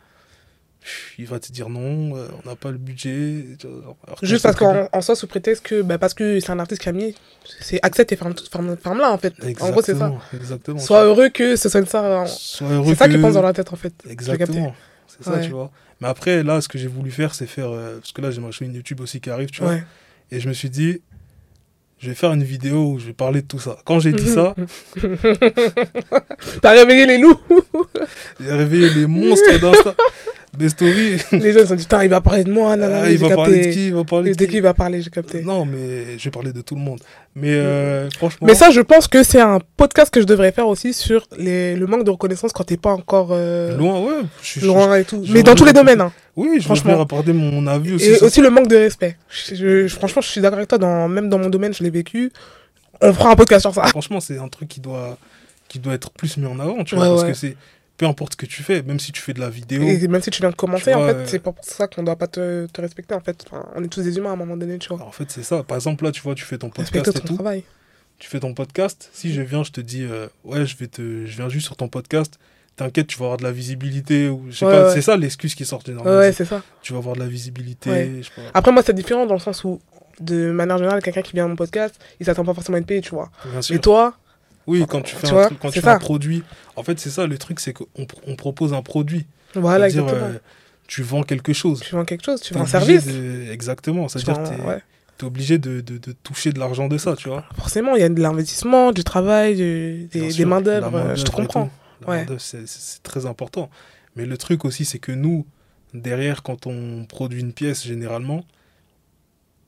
il 1.18 1.26
va 1.26 1.40
te 1.40 1.50
dire 1.50 1.70
non, 1.70 2.14
euh, 2.16 2.28
on 2.44 2.48
n'a 2.48 2.56
pas 2.56 2.70
le 2.70 2.76
budget. 2.76 3.46
Juste 4.22 4.42
parce 4.42 4.56
qu'en 4.56 5.00
soi, 5.00 5.16
sous 5.16 5.26
prétexte 5.26 5.64
que, 5.64 5.80
bah, 5.80 5.96
parce 5.96 6.12
que 6.12 6.40
c'est 6.40 6.50
un 6.50 6.58
artiste 6.58 6.82
qui 6.82 6.90
a 6.90 6.92
mis, 6.92 7.14
c'est 7.60 7.80
accepte 7.82 8.12
et 8.12 8.16
ferme, 8.16 8.34
ferme, 8.36 8.98
là, 8.98 9.10
en 9.10 9.18
fait. 9.18 9.32
en 9.60 9.70
gros, 9.70 9.80
c'est 9.80 9.96
ça. 9.96 10.12
Exactement. 10.34 10.78
Sois 10.78 11.04
heureux 11.04 11.30
que 11.30 11.56
ce 11.56 11.70
soit 11.70 11.86
ça. 11.86 12.26
C'est 12.26 12.94
ça 12.94 13.08
qui 13.08 13.16
pense 13.16 13.34
dans 13.34 13.42
la 13.42 13.54
tête, 13.54 13.72
en 13.72 13.76
fait. 13.76 13.94
Exactement. 14.08 14.74
C'est 15.06 15.24
ça, 15.24 15.38
tu 15.38 15.50
vois. 15.50 15.70
Mais 16.02 16.08
après, 16.08 16.42
là, 16.42 16.60
ce 16.60 16.68
que 16.68 16.76
j'ai 16.76 16.88
voulu 16.88 17.10
faire, 17.10 17.34
c'est 17.34 17.46
faire. 17.46 17.70
parce 17.98 18.12
que 18.12 18.20
là, 18.20 18.30
j'ai 18.30 18.42
ma 18.42 18.50
chaîne 18.50 18.74
YouTube 18.74 19.00
aussi 19.00 19.22
qui 19.22 19.30
arrive, 19.30 19.48
tu 19.50 19.62
vois. 19.62 19.76
Et 20.30 20.38
je 20.38 20.48
me 20.48 20.54
suis 20.54 20.70
dit, 20.70 21.00
je 22.02 22.08
vais 22.08 22.16
faire 22.16 22.32
une 22.32 22.42
vidéo 22.42 22.94
où 22.94 22.98
je 22.98 23.06
vais 23.06 23.12
parler 23.12 23.42
de 23.42 23.46
tout 23.46 23.60
ça. 23.60 23.76
Quand 23.84 24.00
j'ai 24.00 24.12
dit 24.12 24.28
ça. 24.28 24.56
T'as 26.60 26.72
réveillé 26.72 27.06
les 27.06 27.18
loups? 27.18 27.38
J'ai 28.40 28.52
réveillé 28.52 28.90
les 28.90 29.06
monstres 29.06 29.60
d'Insta. 29.60 29.94
Des 30.56 30.68
stories. 30.68 31.16
Les 31.32 31.52
gens 31.52 31.60
se 31.60 31.66
sont 31.66 31.74
dit, 31.76 31.86
il 32.02 32.08
va 32.10 32.20
parler 32.20 32.44
de 32.44 32.52
moi. 32.52 32.76
Ah, 32.78 33.10
il 33.10 33.16
va 33.16 33.34
parler 33.34 33.66
de 33.66 33.72
qui 33.72 33.86
Il 33.86 33.94
va 33.94 34.04
parler 34.04 34.34
de 34.34 34.44
qui 34.44 34.56
il 34.56 34.62
va 34.62 34.74
parler, 34.74 35.00
j'ai 35.00 35.08
capté. 35.08 35.42
Non, 35.42 35.64
mais 35.64 36.18
je 36.18 36.24
vais 36.24 36.30
parler 36.30 36.52
de 36.52 36.60
tout 36.60 36.74
le 36.74 36.82
monde. 36.82 37.00
Mais 37.34 37.52
euh, 37.52 38.10
franchement. 38.10 38.46
Mais 38.46 38.54
ça, 38.54 38.70
je 38.70 38.82
pense 38.82 39.08
que 39.08 39.22
c'est 39.22 39.40
un 39.40 39.60
podcast 39.78 40.12
que 40.12 40.20
je 40.20 40.26
devrais 40.26 40.52
faire 40.52 40.68
aussi 40.68 40.92
sur 40.92 41.26
les, 41.38 41.74
le 41.74 41.86
manque 41.86 42.04
de 42.04 42.10
reconnaissance 42.10 42.52
quand 42.52 42.64
t'es 42.64 42.76
pas 42.76 42.92
encore. 42.92 43.28
Euh, 43.30 43.76
loin, 43.78 44.00
ouais. 44.00 44.22
loin 44.62 44.96
et 44.96 45.04
tout. 45.04 45.24
Mais 45.30 45.42
dans 45.42 45.54
tous 45.54 45.64
les 45.64 45.72
domaines. 45.72 46.02
Hein. 46.02 46.12
Oui, 46.36 46.56
je 46.56 46.64
franchement. 46.64 46.98
rapporter 46.98 47.32
mon 47.32 47.66
avis 47.66 47.94
aussi. 47.94 48.10
Et 48.10 48.22
aussi 48.22 48.42
le 48.42 48.50
manque 48.50 48.68
de 48.68 48.76
respect. 48.76 49.16
Je, 49.30 49.88
franchement, 49.88 50.20
je 50.20 50.28
suis 50.28 50.40
d'accord 50.42 50.58
avec 50.58 50.68
toi, 50.68 50.78
dans, 50.78 51.08
même 51.08 51.30
dans 51.30 51.38
mon 51.38 51.48
domaine, 51.48 51.72
je 51.72 51.82
l'ai 51.82 51.90
vécu. 51.90 52.30
On 53.00 53.12
fera 53.14 53.30
un 53.30 53.36
podcast 53.36 53.62
sur 53.62 53.74
ça. 53.74 53.84
Franchement, 53.84 54.20
c'est 54.20 54.38
un 54.38 54.48
truc 54.48 54.68
qui 54.68 54.80
doit, 54.80 55.16
qui 55.68 55.78
doit 55.78 55.94
être 55.94 56.10
plus 56.10 56.36
mis 56.36 56.46
en 56.46 56.60
avant, 56.60 56.84
tu 56.84 56.94
vois, 56.94 57.08
parce 57.08 57.24
que 57.24 57.34
c'est 57.34 57.56
peu 58.02 58.08
importe 58.08 58.32
ce 58.32 58.36
que 58.36 58.46
tu 58.46 58.64
fais, 58.64 58.82
même 58.82 58.98
si 58.98 59.12
tu 59.12 59.22
fais 59.22 59.32
de 59.32 59.38
la 59.38 59.48
vidéo. 59.48 59.80
Et 59.82 60.08
même 60.08 60.20
si 60.20 60.30
tu 60.30 60.40
viens 60.40 60.50
de 60.50 60.56
commencer, 60.56 60.92
en 60.92 61.06
fait, 61.06 61.28
c'est 61.28 61.38
pas 61.38 61.52
pour 61.52 61.64
ça 61.64 61.86
qu'on 61.86 62.02
doit 62.02 62.16
pas 62.16 62.26
te, 62.26 62.66
te, 62.66 62.80
respecter, 62.80 63.14
en 63.14 63.20
fait. 63.20 63.44
on 63.76 63.84
est 63.84 63.86
tous 63.86 64.02
des 64.02 64.16
humains 64.16 64.30
à 64.30 64.32
un 64.32 64.36
moment 64.36 64.56
donné, 64.56 64.76
tu 64.78 64.88
vois. 64.88 65.06
en 65.06 65.12
fait, 65.12 65.30
c'est 65.30 65.44
ça. 65.44 65.62
Par 65.62 65.76
exemple, 65.76 66.02
là, 66.02 66.10
tu 66.10 66.20
vois, 66.20 66.34
tu 66.34 66.44
fais 66.44 66.58
ton 66.58 66.68
podcast 66.68 67.16
et 67.16 67.20
tout. 67.20 67.34
Travail. 67.34 67.62
Tu 68.18 68.28
fais 68.28 68.40
ton 68.40 68.54
podcast. 68.54 69.08
Si 69.12 69.32
je 69.32 69.40
viens, 69.40 69.62
je 69.62 69.70
te 69.70 69.80
dis, 69.80 70.02
euh, 70.02 70.26
ouais, 70.42 70.66
je, 70.66 70.76
vais 70.76 70.88
te, 70.88 71.26
je 71.26 71.36
viens 71.36 71.48
juste 71.48 71.66
sur 71.66 71.76
ton 71.76 71.86
podcast 71.86 72.40
t'inquiète, 72.74 73.06
tu 73.06 73.18
vas 73.18 73.26
avoir 73.26 73.36
de 73.36 73.44
la 73.44 73.52
visibilité. 73.52 74.28
Ou, 74.28 74.46
je 74.48 74.56
sais 74.56 74.64
pas, 74.64 74.92
C'est 74.92 75.02
ça 75.02 75.16
l'excuse 75.16 75.54
qui 75.54 75.64
sort 75.64 75.82
généralement. 75.84 76.18
Ouais, 76.18 76.32
c'est 76.32 76.46
ça. 76.46 76.62
Tu 76.82 76.92
vas 76.92 76.98
avoir 76.98 77.14
de 77.14 77.20
la 77.20 77.26
visibilité. 77.26 78.22
Après, 78.54 78.72
moi, 78.72 78.82
c'est 78.82 78.94
différent 78.94 79.26
dans 79.26 79.34
le 79.34 79.40
sens 79.40 79.62
où, 79.62 79.80
de 80.20 80.50
manière 80.50 80.78
générale, 80.78 81.02
quelqu'un 81.02 81.22
qui 81.22 81.34
vient 81.34 81.44
à 81.44 81.48
mon 81.48 81.56
podcast, 81.56 81.94
il 82.18 82.26
s'attend 82.26 82.44
pas 82.44 82.54
forcément 82.54 82.78
à 82.78 82.80
être 82.80 82.86
payé, 82.86 83.00
tu 83.00 83.10
vois. 83.10 83.30
Et 83.70 83.78
toi, 83.78 84.16
Oui, 84.66 84.84
quand 84.88 85.02
tu 85.02 85.16
fais 85.16 85.30
un, 85.30 85.48
quand 85.60 85.70
tu 85.70 85.80
fais 85.80 85.88
un 85.88 85.98
produit. 85.98 86.42
En 86.76 86.82
fait, 86.82 86.98
c'est 86.98 87.10
ça, 87.10 87.26
le 87.26 87.38
truc, 87.38 87.60
c'est 87.60 87.72
qu'on 87.72 87.86
on 88.26 88.36
propose 88.36 88.72
un 88.72 88.82
produit. 88.82 89.26
Voilà, 89.54 89.86
exactement. 89.86 90.18
Euh, 90.22 90.38
tu 90.86 91.02
vends 91.02 91.22
quelque 91.22 91.52
chose. 91.52 91.80
Tu 91.80 91.94
vends 91.94 92.04
quelque 92.04 92.24
chose, 92.24 92.40
tu 92.40 92.54
vends 92.54 92.62
un 92.62 92.66
service. 92.66 93.06
Exactement, 93.50 94.08
c'est-à-dire 94.08 94.42
que 94.42 94.48
tu 95.18 95.24
es, 95.24 95.24
obligé 95.24 95.58
de, 95.58 95.80
de, 95.80 95.98
de, 95.98 96.12
toucher 96.24 96.52
de 96.52 96.58
l'argent 96.58 96.88
de 96.88 96.98
ça, 96.98 97.14
tu 97.14 97.28
vois. 97.28 97.44
Forcément, 97.56 97.94
il 97.94 98.00
y 98.00 98.04
a 98.04 98.08
de 98.08 98.20
l'investissement, 98.20 98.90
du 98.90 99.04
travail, 99.04 99.56
des, 99.56 100.08
des 100.08 100.44
main-d'œuvre, 100.44 101.14
je 101.14 101.22
te 101.22 101.30
comprends. 101.30 101.70
Ouais. 102.06 102.26
C'est 102.38 103.02
très 103.02 103.26
important. 103.26 103.70
Mais 104.16 104.26
le 104.26 104.36
truc 104.36 104.64
aussi, 104.64 104.84
c'est 104.84 104.98
que 104.98 105.12
nous, 105.12 105.46
derrière, 105.94 106.42
quand 106.42 106.66
on 106.66 107.04
produit 107.06 107.40
une 107.40 107.52
pièce, 107.52 107.84
généralement, 107.84 108.44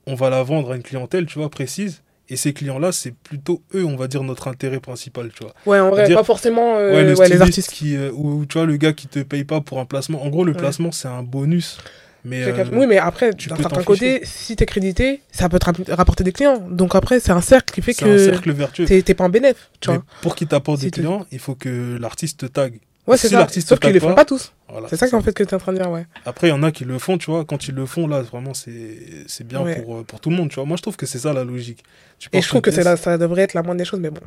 on 0.06 0.14
va 0.14 0.30
la 0.30 0.42
vendre 0.42 0.72
à 0.72 0.76
une 0.76 0.82
clientèle, 0.82 1.26
tu 1.26 1.38
vois, 1.38 1.48
précise. 1.48 2.02
Et 2.28 2.36
ces 2.36 2.54
clients-là, 2.54 2.90
c'est 2.90 3.14
plutôt 3.14 3.62
eux, 3.74 3.84
on 3.84 3.96
va 3.96 4.08
dire, 4.08 4.22
notre 4.22 4.48
intérêt 4.48 4.80
principal, 4.80 5.30
tu 5.34 5.42
vois. 5.42 5.54
Ouais, 5.66 5.78
en 5.78 5.90
vrai, 5.90 6.12
pas 6.12 6.24
forcément 6.24 6.76
euh, 6.78 7.14
les 7.28 7.42
artistes. 7.42 7.70
Qui, 7.70 7.96
euh, 7.96 8.10
ou 8.14 8.46
tu 8.46 8.54
vois, 8.54 8.66
le 8.66 8.76
gars 8.76 8.92
qui 8.94 9.08
te 9.08 9.20
paye 9.20 9.44
pas 9.44 9.60
pour 9.60 9.78
un 9.78 9.84
placement. 9.84 10.24
En 10.24 10.30
gros, 10.30 10.44
le 10.44 10.54
placement, 10.54 10.90
c'est 10.90 11.08
un 11.08 11.22
bonus. 11.22 11.78
Mais, 12.26 12.42
euh, 12.42 12.64
oui, 12.72 12.86
mais 12.86 12.96
après, 12.96 13.32
d'un 13.32 13.56
certain 13.56 13.82
côté, 13.82 14.22
si 14.24 14.56
tu 14.56 14.62
es 14.62 14.66
crédité, 14.66 15.20
ça 15.30 15.50
peut 15.50 15.58
te 15.58 15.92
rapporter 15.92 16.24
des 16.24 16.32
clients. 16.32 16.66
Donc 16.70 16.94
après, 16.94 17.20
c'est 17.20 17.32
un 17.32 17.42
cercle 17.42 17.74
qui 17.74 17.82
fait 17.82 17.92
que. 17.92 18.16
C'est 18.16 18.28
un 18.28 18.32
cercle 18.32 18.52
vertueux. 18.52 18.86
T'es 18.86 19.14
pas 19.14 19.24
un 19.24 19.28
bénéf, 19.28 19.70
tu 19.80 19.90
vois. 19.90 20.02
Pour 20.22 20.34
qu'il 20.34 20.48
t'apporte 20.48 20.80
des 20.80 20.90
clients, 20.90 21.26
il 21.30 21.38
faut 21.38 21.54
que 21.54 21.98
l'artiste 22.00 22.40
te 22.40 22.46
tag. 22.46 22.80
Ouais, 23.06 23.16
c'est 23.16 23.28
ça. 23.28 23.46
Sauf 23.48 23.78
qu'ils 23.78 23.92
le 23.92 24.00
font 24.00 24.14
pas 24.14 24.24
tous. 24.24 24.52
c'est 24.88 24.96
ça 24.96 25.08
qu'en 25.08 25.20
fait 25.20 25.32
que 25.32 25.42
tu 25.42 25.50
es 25.50 25.54
en 25.54 25.58
train 25.58 25.72
de 25.72 25.78
dire, 25.78 25.90
ouais. 25.90 26.06
Après, 26.24 26.48
il 26.48 26.50
y 26.50 26.54
en 26.54 26.62
a 26.62 26.72
qui 26.72 26.84
le 26.84 26.98
font, 26.98 27.18
tu 27.18 27.30
vois. 27.30 27.44
Quand 27.44 27.68
ils 27.68 27.74
le 27.74 27.86
font, 27.86 28.06
là, 28.06 28.22
vraiment, 28.22 28.54
c'est 28.54 29.44
bien 29.44 29.64
pour, 29.64 29.96
euh, 29.98 30.02
pour 30.04 30.20
tout 30.20 30.30
le 30.30 30.36
monde, 30.36 30.48
tu 30.48 30.56
vois. 30.56 30.64
Moi, 30.64 30.76
je 30.76 30.82
trouve 30.82 30.96
que 30.96 31.06
c'est 31.06 31.18
ça 31.18 31.32
la 31.32 31.44
logique. 31.44 31.84
Et 32.32 32.40
je 32.40 32.48
trouve 32.48 32.62
que 32.62 32.70
là, 32.70 32.96
ça 32.96 33.18
devrait 33.18 33.42
être 33.42 33.54
la 33.54 33.62
moindre 33.62 33.78
des 33.78 33.84
choses, 33.84 34.00
mais 34.00 34.10
bon. 34.10 34.20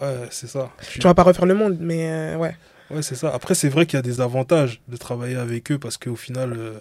Ouais, 0.00 0.28
c'est 0.30 0.46
ça. 0.46 0.70
Tu 0.92 1.00
vas 1.00 1.14
pas 1.14 1.24
refaire 1.24 1.46
le 1.46 1.54
monde, 1.54 1.76
mais 1.80 2.10
euh, 2.10 2.36
ouais. 2.36 2.56
Ouais, 2.90 3.02
c'est 3.02 3.14
ça. 3.14 3.32
Après, 3.32 3.54
c'est 3.54 3.68
vrai 3.68 3.86
qu'il 3.86 3.96
y 3.96 3.98
a 3.98 4.02
des 4.02 4.20
avantages 4.20 4.80
de 4.88 4.96
travailler 4.96 5.36
avec 5.36 5.70
eux 5.70 5.78
parce 5.78 5.96
qu'au 5.96 6.16
final, 6.16 6.52
euh, 6.56 6.80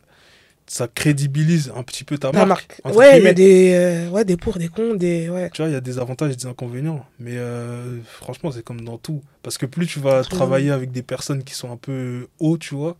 ça 0.69 0.87
crédibilise 0.87 1.73
un 1.75 1.81
petit 1.81 2.03
peu 2.03 2.19
ta, 2.19 2.31
marque. 2.31 2.79
Ouais, 2.85 3.17
il 3.19 3.23
y 3.23 3.27
a 3.27 3.33
des, 3.33 3.73
euh, 3.73 4.09
ouais, 4.09 4.23
des 4.23 4.37
pour, 4.37 4.57
des 4.57 4.67
contre, 4.67 4.97
des. 4.97 5.27
Ouais. 5.27 5.49
Tu 5.51 5.63
vois, 5.63 5.69
il 5.69 5.73
y 5.73 5.75
a 5.77 5.81
des 5.81 5.97
avantages 5.97 6.31
et 6.31 6.35
des 6.35 6.45
inconvénients. 6.45 7.03
Mais 7.19 7.33
euh, 7.35 7.97
franchement, 8.03 8.51
c'est 8.51 8.63
comme 8.63 8.81
dans 8.81 8.99
tout. 8.99 9.21
Parce 9.41 9.57
que 9.57 9.65
plus 9.65 9.87
tu 9.87 9.99
vas 9.99 10.23
travailler 10.23 10.69
avec 10.69 10.91
des 10.91 11.01
personnes 11.01 11.43
qui 11.43 11.55
sont 11.55 11.71
un 11.71 11.77
peu 11.77 12.27
hauts, 12.39 12.59
tu 12.59 12.75
vois, 12.75 12.97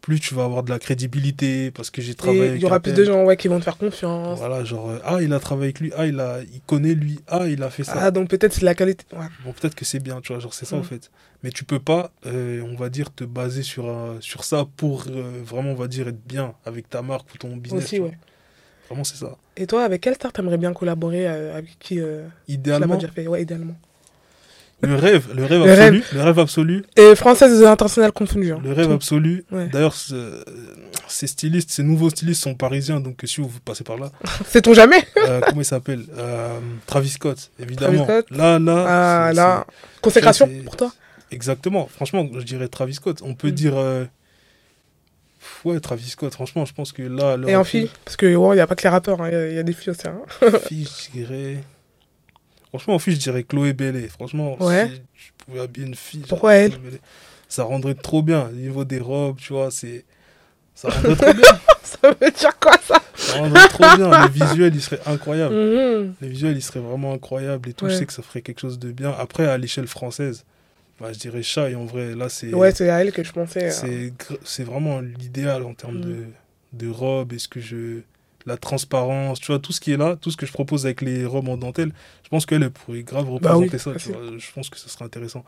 plus 0.00 0.20
tu 0.20 0.34
vas 0.34 0.44
avoir 0.44 0.62
de 0.62 0.70
la 0.70 0.78
crédibilité 0.78 1.70
parce 1.70 1.90
que 1.90 2.00
j'ai 2.02 2.14
travaillé 2.14 2.54
il 2.54 2.60
y 2.60 2.64
aura 2.64 2.80
plus 2.80 2.92
de 2.92 3.04
gens 3.04 3.24
ouais, 3.24 3.36
qui 3.36 3.48
vont 3.48 3.58
te 3.58 3.64
faire 3.64 3.76
confiance. 3.76 4.38
Voilà 4.38 4.64
genre 4.64 4.90
euh, 4.90 4.98
ah 5.04 5.18
il 5.20 5.32
a 5.32 5.40
travaillé 5.40 5.68
avec 5.68 5.80
lui 5.80 5.92
ah 5.96 6.06
il 6.06 6.18
a 6.20 6.40
il 6.40 6.60
connaît 6.62 6.94
lui 6.94 7.20
ah 7.28 7.46
il 7.46 7.62
a 7.62 7.70
fait 7.70 7.84
ça. 7.84 7.94
Ah 7.96 8.10
donc 8.10 8.28
peut-être 8.28 8.52
c'est 8.52 8.64
la 8.64 8.74
qualité 8.74 9.04
ouais. 9.12 9.26
bon 9.44 9.52
peut-être 9.52 9.74
que 9.74 9.84
c'est 9.84 10.00
bien 10.00 10.20
tu 10.20 10.32
vois 10.32 10.40
genre 10.40 10.54
c'est 10.54 10.66
ça 10.66 10.76
en 10.76 10.82
fait. 10.82 11.10
Mais 11.42 11.50
tu 11.50 11.64
peux 11.64 11.78
pas 11.78 12.10
euh, 12.26 12.62
on 12.62 12.76
va 12.76 12.88
dire 12.88 13.12
te 13.12 13.24
baser 13.24 13.62
sur 13.62 13.88
euh, 13.88 14.16
sur 14.20 14.44
ça 14.44 14.66
pour 14.76 15.04
vraiment 15.44 15.70
on 15.70 15.74
va 15.74 15.88
dire 15.88 16.08
être 16.08 16.24
bien 16.26 16.54
avec 16.64 16.88
ta 16.88 17.02
marque 17.02 17.32
ou 17.34 17.38
ton 17.38 17.56
business 17.56 17.84
aussi 17.84 18.00
ouais. 18.00 18.16
Vraiment 18.88 19.04
c'est 19.04 19.16
ça. 19.16 19.36
Et 19.56 19.66
toi 19.66 19.84
avec 19.84 20.00
quelle 20.00 20.14
star 20.14 20.32
t'aimerais 20.32 20.58
bien 20.58 20.72
collaborer 20.72 21.26
avec 21.26 21.78
qui 21.78 22.00
idéalement. 22.48 22.96
Déjà 22.96 23.12
fait 23.12 23.26
ouais 23.26 23.42
idéalement 23.42 23.76
le 24.82 24.94
rêve, 24.94 25.28
le 25.34 25.44
rêve 25.44 25.62
absolu. 25.62 26.04
Le 26.12 26.20
rêve 26.22 26.38
absolu. 26.38 26.84
Et 26.96 27.14
française 27.14 27.60
et 27.60 27.66
internationale 27.66 28.12
confondues. 28.12 28.52
Hein. 28.52 28.60
Le 28.64 28.72
rêve 28.72 28.90
absolu. 28.90 29.44
D'ailleurs, 29.72 29.94
ces 31.08 31.26
stylistes, 31.26 31.70
ces 31.70 31.82
nouveaux 31.82 32.10
stylistes 32.10 32.42
sont 32.42 32.54
parisiens, 32.54 33.00
donc 33.00 33.20
si 33.24 33.40
vous 33.40 33.50
passez 33.64 33.84
par 33.84 33.98
là. 33.98 34.10
C'est 34.46 34.62
ton 34.62 34.74
jamais? 34.74 35.06
Euh, 35.16 35.40
Comment 35.46 35.60
il 35.60 35.64
s'appelle? 35.64 36.04
Euh, 36.16 36.58
Travis 36.86 37.10
Scott, 37.10 37.50
évidemment. 37.58 38.04
Travis 38.04 38.22
Scott. 38.22 38.36
Là, 38.36 38.58
là. 38.58 38.84
Ah, 38.88 39.32
là. 39.32 39.66
Consécration 40.00 40.48
pour 40.64 40.76
toi? 40.76 40.92
Exactement. 41.30 41.86
Franchement, 41.86 42.26
je 42.32 42.44
dirais 42.44 42.68
Travis 42.68 42.94
Scott. 42.94 43.20
On 43.22 43.34
peut 43.34 43.48
mm. 43.48 43.52
dire. 43.52 43.76
Euh, 43.76 44.04
ouais, 45.64 45.78
Travis 45.80 46.08
Scott, 46.08 46.32
franchement, 46.32 46.64
je 46.64 46.72
pense 46.72 46.92
que 46.92 47.02
là. 47.02 47.36
Et 47.46 47.56
en 47.56 47.64
fille? 47.64 47.90
Parce 48.04 48.16
qu'il 48.16 48.36
n'y 48.36 48.60
a 48.60 48.66
pas 48.66 48.74
que 48.74 48.82
les 48.82 48.88
rappeurs, 48.88 49.20
hein. 49.20 49.30
il 49.30 49.54
y, 49.54 49.58
a 49.58 49.62
des 49.62 49.72
filles 49.72 49.90
aussi. 49.90 50.08
Hein. 50.08 50.20
Fille, 50.66 50.88
je 51.06 51.18
dirais. 51.18 51.56
Franchement, 52.70 52.94
en 52.94 52.98
fille, 53.00 53.14
je 53.14 53.20
dirais 53.20 53.42
Chloé 53.42 53.72
Bellé. 53.72 54.08
Franchement, 54.08 54.56
si 54.60 55.02
je 55.14 55.44
pouvais 55.44 55.60
habiller 55.60 55.86
une 55.88 55.96
fille. 55.96 56.24
Pourquoi 56.28 56.54
elle 56.54 56.72
Ça 57.48 57.64
rendrait 57.64 57.94
trop 57.94 58.22
bien. 58.22 58.48
Au 58.48 58.52
niveau 58.52 58.84
des 58.84 59.00
robes, 59.00 59.38
tu 59.38 59.52
vois, 59.52 59.70
c'est. 59.70 60.04
Ça 60.76 60.88
rendrait 60.88 61.16
trop 61.16 61.34
bien. 61.34 61.60
ça 61.82 62.10
veut 62.12 62.30
dire 62.30 62.58
quoi 62.60 62.76
ça? 62.86 63.02
Ça 63.16 63.38
rendrait 63.38 63.68
trop 63.68 63.96
bien. 63.96 64.26
Le 64.26 64.28
visuel, 64.32 64.74
il 64.74 64.80
serait 64.80 65.00
incroyable. 65.06 65.54
Mm 65.54 66.14
Le 66.20 66.28
visuel, 66.28 66.56
il 66.56 66.62
serait 66.62 66.80
vraiment 66.80 67.12
incroyable 67.12 67.68
et 67.68 67.72
tout. 67.72 67.88
Je 67.88 67.94
sais 67.94 68.06
que 68.06 68.12
ça 68.12 68.22
ferait 68.22 68.42
quelque 68.42 68.60
chose 68.60 68.78
de 68.78 68.92
bien. 68.92 69.12
Après, 69.18 69.46
à 69.46 69.58
l'échelle 69.58 69.88
française, 69.88 70.44
bah, 71.00 71.12
je 71.12 71.18
dirais 71.18 71.42
chat. 71.42 71.70
Et 71.70 71.74
en 71.74 71.86
vrai, 71.86 72.14
là, 72.14 72.28
c'est. 72.28 72.54
Ouais, 72.54 72.72
c'est 72.72 72.88
à 72.88 73.00
elle 73.00 73.10
que 73.10 73.24
je 73.24 73.32
pensais. 73.32 73.68
Hein. 73.68 74.10
C'est 74.44 74.64
vraiment 74.64 75.00
l'idéal 75.00 75.64
en 75.64 75.74
termes 75.74 75.98
mm. 75.98 76.02
de, 76.02 76.24
de 76.74 76.88
robe. 76.88 77.32
Est-ce 77.32 77.48
que 77.48 77.60
je 77.60 78.02
la 78.50 78.56
transparence, 78.56 79.40
tu 79.40 79.46
vois, 79.46 79.58
tout 79.58 79.72
ce 79.72 79.80
qui 79.80 79.92
est 79.92 79.96
là, 79.96 80.16
tout 80.16 80.30
ce 80.30 80.36
que 80.36 80.46
je 80.46 80.52
propose 80.52 80.84
avec 80.84 81.00
les 81.02 81.24
robes 81.24 81.48
en 81.48 81.56
dentelle, 81.56 81.92
je 82.24 82.28
pense 82.28 82.46
qu'elle 82.46 82.68
pourrait 82.70 83.02
grave 83.02 83.26
bah 83.40 83.52
représenter 83.54 83.78
ça, 83.78 83.94
tu 83.94 84.08
vois, 84.12 84.20
je 84.36 84.52
pense 84.52 84.68
que 84.68 84.78
ce 84.78 84.88
serait 84.88 85.04
intéressant. 85.04 85.44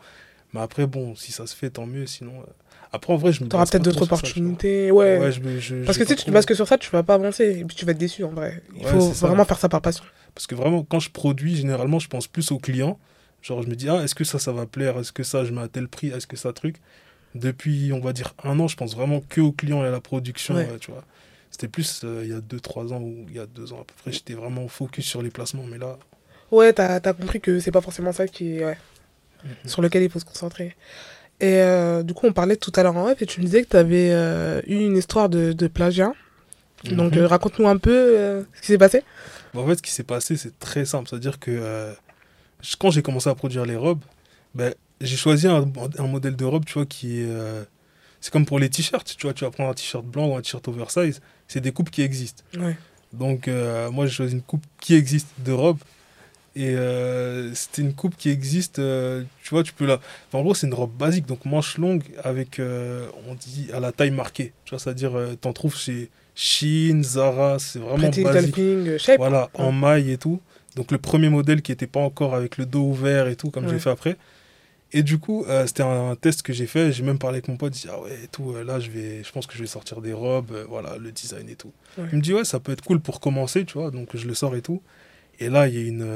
Mais 0.53 0.61
après, 0.61 0.87
bon, 0.87 1.15
si 1.15 1.31
ça 1.31 1.47
se 1.47 1.55
fait, 1.55 1.69
tant 1.69 1.85
mieux, 1.85 2.05
sinon... 2.05 2.33
Euh, 2.39 2.51
après, 2.91 3.11
en 3.11 3.17
vrai, 3.17 3.33
je 3.33 3.43
me 3.43 3.49
T'auras 3.49 3.65
peut-être 3.65 3.83
d'autres 3.83 4.03
opportunités, 4.03 4.91
ouais. 4.91 5.17
ouais 5.17 5.31
je 5.31 5.83
Parce 5.83 5.97
que 5.97 6.05
si 6.05 6.15
tu 6.15 6.25
te 6.25 6.31
bases 6.31 6.45
que 6.45 6.53
sur 6.53 6.67
ça, 6.67 6.77
tu 6.77 6.91
vas 6.91 7.01
pas 7.01 7.15
avancer, 7.15 7.59
et 7.59 7.65
puis 7.65 7.75
tu 7.75 7.85
vas 7.85 7.91
être 7.91 7.97
déçu, 7.97 8.23
en 8.23 8.29
vrai. 8.29 8.61
Il 8.75 8.85
faut 8.85 9.09
vraiment 9.09 9.45
faire 9.45 9.57
ça 9.57 9.67
par 9.67 9.81
passion. 9.81 10.03
Parce 10.35 10.45
que 10.45 10.53
vraiment, 10.53 10.83
quand 10.83 10.99
je 10.99 11.09
produis, 11.09 11.55
généralement, 11.55 11.97
je 11.97 12.07
pense 12.07 12.27
plus 12.27 12.51
aux 12.51 12.59
clients. 12.59 12.99
Genre, 13.41 13.63
je 13.63 13.67
me 13.67 13.75
dis, 13.75 13.89
ah, 13.89 14.03
est-ce 14.03 14.13
que 14.13 14.23
ça, 14.23 14.37
ça 14.37 14.51
va 14.51 14.67
plaire? 14.67 14.97
Est-ce 14.99 15.11
que 15.11 15.23
ça, 15.23 15.43
je 15.43 15.51
mets 15.51 15.61
à 15.61 15.67
tel 15.67 15.87
prix? 15.87 16.09
Est-ce 16.09 16.27
que 16.27 16.37
ça, 16.37 16.53
truc? 16.53 16.77
Depuis, 17.33 17.91
on 17.93 17.99
va 17.99 18.13
dire, 18.13 18.35
un 18.43 18.59
an, 18.59 18.67
je 18.67 18.77
pense 18.77 18.95
vraiment 18.95 19.21
que 19.27 19.41
aux 19.41 19.51
clients 19.51 19.83
et 19.83 19.87
à 19.87 19.91
la 19.91 19.99
production, 19.99 20.55
tu 20.79 20.91
vois. 20.91 21.03
C'était 21.53 21.67
plus 21.67 22.01
euh, 22.03 22.21
il 22.23 22.31
y 22.31 22.33
a 22.33 22.39
2-3 22.39 22.93
ans 22.93 23.01
ou 23.01 23.27
il 23.29 23.35
y 23.35 23.39
a 23.39 23.45
2 23.45 23.73
ans 23.73 23.81
à 23.81 23.83
peu 23.83 23.93
près. 24.01 24.11
J'étais 24.11 24.33
vraiment 24.33 24.67
focus 24.67 25.05
sur 25.05 25.21
les 25.21 25.29
placements, 25.29 25.65
mais 25.69 25.77
là. 25.77 25.99
Ouais, 26.49 26.73
t'as 26.73 26.95
as 26.95 27.13
compris 27.13 27.39
que 27.39 27.59
c'est 27.59 27.71
pas 27.71 27.79
forcément 27.79 28.11
ça 28.11 28.27
qui 28.27 28.63
ouais, 28.63 28.77
sur 29.65 29.83
lequel 29.83 30.01
il 30.01 30.09
faut 30.09 30.17
se 30.17 30.25
concentrer. 30.25 30.75
Et 31.39 31.57
euh, 31.61 32.01
du 32.01 32.15
coup, 32.15 32.25
on 32.25 32.33
parlait 32.33 32.55
tout 32.55 32.71
à 32.75 32.81
l'heure 32.81 32.97
en 32.97 33.05
web 33.05 33.17
et 33.21 33.27
tu 33.27 33.39
me 33.39 33.45
disais 33.45 33.61
que 33.63 33.69
tu 33.69 33.77
avais 33.77 34.09
euh, 34.11 34.61
eu 34.65 34.77
une 34.77 34.97
histoire 34.97 35.29
de, 35.29 35.53
de 35.53 35.67
plagiat. 35.67 36.13
Mhm. 36.85 36.95
Donc, 36.95 37.13
raconte-nous 37.15 37.67
un 37.67 37.77
peu 37.77 38.43
ce 38.55 38.61
qui 38.61 38.67
s'est 38.67 38.77
passé. 38.79 39.03
Bah, 39.53 39.61
en 39.61 39.67
fait, 39.67 39.75
ce 39.75 39.83
qui 39.83 39.91
s'est 39.91 40.03
passé, 40.03 40.37
c'est 40.37 40.57
très 40.57 40.85
simple. 40.85 41.07
C'est-à-dire 41.07 41.39
que 41.39 41.93
quand 42.79 42.89
j'ai 42.89 43.03
commencé 43.03 43.29
à 43.29 43.35
produire 43.35 43.65
les 43.65 43.75
robes, 43.75 44.01
ben, 44.55 44.73
j'ai 45.01 45.17
choisi 45.17 45.47
un, 45.47 45.71
un, 45.99 46.07
modèle 46.07 46.35
de 46.35 46.45
robe, 46.45 46.65
tu 46.65 46.73
vois, 46.73 46.87
qui 46.87 47.21
est. 47.21 47.27
c'est 48.23 48.31
comme 48.31 48.45
pour 48.45 48.57
les 48.57 48.69
t-shirts, 48.69 49.17
tu 49.17 49.27
vois, 49.27 49.33
tu 49.33 49.43
vas 49.43 49.51
prendre 49.51 49.69
un 49.69 49.73
t-shirt 49.73 50.05
blanc 50.05 50.27
ou 50.27 50.35
un 50.37 50.41
t-shirt 50.41 50.65
oversize 50.69 51.19
c'est 51.49 51.59
des 51.59 51.73
coupes 51.73 51.89
qui 51.89 52.01
existent. 52.01 52.41
Donc, 53.11 53.47
euh, 53.49 53.91
moi, 53.91 54.05
j'ai 54.05 54.13
choisi 54.13 54.33
une 54.33 54.41
coupe 54.41 54.63
qui 54.79 54.95
existe 54.95 55.27
de 55.45 55.51
robe. 55.51 55.77
Et 56.55 56.69
euh, 56.69 57.53
c'était 57.53 57.81
une 57.81 57.93
coupe 57.93 58.15
qui 58.15 58.29
existe, 58.29 58.79
euh, 58.79 59.23
tu 59.43 59.49
vois, 59.49 59.63
tu 59.63 59.73
peux 59.73 59.85
la. 59.85 59.99
en 60.31 60.41
gros, 60.41 60.53
c'est 60.53 60.67
une 60.67 60.73
robe 60.73 60.95
basique, 60.95 61.25
donc 61.25 61.43
manche 61.43 61.77
longue 61.77 62.03
avec, 62.23 62.61
on 63.27 63.35
dit, 63.35 63.69
à 63.73 63.81
la 63.81 63.91
taille 63.91 64.11
marquée. 64.11 64.53
Tu 64.63 64.69
vois, 64.69 64.79
c'est-à-dire, 64.79 65.13
t'en 65.41 65.51
trouves 65.51 65.75
chez 65.75 66.09
Shein, 66.33 67.03
Zara, 67.03 67.59
c'est 67.59 67.79
vraiment 67.79 68.09
basique. 68.09 68.97
shape. 68.99 69.17
Voilà, 69.17 69.49
en 69.53 69.73
maille 69.73 70.11
et 70.11 70.17
tout. 70.17 70.39
Donc, 70.77 70.91
le 70.91 70.97
premier 70.97 71.29
modèle 71.29 71.61
qui 71.61 71.73
n'était 71.73 71.87
pas 71.87 71.99
encore 71.99 72.35
avec 72.35 72.57
le 72.57 72.65
dos 72.65 72.83
ouvert 72.83 73.27
et 73.27 73.35
tout, 73.35 73.51
comme 73.51 73.67
j'ai 73.69 73.79
fait 73.79 73.91
après. 73.91 74.15
Et 74.95 75.01
du 75.01 75.17
coup, 75.17 75.43
euh, 75.49 75.65
c'était 75.65 75.81
un, 75.81 76.15
test 76.15 76.43
que 76.43 76.53
j'ai 76.53 76.67
fait. 76.67 76.91
J'ai 76.91 77.03
même 77.03 77.17
parlé 77.17 77.37
avec 77.37 77.47
mon 77.47 77.57
pote. 77.57 77.75
Il 77.75 77.81
dit 77.81 77.87
Ah 77.91 77.99
ouais, 77.99 78.11
et 78.23 78.27
tout, 78.27 78.51
euh, 78.51 78.63
là, 78.63 78.79
je, 78.79 78.91
vais, 78.91 79.23
je 79.23 79.31
pense 79.31 79.47
que 79.47 79.55
je 79.55 79.59
vais 79.59 79.67
sortir 79.67 80.01
des 80.01 80.13
robes, 80.13 80.51
euh, 80.51 80.65
voilà, 80.69 80.97
le 80.97 81.11
design 81.11 81.49
et 81.49 81.55
tout. 81.55 81.71
Il 81.97 82.17
me 82.17 82.21
dit 82.21 82.33
Ouais, 82.33 82.45
ça 82.45 82.59
peut 82.59 82.71
être 82.71 82.83
cool 82.83 82.99
pour 82.99 83.19
commencer, 83.19 83.65
tu 83.65 83.73
vois. 83.73 83.89
Donc, 83.89 84.15
je 84.15 84.27
le 84.27 84.35
sors 84.35 84.55
et 84.55 84.61
tout. 84.61 84.83
Et 85.39 85.49
là, 85.49 85.67
il 85.67 85.73
y 85.73 85.77
a 85.79 85.81
une, 85.81 86.07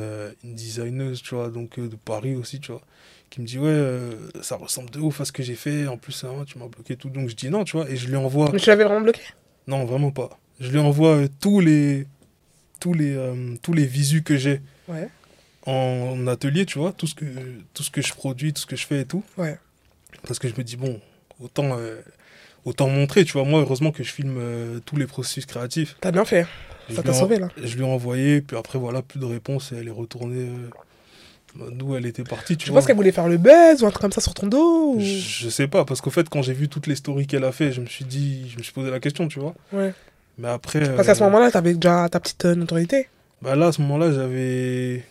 une 0.44 0.54
designeuse, 0.54 1.24
tu 1.24 1.34
vois, 1.34 1.50
donc 1.50 1.80
de 1.80 1.96
Paris 1.96 2.36
aussi, 2.36 2.60
tu 2.60 2.72
vois, 2.72 2.84
qui 3.32 3.42
me 3.42 3.48
dit 3.48 3.58
Ouais, 3.58 4.12
ça 4.44 4.58
ressemble 4.58 4.92
de 4.92 5.00
ouf 5.00 5.22
à 5.22 5.26
ce 5.26 5.32
que 5.32 5.42
j'ai 5.42 5.56
fait. 5.56 5.88
En 5.88 5.98
plus, 5.98 6.24
hein, 6.24 6.46
tu 6.46 6.60
m'as 6.60 6.68
bloqué 6.68 6.96
tout. 6.96 7.10
Donc, 7.10 7.30
je 7.30 7.36
dis 7.36 7.50
non, 7.50 7.64
tu 7.64 7.78
vois. 7.78 7.90
Et 7.90 7.96
je 7.96 8.08
lui 8.08 8.16
envoie. 8.16 8.52
Mais 8.54 8.60
tu 8.60 8.70
l'avais 8.70 8.84
vraiment 8.84 9.02
bloqué? 9.02 9.22
Non, 9.66 9.86
vraiment 9.86 10.12
pas. 10.12 10.38
Je 10.60 10.70
lui 10.70 10.80
envoie 10.80 11.22
tous 11.40 11.60
les, 11.60 12.06
tous 12.80 12.94
les, 12.94 13.18
tous 13.64 13.74
les 13.74 13.86
visus 13.88 14.22
que 14.22 14.38
j'ai. 14.38 14.62
Ouais 14.88 15.10
en 15.68 16.28
atelier, 16.28 16.66
tu 16.66 16.80
vois, 16.80 16.94
tout 16.94 17.08
ce, 17.08 17.16
que, 17.16 17.26
tout 17.74 17.84
ce 17.84 17.92
que 17.92 18.02
je 18.02 18.14
produis, 18.14 18.54
tout 18.54 18.62
ce 18.62 18.66
que 18.66 18.78
je 18.78 18.88
fais 18.88 19.02
et 19.02 19.06
tout. 19.06 19.24
Ouais. 19.38 19.60
Parce 20.26 20.40
que 20.40 20.48
je 20.48 20.54
me 20.58 20.64
dis, 20.64 20.78
bon, 20.78 21.00
autant, 21.42 21.78
euh, 21.78 22.02
autant 22.64 22.88
montrer, 22.88 23.26
tu 23.26 23.34
vois. 23.34 23.44
Moi, 23.44 23.60
heureusement 23.60 23.92
que 23.92 24.02
je 24.02 24.12
filme 24.12 24.38
euh, 24.40 24.80
tous 24.86 24.96
les 24.96 25.06
processus 25.06 25.46
créatifs. 25.46 25.98
T'as 26.00 26.12
bien 26.12 26.24
fait. 26.24 26.48
Ça 26.96 27.04
t'a 27.04 27.12
sauvé, 27.12 27.38
là. 27.38 27.50
Je 27.62 27.76
lui 27.76 27.84
ai 27.84 27.86
envoyé, 27.86 28.40
puis 28.40 28.56
après, 28.56 28.80
voilà, 28.80 29.02
plus 29.02 29.20
de 29.20 29.26
réponse, 29.26 29.74
et 29.74 29.76
elle 29.76 29.90
est 29.90 29.92
retournée 29.92 30.48
euh, 31.60 31.70
d'où 31.72 31.98
elle 31.98 32.06
était 32.06 32.24
partie, 32.24 32.56
tu, 32.56 32.68
tu 32.68 32.72
penses 32.72 32.86
qu'elle 32.86 32.96
voulait 32.96 33.12
faire 33.12 33.28
le 33.28 33.38
buzz 33.38 33.84
ou 33.84 33.88
un 33.88 33.90
truc 33.90 34.02
comme 34.02 34.12
ça 34.14 34.22
sur 34.22 34.34
ton 34.34 34.48
dos 34.48 34.94
ou... 34.96 35.00
je, 35.02 35.50
sais 35.50 35.68
pas, 35.68 35.84
parce 35.84 36.00
qu'au 36.00 36.12
fait, 36.12 36.30
quand 36.30 36.42
j'ai 36.44 36.54
vu 36.54 36.70
toutes 36.70 36.88
les 36.88 36.96
stories 36.96 37.28
qu'elle 37.28 37.44
a 37.44 37.52
fait, 37.52 37.74
je 37.74 37.82
me 37.82 37.88
suis 37.88 38.06
dit, 38.06 38.50
je 38.50 38.58
me 38.58 38.64
suis 38.64 38.72
posé 38.72 38.90
la 38.90 39.02
question, 39.02 39.28
tu 39.28 39.40
vois. 39.40 39.54
Ouais. 39.74 39.94
Mais 40.38 40.48
après. 40.48 40.96
Parce 40.96 41.08
qu'à 41.08 41.16
ce 41.16 41.24
moment-là, 41.24 41.52
t'avais 41.52 41.74
déjà 41.74 42.08
ta 42.08 42.22
petite 42.22 42.46
notoriété. 42.46 43.10
Bah 43.42 43.56
là, 43.58 43.68
à 43.68 43.72
ce 43.74 43.82
moment-là, 43.82 44.14
j'avais 44.14 45.04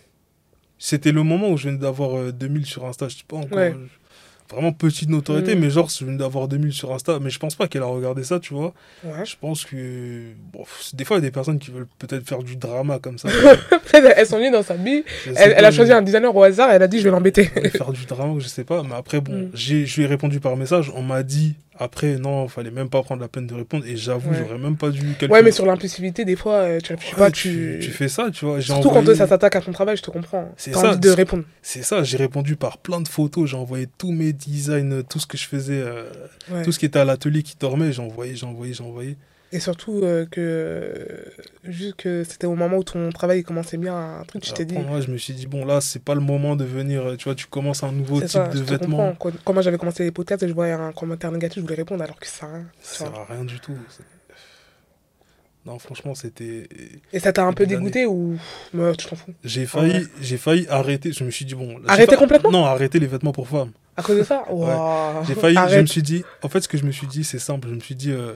c'était 0.79 1.13
le 1.13 1.23
moment 1.23 1.51
où 1.51 1.57
je 1.57 1.69
venais 1.69 1.79
d'avoir 1.79 2.33
2000 2.33 2.63
euh, 2.63 2.65
sur 2.65 2.85
Insta. 2.87 3.09
Je 3.09 3.17
sais 3.17 3.25
pas 3.27 3.37
encore. 3.37 3.61
Vraiment 4.49 4.73
petite 4.73 5.09
notoriété, 5.09 5.57
mm. 5.57 5.59
mais 5.59 5.71
genre, 5.71 5.89
je 5.89 6.05
venais 6.05 6.19
d'avoir 6.19 6.47
2000 6.47 6.73
sur 6.73 6.93
Insta. 6.93 7.19
Mais 7.21 7.31
je 7.31 7.39
pense 7.41 7.57
pas 7.57 7.67
qu'elle 7.67 7.83
a 7.83 7.87
regardé 7.87 8.23
ça, 8.23 8.39
tu 8.39 8.55
vois. 8.55 8.75
Je 9.03 9.35
pense 9.41 9.65
que. 9.65 10.23
Bon, 10.53 10.65
des 10.95 11.05
fois, 11.05 11.17
il 11.17 11.21
y 11.21 11.25
a 11.25 11.29
des 11.29 11.33
personnes 11.33 11.59
qui 11.59 11.73
veulent 11.73 11.89
peut-être 11.99 12.25
faire 12.29 12.43
du 12.45 12.55
drama 12.55 13.01
comme 13.01 13.19
ça. 13.19 13.29
elles 13.93 14.27
sont 14.27 14.39
venues 14.39 14.53
dans 14.53 14.63
sa 14.63 14.75
vie. 14.75 15.03
Elle, 15.35 15.65
a 15.65 15.71
choisi 15.73 15.93
un 15.93 16.03
designer 16.03 16.35
au 16.35 16.43
hasard 16.43 16.71
et 16.71 16.75
elle 16.75 16.83
a 16.83 16.89
dit, 16.89 16.99
je 16.99 17.05
vais 17.05 17.11
l'embêter. 17.11 17.45
faire 17.45 17.91
du 17.91 18.07
drama, 18.07 18.35
je 18.39 18.47
sais 18.47 18.65
pas. 18.65 18.85
Mais 18.85 18.95
après, 18.95 19.21
bon, 19.21 19.33
mm. 19.33 19.51
je 19.55 19.97
lui 19.97 20.03
ai 20.05 20.07
répondu 20.07 20.39
par 20.39 20.57
message. 20.57 20.93
On 20.95 21.03
m'a 21.03 21.25
dit 21.25 21.57
après, 21.79 22.17
non, 22.17 22.45
il 22.45 22.51
fallait 22.51 22.71
même 22.71 22.89
pas 22.89 23.03
prendre 23.03 23.21
la 23.21 23.29
peine 23.29 23.47
de 23.47 23.55
répondre. 23.55 23.85
Et 23.87 23.97
j'avoue, 23.97 24.33
j'aurais 24.33 24.59
même 24.59 24.77
pas 24.77 24.91
dû. 24.91 25.15
Ouais, 25.29 25.43
mais 25.43 25.53
sur 25.53 25.67
l'impulsivité, 25.67 26.25
des 26.25 26.37
fois, 26.37 26.55
euh, 26.55 26.81
tu 26.81 26.93
réfléchis 26.93 27.15
pas. 27.15 27.31
Tu... 27.31 27.79
tu... 27.81 27.91
fais 27.91 28.09
ça, 28.09 28.31
tu 28.31 28.45
vois. 28.45 28.61
Surtout 28.61 28.91
quand 28.91 29.05
ça 29.15 29.27
s'attaque 29.27 29.57
à 29.57 29.61
ton 29.61 29.73
travail, 29.73 29.97
je 29.97 30.03
te 30.03 30.11
comprends. 30.11 30.53
C'est 30.57 30.73
ça. 30.73 30.91
Envie 30.91 30.99
de 30.99 31.11
répondre. 31.11 31.45
C'est 31.63 31.83
ça, 31.83 32.03
j'ai 32.03 32.17
répondu 32.17 32.57
par 32.57 32.79
plein 32.79 33.01
de 33.01 33.09
photos. 33.09 33.51
J'ai 33.51 33.57
envoyé 33.57 33.87
tous 33.99 34.13
mes 34.13 34.33
designs, 34.33 35.03
tout 35.09 35.19
ce 35.19 35.27
que 35.27 35.37
je 35.37 35.47
faisais, 35.47 35.81
euh, 35.81 36.05
tout 36.65 36.73
ce 36.73 36.79
qui 36.79 36.87
était 36.87 36.99
à 36.99 37.05
l'atelier 37.05 37.43
qui 37.43 37.57
dormait. 37.59 37.93
J'ai 37.93 38.03
envoyé, 38.03 38.37
j'ai 38.37 38.47
envoyé, 38.47 38.73
j'ai 38.73 38.85
envoyé. 38.85 39.17
Et 39.53 39.61
surtout 39.61 40.01
euh, 40.03 40.27
que, 40.27 41.25
juste 41.63 41.97
que 41.97 42.25
c'était 42.25 42.49
au 42.49 42.57
moment 42.57 42.79
où 42.79 42.83
ton 42.85 43.11
travail 43.11 43.45
commençait 43.45 43.77
bien, 43.77 43.97
un 43.97 44.25
truc, 44.25 44.43
tu 44.43 44.53
t'es 44.53 44.65
dit. 44.65 44.77
Moi, 44.77 45.01
je 45.01 45.09
me 45.11 45.17
suis 45.17 45.35
dit, 45.35 45.47
bon, 45.47 45.65
là, 45.65 45.81
c'est 45.81 46.03
pas 46.03 46.15
le 46.15 46.21
moment 46.21 46.57
de 46.57 46.65
venir, 46.65 47.15
tu 47.17 47.25
vois, 47.25 47.37
tu 47.37 47.47
commences 47.47 47.85
un 47.85 47.93
nouveau 47.93 48.21
type 48.21 48.51
de 48.53 48.61
vêtements. 48.61 49.15
Quand, 49.19 49.31
quand, 49.45 49.53
moi 49.53 49.63
j'avais 49.63 49.79
commencé 49.79 50.03
les 50.03 50.11
podcasts 50.11 50.43
et 50.43 50.49
je 50.49 50.53
voyais 50.53 50.73
un 50.73 50.91
commentaire 50.91 51.31
négatif, 51.31 51.59
je 51.59 51.63
voulais 51.63 51.77
répondre 51.77 52.03
alors 52.03 52.19
que 52.19 52.27
ça. 52.27 52.49
Ça 52.81 53.05
sert 53.05 53.15
à 53.15 53.25
rien 53.25 53.45
du 53.45 53.61
tout. 53.61 53.77
Non, 55.65 55.79
franchement, 55.79 56.15
c'était. 56.15 56.69
Et 57.13 57.21
ça 57.21 57.33
t'a 57.33 57.45
un 57.45 57.53
peu 57.53 57.67
dégoûté 57.67 58.05
ou 58.05 58.37
tu 58.73 59.07
t'en 59.07 59.17
fous? 59.17 59.33
J'ai 59.45 59.67
failli, 59.67 60.07
j'ai 60.21 60.39
failli 60.39 60.67
arrêter. 60.69 61.13
Je 61.13 61.23
me 61.23 61.31
suis 61.31 61.45
dit, 61.45 61.55
bon. 61.55 61.81
Arrêter 61.87 62.17
complètement? 62.17 62.51
Non, 62.51 62.65
arrêter 62.65 62.99
les 62.99 63.07
vêtements 63.07 63.33
pour 63.33 63.49
femmes. 63.49 63.71
À 63.97 64.03
cause 64.03 64.19
de 64.19 64.25
ça? 64.25 64.45
J'ai 65.27 65.35
failli, 65.35 65.57
je 65.71 65.81
me 65.81 65.87
suis 65.87 66.03
dit. 66.03 66.25
En 66.43 66.49
fait, 66.49 66.61
ce 66.63 66.69
que 66.69 66.79
je 66.79 66.85
me 66.85 66.91
suis 66.91 67.07
dit, 67.07 67.23
c'est 67.23 67.39
simple. 67.39 67.69
Je 67.69 67.75
me 67.75 67.81
suis 67.81 67.95
dit. 67.95 68.11
Euh, 68.11 68.35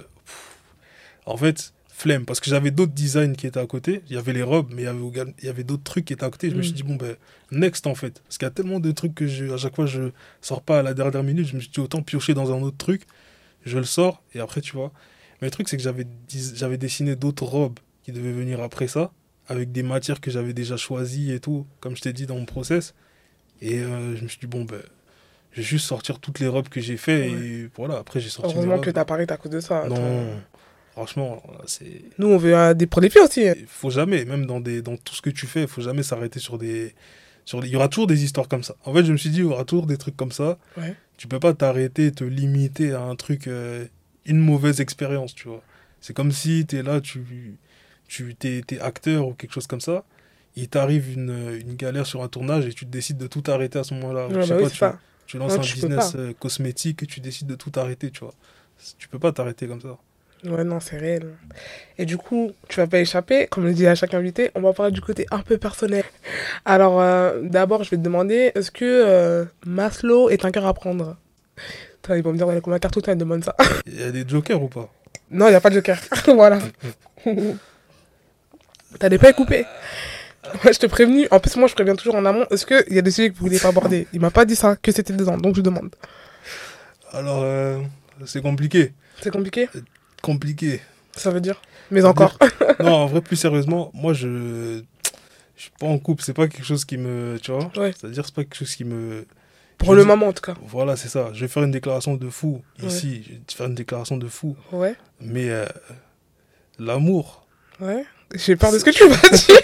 en 1.31 1.37
fait, 1.37 1.73
flemme, 1.89 2.25
parce 2.25 2.41
que 2.41 2.51
j'avais 2.51 2.71
d'autres 2.71 2.93
designs 2.93 3.35
qui 3.35 3.47
étaient 3.47 3.61
à 3.61 3.67
côté. 3.67 4.03
Il 4.09 4.15
y 4.15 4.19
avait 4.19 4.33
les 4.33 4.43
robes, 4.43 4.73
mais 4.75 4.83
il 4.83 4.85
y 4.87 4.89
avait, 4.89 5.35
il 5.39 5.45
y 5.45 5.49
avait 5.49 5.65
d'autres 5.65 5.85
trucs 5.85 6.07
qui 6.07 6.13
étaient 6.13 6.25
à 6.25 6.31
côté. 6.31 6.51
Je 6.51 6.57
me 6.57 6.63
suis 6.63 6.73
mm. 6.73 6.77
dit, 6.77 6.83
bon, 6.83 6.97
ben, 6.97 7.17
next 7.53 7.87
en 7.87 7.95
fait. 7.95 8.21
Parce 8.25 8.39
qu'il 8.39 8.47
y 8.47 8.49
a 8.49 8.53
tellement 8.53 8.81
de 8.81 8.91
trucs 8.91 9.15
que 9.15 9.27
je, 9.27 9.53
à 9.53 9.57
chaque 9.57 9.77
fois 9.77 9.87
je 9.87 10.11
sors 10.41 10.63
pas 10.63 10.81
à 10.81 10.83
la 10.83 10.95
dernière 10.95 11.23
minute. 11.23 11.47
Je 11.47 11.55
me 11.55 11.61
suis 11.61 11.71
dit, 11.71 11.81
autant 11.81 12.03
piocher 12.03 12.35
dans 12.35 12.53
un 12.53 12.61
autre 12.63 12.77
truc. 12.77 13.03
Je 13.65 13.79
le 13.79 13.85
sors, 13.85 14.23
et 14.35 14.41
après, 14.41 14.61
tu 14.61 14.73
vois. 14.73 14.93
Mais 15.41 15.47
le 15.47 15.51
truc, 15.51 15.69
c'est 15.69 15.77
que 15.77 15.83
j'avais, 15.83 16.07
j'avais 16.55 16.79
dessiné 16.79 17.15
d'autres 17.15 17.45
robes 17.45 17.79
qui 18.03 18.13
devaient 18.13 18.33
venir 18.33 18.61
après 18.61 18.89
ça, 18.89 19.13
avec 19.49 19.71
des 19.71 19.83
matières 19.83 20.21
que 20.21 20.31
j'avais 20.31 20.55
déjà 20.55 20.77
choisies 20.77 21.33
et 21.33 21.41
tout, 21.41 21.67
comme 21.81 21.95
je 21.95 22.01
t'ai 22.01 22.13
dit 22.13 22.27
dans 22.27 22.37
mon 22.37 22.47
process. 22.47 22.95
Et 23.61 23.79
euh, 23.79 24.17
je 24.17 24.23
me 24.23 24.29
suis 24.29 24.39
dit, 24.41 24.47
bon, 24.47 24.65
ben. 24.65 24.81
Je 25.53 25.57
vais 25.57 25.67
juste 25.67 25.87
sortir 25.87 26.21
toutes 26.21 26.39
les 26.39 26.47
robes 26.47 26.69
que 26.69 26.81
j'ai 26.81 26.97
fait 26.97 27.29
et 27.29 27.69
voilà, 27.75 27.99
après 27.99 28.21
j'ai 28.21 28.29
sorti. 28.29 28.55
Heureusement 28.55 28.79
que 28.79 28.89
t'as 28.89 29.05
parlé 29.05 29.27
à 29.29 29.37
cause 29.37 29.51
de 29.51 29.59
ça. 29.59 29.85
Non, 29.89 30.31
Franchement, 30.93 31.43
c'est. 31.67 32.03
Nous, 32.19 32.27
on 32.27 32.37
veut 32.37 32.75
des 32.75 32.87
produits 32.87 33.11
aussi. 33.23 33.43
Il 33.43 33.67
faut 33.67 33.91
jamais, 33.91 34.25
même 34.25 34.47
dans, 34.47 34.61
des, 34.61 34.83
dans 34.83 34.97
tout 34.97 35.15
ce 35.15 35.23
que 35.23 35.31
tu 35.31 35.47
fais, 35.47 35.63
il 35.63 35.69
faut 35.69 35.83
jamais 35.83 36.03
s'arrêter 36.03 36.41
sur 36.41 36.59
des. 36.59 36.95
Sur 37.45 37.65
Il 37.65 37.71
y 37.71 37.77
aura 37.77 37.89
toujours 37.89 38.07
des 38.07 38.25
histoires 38.25 38.49
comme 38.49 38.63
ça. 38.63 38.75
En 38.85 38.93
fait, 38.93 39.05
je 39.05 39.13
me 39.13 39.17
suis 39.17 39.31
dit, 39.31 39.39
il 39.39 39.45
y 39.45 39.45
aura 39.45 39.65
toujours 39.65 39.87
des 39.87 39.97
trucs 39.97 40.17
comme 40.17 40.33
ça. 40.33 40.59
Ouais. 40.77 40.95
Tu 41.17 41.29
peux 41.29 41.41
pas 41.41 41.55
t'arrêter, 41.55 42.13
te 42.13 42.25
limiter 42.25 42.93
à 42.93 43.03
un 43.03 43.17
truc, 43.17 43.47
euh, 43.47 43.87
une 44.25 44.39
mauvaise 44.39 44.81
expérience, 44.81 45.35
tu 45.35 45.49
vois. 45.49 45.63
C'est 46.01 46.15
comme 46.15 46.33
si 46.33 46.67
tu 46.67 46.77
es 46.77 46.83
là, 46.83 47.01
tu, 47.01 47.57
tu 48.09 48.37
es, 48.43 48.81
acteur 48.81 49.29
ou 49.29 49.35
quelque 49.35 49.53
chose 49.53 49.67
comme 49.67 49.81
ça. 49.81 50.05
Il 50.57 50.69
t'arrive 50.69 51.13
une, 51.13 51.61
une, 51.61 51.77
galère 51.77 52.07
sur 52.07 52.23
un 52.23 52.29
tournage 52.29 52.67
et 52.67 52.73
tu 52.73 52.85
décides 52.85 53.19
de 53.19 53.27
tout 53.27 53.45
arrêter 53.47 53.79
à 53.79 53.85
ce 53.85 53.95
moment-là. 53.95 54.29
Ouais, 54.29 54.47
bah 54.47 54.71
tu, 54.71 54.79
tu, 55.27 55.39
lances 55.39 55.53
un 55.53 55.59
business 55.59 56.13
euh, 56.17 56.33
cosmétique 56.39 57.03
et 57.05 57.07
tu 57.07 57.21
décides 57.21 57.47
de 57.47 57.55
tout 57.55 57.71
arrêter, 57.77 58.11
tu 58.11 58.21
vois. 58.21 58.35
Tu 58.99 59.09
peux 59.09 59.19
pas 59.19 59.33
t'arrêter 59.33 59.69
comme 59.69 59.81
ça. 59.81 59.99
Ouais, 60.45 60.65
non, 60.65 60.81
c'est 60.81 60.97
réel. 60.97 61.35
Et 61.99 62.07
du 62.07 62.17
coup, 62.17 62.53
tu 62.69 62.77
vas 62.81 62.87
pas 62.87 62.99
échapper, 62.99 63.47
comme 63.47 63.65
le 63.65 63.75
dit 63.75 63.87
à 63.87 63.95
chaque 63.95 64.15
invité, 64.15 64.51
on 64.55 64.63
va 64.63 64.73
parler 64.73 64.93
du 64.93 65.03
côté 65.03 65.27
un 65.31 65.41
peu 65.41 65.59
personnel. 65.59 66.05
Alors, 66.65 67.01
euh, 67.01 67.41
d'abord, 67.43 67.85
je 67.85 67.91
vais 67.91 67.99
te 67.99 68.03
demander, 68.03 68.53
est-ce 68.55 68.71
que 68.71 68.85
euh, 68.85 69.45
Maslow 69.67 70.31
est 70.31 70.45
un 70.47 70.51
cœur 70.51 70.67
à 70.67 70.73
prendre? 70.73 71.17
Attends, 72.03 72.15
Ils 72.15 72.23
vont 72.23 72.33
me 72.33 72.39
dire, 72.39 72.47
ouais, 72.47 72.59
combien 72.63 72.79
de 72.79 72.83
cartes 72.83 73.03
tu 73.03 73.17
demande 73.17 73.45
ça 73.45 73.55
Il 73.87 74.01
y 74.01 74.03
a 74.03 74.11
des 74.11 74.27
jokers 74.27 74.63
ou 74.63 74.69
pas? 74.69 74.91
Non, 75.31 75.47
il 75.47 75.51
n'y 75.51 75.57
a 75.57 75.61
pas 75.61 75.69
de 75.69 75.75
joker. 75.75 76.01
voilà. 76.27 76.59
T'as 78.99 79.09
des 79.11 79.19
pas 79.19 79.33
coupés. 79.35 79.67
Ouais, 80.65 80.73
je 80.73 80.79
te 80.79 80.87
prévenu. 80.87 81.29
En 81.31 81.39
plus, 81.39 81.55
moi, 81.57 81.69
je 81.69 81.75
préviens 81.75 81.95
toujours 81.95 82.15
en 82.15 82.25
amont. 82.25 82.47
Est-ce 82.51 82.65
qu'il 82.65 82.95
y 82.95 82.99
a 82.99 83.03
des 83.03 83.11
sujets 83.11 83.31
que 83.31 83.37
vous 83.37 83.45
voulez 83.45 83.59
pas 83.59 83.69
aborder? 83.69 84.07
Il 84.15 84.21
m'a 84.21 84.31
pas 84.31 84.47
dit 84.47 84.57
ça, 84.57 84.77
que 84.77 84.91
c'était 84.91 85.13
dedans, 85.13 85.37
donc 85.37 85.55
je 85.55 85.61
demande. 85.61 85.95
Alors, 87.13 87.43
euh, 87.43 87.79
c'est 88.25 88.41
compliqué. 88.43 88.95
C'est 89.21 89.31
compliqué? 89.31 89.69
Compliqué. 90.21 90.81
Ça 91.17 91.31
veut 91.31 91.41
dire 91.41 91.61
Mais 91.91 92.05
encore 92.05 92.39
Non, 92.81 92.95
en 92.95 93.07
vrai, 93.07 93.21
plus 93.21 93.37
sérieusement, 93.37 93.91
moi, 93.95 94.13
je. 94.13 94.83
Je 95.57 95.65
suis 95.65 95.73
pas 95.79 95.87
en 95.89 95.99
couple, 95.99 96.23
c'est 96.23 96.33
pas 96.33 96.49
quelque 96.49 96.65
chose 96.65 96.87
qui 96.87 96.97
me. 96.97 97.39
Tu 97.43 97.53
vois 97.53 97.71
ouais. 97.77 97.93
C'est-à-dire, 97.93 98.25
c'est 98.25 98.35
pas 98.35 98.45
quelque 98.45 98.57
chose 98.57 98.75
qui 98.75 98.85
me. 98.85 99.27
Pour 99.77 99.95
le 99.95 100.05
moment, 100.05 100.29
en 100.29 100.33
tout 100.33 100.43
cas. 100.43 100.55
Voilà, 100.63 100.97
c'est 100.97 101.09
ça. 101.09 101.31
Je 101.33 101.41
vais 101.41 101.49
faire 101.49 101.63
une 101.63 101.71
déclaration 101.71 102.15
de 102.17 102.29
fou 102.31 102.63
ici. 102.83 103.23
Je 103.27 103.33
vais 103.33 103.41
faire 103.49 103.67
une 103.67 103.75
déclaration 103.75 104.17
de 104.17 104.29
fou. 104.29 104.57
Ouais. 104.73 104.95
Mais 105.21 105.51
euh, 105.51 105.67
l'amour. 106.79 107.47
Ouais. 107.81 108.05
J'ai 108.35 108.57
peur 108.57 108.73
de 108.73 108.79
ce 108.79 108.85
que 108.85 108.91
tu 108.91 109.05
vas 109.09 109.29
dire. 109.29 109.57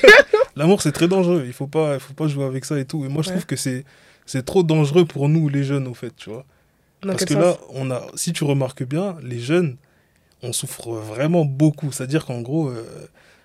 l'amour, 0.57 0.83
c'est 0.83 0.93
très 0.93 1.09
dangereux. 1.09 1.45
Il 1.47 1.53
faut 1.53 1.67
pas, 1.67 1.95
il 1.95 2.01
faut 2.01 2.15
pas 2.15 2.29
jouer 2.29 2.45
avec 2.45 2.65
ça 2.65 2.79
et 2.79 2.85
tout. 2.85 3.05
Et 3.05 3.09
moi, 3.09 3.23
je 3.23 3.31
trouve 3.31 3.47
que 3.47 3.57
c'est, 3.57 3.85
c'est 4.25 4.45
trop 4.45 4.63
dangereux 4.63 5.05
pour 5.05 5.29
nous, 5.29 5.49
les 5.49 5.65
jeunes, 5.65 5.87
au 5.87 5.95
fait, 5.95 6.15
tu 6.17 6.31
vois. 6.31 6.45
Parce 7.03 7.25
que 7.25 7.35
là, 7.35 7.57
on 7.71 7.91
a, 7.91 8.03
si 8.15 8.33
tu 8.33 8.45
remarques 8.45 8.85
bien, 8.85 9.17
les 9.23 9.39
jeunes, 9.39 9.77
on 10.43 10.53
souffre 10.53 10.93
vraiment 10.93 11.45
beaucoup. 11.45 11.93
C'est-à-dire 11.93 12.25
qu'en 12.25 12.41
gros, 12.41 12.69
euh, 12.69 12.85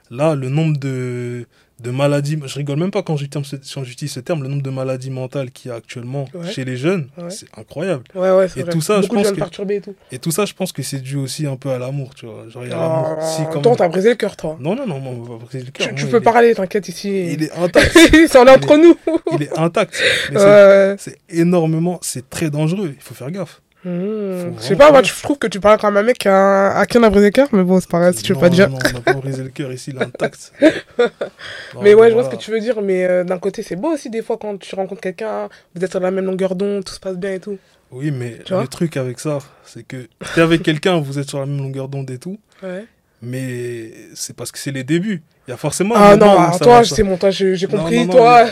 là, 0.10 0.36
le 0.36 0.50
nombre 0.50 0.78
de, 0.78 1.46
de 1.82 1.92
maladies, 1.92 2.38
je 2.46 2.56
rigole 2.56 2.78
même 2.78 2.92
pas 2.92 3.02
quand 3.02 3.16
j'utilise 3.18 4.12
ce 4.12 4.20
terme, 4.20 4.44
le 4.44 4.50
nombre 4.50 4.62
de 4.62 4.70
maladies 4.70 5.10
mentales 5.10 5.52
qu'il 5.52 5.70
y 5.70 5.72
a 5.74 5.78
actuellement 5.78 6.26
chez 6.52 6.66
les 6.66 6.78
jeunes, 6.78 7.08
c'est 7.30 7.48
incroyable. 7.58 8.04
Ouais, 8.14 8.32
ouais, 8.32 8.48
et 8.56 8.64
tout 8.64 8.82
ça, 8.82 9.02
je 9.02 9.08
pense 9.08 9.32
que, 9.32 9.72
et 9.72 9.82
tout. 9.82 9.96
Et 10.12 10.20
tout 10.20 10.32
ça, 10.32 10.46
je 10.46 10.54
pense 10.54 10.72
que 10.72 10.84
c'est 10.84 11.00
dû 11.00 11.16
aussi 11.16 11.48
un 11.48 11.56
peu 11.56 11.72
à 11.72 11.80
l'amour, 11.80 12.14
tu 12.16 12.26
vois. 12.26 12.48
Genre, 12.50 12.64
il 12.66 12.70
y 12.70 12.74
a 12.74 12.78
l'amour. 12.78 13.18
Si, 13.22 13.42
Attends, 13.42 13.76
t'as 13.76 13.88
brisé 13.88 14.10
le 14.10 14.16
cœur, 14.16 14.36
toi. 14.36 14.58
Non, 14.60 14.76
non, 14.76 14.86
non, 14.86 15.02
on 15.04 15.22
va 15.24 15.38
briser 15.38 15.64
le 15.64 15.72
cœur. 15.72 15.90
Tu, 15.96 16.06
peux 16.08 16.22
parler, 16.22 16.54
t'inquiète, 16.54 16.88
ici. 16.88 17.34
Il 17.34 17.44
est 17.44 17.52
intact. 17.54 17.98
c'est 18.28 18.38
entre 18.38 18.78
nous. 18.78 18.96
il 19.34 19.44
est 19.44 19.58
intact. 19.58 19.96
C'est 20.98 21.18
énormément, 21.30 22.00
c'est 22.02 22.30
très 22.30 22.50
dangereux. 22.50 22.94
Il 22.96 23.02
faut 23.02 23.14
faire 23.14 23.32
gaffe. 23.32 23.62
Mmh. 23.84 24.58
Je 24.58 24.62
sais 24.62 24.76
pas, 24.76 24.92
moi, 24.92 25.02
je 25.02 25.12
trouve 25.24 25.40
que 25.40 25.48
tu 25.48 25.60
parles 25.60 25.80
comme 25.80 25.98
un 25.98 26.04
mec 26.04 26.26
à, 26.28 26.78
à 26.78 26.86
qui 26.86 27.00
on 27.00 27.04
a 27.04 27.10
brisé 27.10 27.28
le 27.28 27.32
cœur, 27.32 27.48
mais 27.52 27.64
bon, 27.64 27.80
c'est 27.80 27.90
pareil, 27.90 28.14
si 28.14 28.22
tu 28.22 28.34
veux 28.34 28.40
pas 28.40 28.50
dire. 28.50 28.70
Non, 28.70 28.78
on 28.78 28.94
n'a 28.94 29.02
pas 29.02 29.14
brisé 29.14 29.44
le 29.44 29.50
cœur 29.50 29.72
ici, 29.72 29.92
l'intact. 29.92 30.54
mais 31.82 31.96
ouais, 31.96 32.10
je 32.10 32.14
vois 32.14 32.24
ce 32.24 32.30
que 32.30 32.36
tu 32.36 32.52
veux 32.52 32.60
dire, 32.60 32.82
mais 32.82 33.06
euh, 33.06 33.24
d'un 33.24 33.40
côté, 33.40 33.64
c'est 33.64 33.76
beau 33.76 33.94
aussi, 33.94 34.10
des 34.12 34.22
fois, 34.22 34.38
quand 34.38 34.60
tu 34.60 34.76
rencontres 34.76 35.02
quelqu'un, 35.02 35.50
vous 35.76 35.84
êtes 35.84 35.90
sur 35.90 36.00
la 36.00 36.12
même 36.12 36.26
longueur 36.26 36.56
d'onde, 36.56 36.86
tout 36.86 36.94
se 36.94 37.00
passe 37.00 37.18
bien 37.18 37.34
et 37.34 37.40
tout. 37.40 37.58
Oui, 37.92 38.12
mais 38.12 38.38
le 38.50 38.68
truc 38.68 38.98
avec 38.98 39.20
ça, 39.20 39.40
c'est 39.66 39.84
que 39.84 40.08
t'es 40.36 40.42
avec 40.42 40.62
quelqu'un, 40.62 41.00
vous 41.00 41.18
êtes 41.20 41.28
sur 41.28 41.40
la 41.40 41.46
même 41.46 41.58
longueur 41.58 41.90
d'onde 41.90 42.10
et 42.12 42.20
tout. 42.20 42.40
Ouais. 42.64 42.86
Mais 43.22 43.92
c'est 44.14 44.36
parce 44.36 44.52
que 44.52 44.58
c'est 44.58 44.72
les 44.72 44.84
débuts. 44.84 45.22
Il 45.48 45.52
y 45.52 45.54
a 45.54 45.58
forcément. 45.58 45.96
Ah 45.98 46.16
non, 46.16 46.58
toi, 46.60 46.84
c'est 46.84 47.04
mon, 47.04 47.18
toi, 47.18 47.30
j'ai 47.32 47.68
compris, 47.68 48.08
toi. 48.08 48.46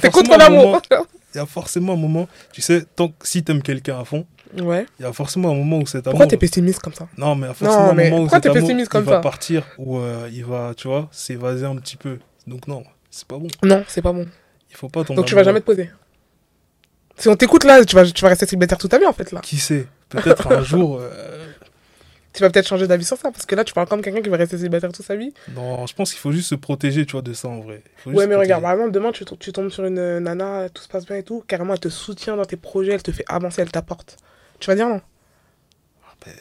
T'es 0.00 0.10
contre 0.10 0.36
l'amour 0.36 0.80
y 1.38 1.42
a 1.42 1.46
forcément 1.46 1.94
un 1.94 1.96
moment, 1.96 2.28
tu 2.52 2.62
sais, 2.62 2.84
tant 2.96 3.08
que 3.08 3.26
si 3.26 3.42
t'aimes 3.42 3.62
quelqu'un 3.62 4.00
à 4.00 4.04
fond, 4.04 4.26
ouais. 4.60 4.86
il 4.98 5.02
y 5.02 5.06
a 5.06 5.12
forcément 5.12 5.50
un 5.50 5.54
moment 5.54 5.78
où 5.78 5.86
cet 5.86 6.06
amour. 6.06 6.12
Pourquoi 6.12 6.26
t'es 6.26 6.36
pessimiste 6.36 6.80
comme 6.80 6.94
ça? 6.94 7.08
Non, 7.16 7.34
mais 7.34 7.46
il 7.46 7.48
y 7.48 7.50
a 7.50 7.54
forcément 7.54 7.90
un 7.90 7.94
moment 7.94 8.22
où 8.22 8.28
cet 8.28 8.46
amour 8.46 8.70
il 8.70 9.00
va 9.00 9.20
partir, 9.20 9.64
où 9.78 9.98
euh, 9.98 10.28
il 10.32 10.44
va, 10.44 10.72
tu 10.76 10.88
vois, 10.88 11.08
s'évaser 11.12 11.66
un 11.66 11.76
petit 11.76 11.96
peu. 11.96 12.18
Donc 12.46 12.66
non, 12.66 12.82
c'est 13.10 13.26
pas 13.26 13.38
bon. 13.38 13.48
Non, 13.62 13.84
c'est 13.88 14.02
pas 14.02 14.12
bon. 14.12 14.26
Il 14.70 14.76
faut 14.76 14.88
pas 14.88 15.04
tomber. 15.04 15.16
Donc 15.16 15.26
tu 15.26 15.34
vas 15.34 15.44
jamais 15.44 15.60
te 15.60 15.66
poser. 15.66 15.90
Si 17.16 17.28
on 17.28 17.34
t'écoute 17.34 17.64
là, 17.64 17.84
tu 17.84 17.96
vas, 17.96 18.04
tu 18.04 18.22
vas 18.22 18.28
rester 18.28 18.46
célibataire 18.46 18.78
toute 18.78 18.90
ta 18.90 18.98
vie 18.98 19.06
en 19.06 19.12
fait 19.12 19.32
là. 19.32 19.40
Qui 19.40 19.56
sait? 19.56 19.86
Peut-être 20.08 20.52
un 20.52 20.62
jour. 20.62 20.98
Euh, 21.00 21.47
tu 22.32 22.42
vas 22.42 22.50
peut-être 22.50 22.68
changer 22.68 22.86
d'avis 22.86 23.04
sur 23.04 23.16
ça, 23.16 23.30
parce 23.30 23.46
que 23.46 23.54
là, 23.54 23.64
tu 23.64 23.72
parles 23.72 23.88
comme 23.88 24.02
quelqu'un 24.02 24.20
qui 24.20 24.28
va 24.28 24.36
rester 24.36 24.56
célibataire 24.56 24.92
toute 24.92 25.04
sa 25.04 25.16
vie. 25.16 25.32
Non, 25.54 25.86
je 25.86 25.94
pense 25.94 26.10
qu'il 26.10 26.20
faut 26.20 26.32
juste 26.32 26.48
se 26.48 26.54
protéger, 26.54 27.06
tu 27.06 27.12
vois, 27.12 27.22
de 27.22 27.32
ça 27.32 27.48
en 27.48 27.60
vrai. 27.60 27.82
Ouais, 28.06 28.26
mais 28.26 28.34
regarde, 28.34 28.62
par 28.62 28.72
exemple, 28.72 28.90
demain, 28.92 29.12
tu, 29.12 29.24
tu, 29.38 29.52
tombes 29.52 29.70
sur 29.70 29.84
une 29.84 30.18
nana, 30.18 30.68
tout 30.68 30.82
se 30.82 30.88
passe 30.88 31.06
bien 31.06 31.16
et 31.16 31.22
tout, 31.22 31.42
carrément, 31.46 31.74
elle 31.74 31.80
te 31.80 31.88
soutient 31.88 32.36
dans 32.36 32.44
tes 32.44 32.56
projets, 32.56 32.92
elle 32.92 33.02
te 33.02 33.12
fait 33.12 33.24
avancer, 33.28 33.62
elle 33.62 33.70
t'apporte. 33.70 34.16
Tu 34.60 34.66
vas 34.68 34.74
dire 34.74 34.88
non? 34.88 35.00
Ah, 36.04 36.14
ben... 36.24 36.34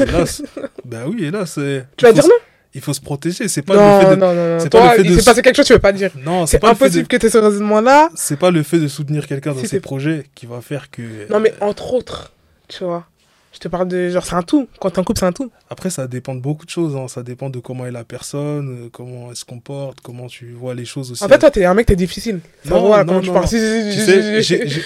Hélas, 0.00 0.42
ben 0.84 1.06
oui, 1.06 1.24
hélas. 1.24 1.58
Tu 1.96 2.04
vas 2.04 2.12
dire 2.12 2.24
non? 2.24 2.34
il 2.74 2.80
faut 2.80 2.92
se 2.92 3.00
protéger. 3.00 3.48
C'est 3.48 3.62
pas 3.62 3.74
le 3.74 4.04
fait 4.04 4.16
de. 4.16 4.20
Non, 4.20 4.34
non, 4.34 4.48
non. 4.54 4.58
C'est 4.60 4.70
pas 4.70 4.96
le 4.96 5.02
fait 5.02 5.08
de. 5.08 5.22
passé 5.22 5.42
quelque 5.42 5.56
chose, 5.56 5.66
tu 5.66 5.72
veux 5.72 5.78
pas 5.78 5.92
dire. 5.92 6.10
Non, 6.24 6.46
c'est 6.46 6.62
impossible 6.62 7.04
de... 7.04 7.08
que 7.08 7.16
tu 7.16 7.26
aies 7.26 7.30
ce 7.30 7.38
raisonnement-là. 7.38 8.10
C'est 8.14 8.38
pas 8.38 8.50
le 8.50 8.62
fait 8.62 8.78
de 8.78 8.88
soutenir 8.88 9.26
quelqu'un 9.26 9.52
dans 9.52 9.64
ses 9.64 9.80
projets 9.80 10.24
qui 10.34 10.46
va 10.46 10.60
faire 10.60 10.90
que. 10.90 11.30
Non, 11.30 11.40
mais 11.40 11.54
entre 11.60 11.92
autres, 11.94 12.32
tu 12.68 12.84
vois. 12.84 13.06
Je 13.58 13.62
te 13.64 13.66
parle 13.66 13.88
de 13.88 14.08
genre, 14.08 14.24
c'est 14.24 14.36
un 14.36 14.42
tout. 14.42 14.68
Quand 14.78 14.88
t'es 14.88 15.00
en 15.00 15.02
couple, 15.02 15.18
c'est 15.18 15.26
un 15.26 15.32
tout. 15.32 15.50
Après, 15.68 15.90
ça 15.90 16.06
dépend 16.06 16.36
de 16.36 16.40
beaucoup 16.40 16.64
de 16.64 16.70
choses. 16.70 16.94
Hein. 16.94 17.08
Ça 17.08 17.24
dépend 17.24 17.50
de 17.50 17.58
comment 17.58 17.86
est 17.86 17.90
la 17.90 18.04
personne, 18.04 18.84
euh, 18.84 18.88
comment 18.88 19.30
elle 19.30 19.36
se 19.36 19.44
comporte, 19.44 20.00
comment 20.00 20.28
tu 20.28 20.52
vois 20.52 20.76
les 20.76 20.84
choses 20.84 21.10
aussi. 21.10 21.24
En 21.24 21.28
fait, 21.28 21.40
toi, 21.40 21.50
t'es 21.50 21.64
un 21.64 21.74
mec, 21.74 21.86
t'es 21.86 21.96
difficile. 21.96 22.38
Non, 22.66 22.88
non, 23.04 23.20
non, 23.20 23.46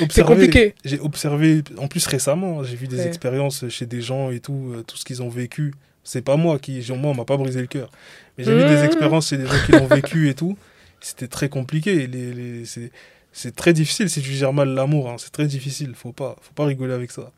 C'est 0.08 0.24
compliqué. 0.24 0.74
J'ai 0.86 0.98
observé, 1.00 1.62
en 1.76 1.86
plus 1.86 2.06
récemment, 2.06 2.64
j'ai 2.64 2.76
vu 2.76 2.88
des 2.88 3.06
expériences 3.06 3.68
chez 3.68 3.84
des 3.84 4.00
gens 4.00 4.30
et 4.30 4.40
tout, 4.40 4.72
euh, 4.74 4.82
tout 4.82 4.96
ce 4.96 5.04
qu'ils 5.04 5.22
ont 5.22 5.28
vécu. 5.28 5.74
C'est 6.02 6.22
pas 6.22 6.36
moi 6.36 6.58
qui, 6.58 6.82
moi, 6.98 7.10
on 7.10 7.14
m'a 7.14 7.26
pas 7.26 7.36
brisé 7.36 7.60
le 7.60 7.66
cœur. 7.66 7.90
Mais 8.38 8.44
j'ai 8.44 8.54
vu 8.54 8.64
des 8.64 8.80
mmh. 8.80 8.86
expériences 8.86 9.28
chez 9.28 9.36
des 9.36 9.44
gens 9.44 9.66
qui 9.66 9.72
l'ont 9.72 9.86
vécu 9.86 10.30
et 10.30 10.34
tout. 10.34 10.56
C'était 11.02 11.28
très 11.28 11.50
compliqué. 11.50 12.06
Les, 12.06 12.32
les, 12.32 12.64
c'est 13.32 13.54
très 13.54 13.74
difficile 13.74 14.08
si 14.08 14.22
tu 14.22 14.30
gères 14.30 14.54
mal 14.54 14.70
l'amour. 14.70 15.10
Hein. 15.10 15.16
C'est 15.18 15.30
très 15.30 15.46
difficile. 15.46 15.92
Faut 15.94 16.12
pas, 16.12 16.36
faut 16.40 16.54
pas 16.54 16.64
rigoler 16.64 16.94
avec 16.94 17.10
ça. 17.10 17.30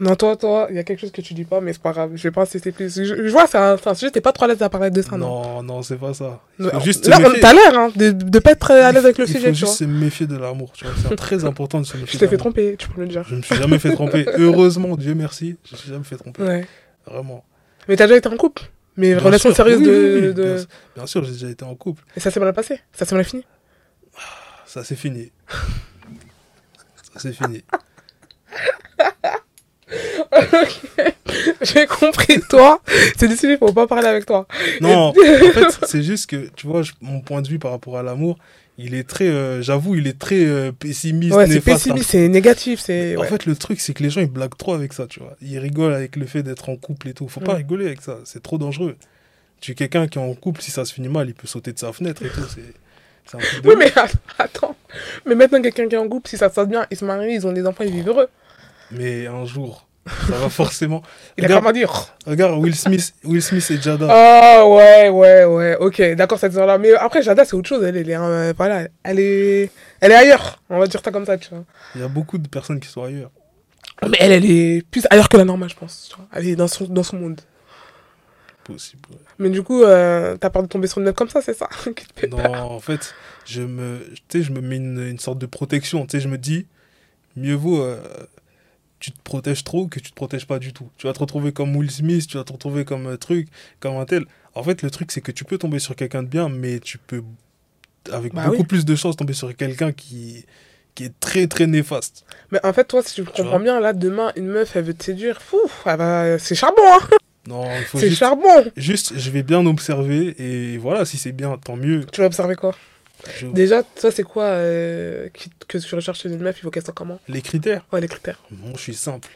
Non, 0.00 0.16
toi, 0.16 0.34
toi, 0.34 0.66
il 0.70 0.76
y 0.76 0.78
a 0.78 0.82
quelque 0.82 0.98
chose 0.98 1.10
que 1.10 1.20
tu 1.20 1.34
dis 1.34 1.44
pas, 1.44 1.60
mais 1.60 1.74
c'est 1.74 1.82
pas 1.82 1.92
grave. 1.92 2.12
Je 2.14 2.22
vais 2.22 2.30
pas 2.30 2.40
insister 2.40 2.72
plus. 2.72 3.04
Je, 3.04 3.30
vois, 3.30 3.46
c'est 3.46 3.58
un, 3.58 3.76
un, 3.84 3.94
sujet, 3.94 4.10
t'es 4.10 4.22
pas 4.22 4.32
trop 4.32 4.46
à 4.46 4.48
l'aise 4.48 4.62
à 4.62 4.70
parler 4.70 4.90
de 4.90 5.02
ça, 5.02 5.18
non? 5.18 5.42
Non, 5.42 5.62
non, 5.62 5.82
c'est 5.82 5.98
pas 5.98 6.14
ça. 6.14 6.40
juste 6.82 7.06
là, 7.06 7.18
t'as 7.38 7.52
l'air 7.52 7.78
hein, 7.78 7.92
de, 7.94 8.10
de 8.10 8.38
pas 8.38 8.52
être 8.52 8.70
à 8.70 8.92
l'aise 8.92 9.04
avec 9.04 9.18
le 9.18 9.26
sujet. 9.26 9.50
Il 9.50 9.54
faut 9.54 9.66
juste 9.66 9.74
se 9.74 9.84
méfier 9.84 10.26
de 10.26 10.38
l'amour, 10.38 10.72
tu 10.72 10.86
vois. 10.86 10.94
C'est 11.06 11.16
très 11.16 11.44
important 11.44 11.80
de 11.80 11.84
se 11.84 11.98
méfier. 11.98 12.14
Je 12.14 12.18
t'ai 12.18 12.28
fait 12.28 12.38
tromper, 12.38 12.76
tu 12.78 12.88
peux 12.88 13.02
le 13.02 13.08
dire. 13.08 13.24
Je 13.28 13.34
me 13.34 13.42
suis 13.42 13.54
jamais 13.56 13.78
fait 13.78 13.92
tromper. 13.92 14.24
Heureusement, 14.38 14.96
Dieu 14.96 15.14
merci, 15.14 15.56
je 15.66 15.74
me 15.74 15.76
suis 15.76 15.90
jamais 15.90 16.04
fait 16.04 16.16
tromper. 16.16 16.42
Ouais. 16.42 16.66
Vraiment. 17.04 17.44
Mais 17.86 17.96
t'as 17.96 18.06
déjà 18.06 18.16
été 18.16 18.28
en 18.30 18.36
couple? 18.38 18.62
Mais 18.96 19.14
bien 19.14 19.22
relation 19.22 19.52
sérieuse 19.52 19.82
de. 19.82 20.32
de... 20.32 20.64
Bien, 20.96 21.06
sûr, 21.06 21.22
j'ai 21.24 21.32
déjà 21.32 21.50
été 21.50 21.64
en 21.64 21.74
couple. 21.74 22.02
Et 22.16 22.20
ça 22.20 22.30
s'est 22.30 22.40
mal 22.40 22.54
passé? 22.54 22.80
Ça 22.92 23.04
s'est 23.04 23.14
mal 23.14 23.24
fini? 23.24 23.44
Ça 24.64 24.82
s'est 24.82 24.96
fini. 24.96 25.30
ça 27.12 27.20
s'est 27.20 27.32
fini. 27.32 27.64
J'ai 31.62 31.86
compris, 31.86 32.40
toi, 32.48 32.80
c'est 33.16 33.28
décidé, 33.28 33.56
faut 33.56 33.72
pas 33.72 33.86
parler 33.86 34.06
avec 34.06 34.26
toi. 34.26 34.46
Non, 34.80 35.08
en 35.08 35.12
fait, 35.12 35.78
c'est 35.86 36.02
juste 36.02 36.30
que, 36.30 36.48
tu 36.56 36.66
vois, 36.66 36.82
mon 37.00 37.20
point 37.20 37.42
de 37.42 37.48
vue 37.48 37.58
par 37.58 37.72
rapport 37.72 37.98
à 37.98 38.02
l'amour, 38.02 38.38
il 38.78 38.94
est 38.94 39.08
très, 39.08 39.28
euh, 39.28 39.60
j'avoue, 39.60 39.94
il 39.96 40.06
est 40.06 40.18
très 40.18 40.44
euh, 40.44 40.72
pessimiste. 40.72 41.34
Ouais, 41.34 41.46
c'est 41.46 41.60
pessimiste, 41.60 42.10
c'est 42.10 42.28
négatif. 42.28 42.80
c'est 42.80 43.16
En 43.16 43.24
fait, 43.24 43.44
le 43.44 43.54
truc, 43.54 43.80
c'est 43.80 43.92
que 43.92 44.02
les 44.02 44.10
gens, 44.10 44.20
ils 44.20 44.30
blaguent 44.30 44.56
trop 44.56 44.72
avec 44.72 44.92
ça, 44.92 45.06
tu 45.06 45.20
vois. 45.20 45.36
Ils 45.42 45.58
rigolent 45.58 45.94
avec 45.94 46.16
le 46.16 46.26
fait 46.26 46.42
d'être 46.42 46.68
en 46.68 46.76
couple 46.76 47.08
et 47.08 47.14
tout. 47.14 47.28
Faut 47.28 47.40
pas 47.40 47.54
rigoler 47.54 47.86
avec 47.86 48.00
ça, 48.00 48.18
c'est 48.24 48.42
trop 48.42 48.58
dangereux. 48.58 48.96
Tu 49.60 49.72
es 49.72 49.74
quelqu'un 49.74 50.08
qui 50.08 50.18
est 50.18 50.22
en 50.22 50.32
couple, 50.34 50.62
si 50.62 50.70
ça 50.70 50.86
se 50.86 50.94
finit 50.94 51.08
mal, 51.08 51.28
il 51.28 51.34
peut 51.34 51.46
sauter 51.46 51.72
de 51.72 51.78
sa 51.78 51.92
fenêtre 51.92 52.24
et 52.24 52.28
tout. 52.28 52.40
C'est. 52.48 52.62
Oui, 53.64 53.74
mais 53.78 53.92
attends. 54.38 54.74
Mais 55.26 55.34
maintenant, 55.34 55.60
quelqu'un 55.60 55.86
qui 55.86 55.94
est 55.94 55.98
en 55.98 56.08
couple, 56.08 56.28
si 56.28 56.36
ça 56.36 56.48
se 56.48 56.54
passe 56.54 56.68
bien, 56.68 56.86
ils 56.90 56.96
se 56.96 57.04
marient, 57.04 57.34
ils 57.34 57.46
ont 57.46 57.52
des 57.52 57.66
enfants, 57.66 57.84
ils 57.84 57.92
vivent 57.92 58.08
heureux. 58.08 58.28
Mais 58.90 59.26
un 59.26 59.44
jour, 59.44 59.86
ça 60.06 60.38
va 60.38 60.48
forcément. 60.48 61.02
Il 61.36 61.44
regarde, 61.44 61.58
a 61.58 61.60
comment 61.60 61.72
dire 61.72 62.16
Regarde, 62.26 62.58
Will 62.58 62.74
Smith, 62.74 63.14
Will 63.24 63.42
Smith 63.42 63.70
et 63.70 63.80
Jada. 63.80 64.06
Ah 64.08 64.66
ouais, 64.66 65.08
ouais, 65.08 65.44
ouais. 65.44 65.76
Ok, 65.78 66.00
d'accord, 66.14 66.38
cette 66.38 66.52
histoire-là. 66.52 66.78
Mais 66.78 66.92
après, 66.94 67.22
Jada, 67.22 67.44
c'est 67.44 67.54
autre 67.54 67.68
chose. 67.68 67.84
Elle, 67.84 67.96
elle 67.96 68.10
est, 68.10 68.16
euh, 68.16 68.52
voilà, 68.56 68.88
elle 69.02 69.20
est, 69.20 69.70
elle 70.00 70.12
est 70.12 70.16
ailleurs. 70.16 70.62
On 70.70 70.78
va 70.78 70.86
dire 70.86 71.00
ça 71.04 71.10
comme 71.10 71.26
ça, 71.26 71.36
tu 71.36 71.50
vois. 71.50 71.64
Il 71.94 72.00
y 72.00 72.04
a 72.04 72.08
beaucoup 72.08 72.38
de 72.38 72.48
personnes 72.48 72.80
qui 72.80 72.88
sont 72.88 73.04
ailleurs. 73.04 73.30
Mais 74.08 74.16
elle, 74.20 74.32
elle 74.32 74.50
est 74.50 74.86
plus 74.90 75.06
ailleurs 75.10 75.28
que 75.28 75.36
la 75.36 75.44
normale, 75.44 75.68
je 75.68 75.76
pense. 75.76 76.08
Tu 76.10 76.16
vois. 76.16 76.26
Elle 76.32 76.48
est 76.48 76.56
dans 76.56 76.68
son, 76.68 76.84
dans 76.86 77.02
son 77.02 77.16
monde. 77.16 77.40
Possible. 78.64 79.02
Mais 79.38 79.50
du 79.50 79.62
coup, 79.62 79.82
euh, 79.82 80.36
t'as 80.36 80.50
peur 80.50 80.62
de 80.62 80.68
tomber 80.68 80.86
sur 80.86 80.98
une 80.98 81.04
meuf 81.04 81.14
comme 81.14 81.28
ça, 81.28 81.42
c'est 81.42 81.54
ça? 81.54 81.68
Non, 82.30 82.54
en 82.54 82.80
fait, 82.80 83.14
je 83.44 83.62
me, 83.62 84.00
je 84.32 84.50
me 84.52 84.60
mets 84.60 84.76
une, 84.76 85.00
une 85.00 85.18
sorte 85.18 85.38
de 85.38 85.46
protection. 85.46 86.06
Tu 86.06 86.16
sais, 86.16 86.20
je 86.20 86.28
me 86.28 86.38
dis, 86.38 86.66
mieux 87.36 87.54
vaut. 87.54 87.82
Euh, 87.82 88.00
tu 89.00 89.10
te 89.12 89.20
protèges 89.22 89.64
trop 89.64 89.86
que 89.86 89.98
tu 89.98 90.10
te 90.10 90.14
protèges 90.14 90.46
pas 90.46 90.58
du 90.58 90.72
tout. 90.72 90.88
Tu 90.98 91.06
vas 91.06 91.12
te 91.12 91.18
retrouver 91.18 91.52
comme 91.52 91.74
Will 91.74 91.90
Smith, 91.90 92.26
tu 92.28 92.36
vas 92.36 92.44
te 92.44 92.52
retrouver 92.52 92.84
comme 92.84 93.06
un 93.06 93.16
truc, 93.16 93.48
comme 93.80 93.96
un 93.96 94.04
tel. 94.04 94.24
En 94.54 94.62
fait, 94.62 94.82
le 94.82 94.90
truc, 94.90 95.10
c'est 95.10 95.22
que 95.22 95.32
tu 95.32 95.44
peux 95.44 95.58
tomber 95.58 95.78
sur 95.78 95.96
quelqu'un 95.96 96.22
de 96.22 96.28
bien, 96.28 96.48
mais 96.48 96.78
tu 96.80 96.98
peux, 96.98 97.22
avec 98.12 98.34
bah 98.34 98.46
beaucoup 98.46 98.64
plus 98.64 98.84
de 98.84 98.94
chances, 98.94 99.16
tomber 99.16 99.32
sur 99.32 99.56
quelqu'un 99.56 99.92
qui, 99.92 100.44
qui 100.94 101.04
est 101.04 101.18
très, 101.18 101.46
très 101.46 101.66
néfaste. 101.66 102.26
Mais 102.52 102.64
en 102.64 102.72
fait, 102.74 102.84
toi, 102.84 103.02
si 103.02 103.14
tu 103.14 103.24
comprends 103.24 103.60
bien, 103.60 103.80
là, 103.80 103.94
demain, 103.94 104.32
une 104.36 104.46
meuf, 104.46 104.76
elle 104.76 104.84
veut 104.84 104.94
te 104.94 105.04
séduire, 105.04 105.40
fou, 105.40 105.58
c'est 106.38 106.54
charbon, 106.54 106.82
hein 106.82 107.16
Non, 107.48 107.64
il 107.78 107.84
faut 107.84 107.98
C'est 107.98 108.10
charbon 108.10 108.70
Juste, 108.76 109.14
je 109.16 109.30
vais 109.30 109.42
bien 109.42 109.64
observer, 109.64 110.34
et 110.38 110.76
voilà, 110.76 111.06
si 111.06 111.16
c'est 111.16 111.32
bien, 111.32 111.56
tant 111.56 111.76
mieux. 111.76 112.04
Tu 112.12 112.20
vas 112.20 112.26
observer 112.26 112.54
quoi? 112.54 112.74
Déjà, 113.52 113.82
toi, 113.82 114.10
c'est 114.10 114.22
quoi 114.22 114.44
euh, 114.44 115.28
que 115.68 115.78
tu 115.78 115.94
recherches 115.94 116.20
chez 116.20 116.28
une 116.28 116.40
meuf 116.40 116.56
Il 116.58 116.62
faut 116.62 116.70
qu'elle 116.70 116.84
soit 116.84 116.94
comment? 116.94 117.18
Les 117.28 117.42
critères 117.42 117.84
Ouais, 117.92 118.00
les 118.00 118.08
critères. 118.08 118.38
Bon, 118.50 118.72
je 118.76 118.80
suis 118.80 118.94
simple. 118.94 119.28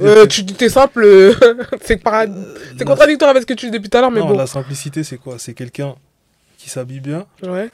Euh, 0.00 0.26
Tu 0.26 0.42
dis 0.42 0.54
t'es 0.54 0.70
simple, 0.70 1.02
euh, 1.04 1.34
c'est 1.82 2.00
c'est 2.78 2.84
contradictoire 2.84 3.30
avec 3.30 3.42
ce 3.42 3.46
que 3.46 3.52
tu 3.52 3.66
dis 3.66 3.72
depuis 3.72 3.90
tout 3.90 3.98
à 3.98 4.00
l'heure, 4.00 4.10
mais 4.10 4.20
bon. 4.20 4.36
La 4.36 4.46
simplicité, 4.46 5.04
c'est 5.04 5.18
quoi? 5.18 5.38
C'est 5.38 5.54
quelqu'un 5.54 5.94
qui 6.56 6.70
s'habille 6.70 7.00
bien. 7.00 7.26
Ouais. 7.42 7.68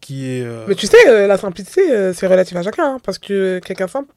Qui 0.00 0.26
est. 0.26 0.46
Mais 0.66 0.74
tu 0.74 0.86
sais, 0.86 1.26
la 1.26 1.38
simplicité, 1.38 2.12
c'est 2.12 2.26
relatif 2.26 2.56
à 2.56 2.62
chacun, 2.62 2.94
hein, 2.94 2.98
parce 3.04 3.18
que 3.18 3.60
quelqu'un 3.64 3.86
simple, 3.86 4.12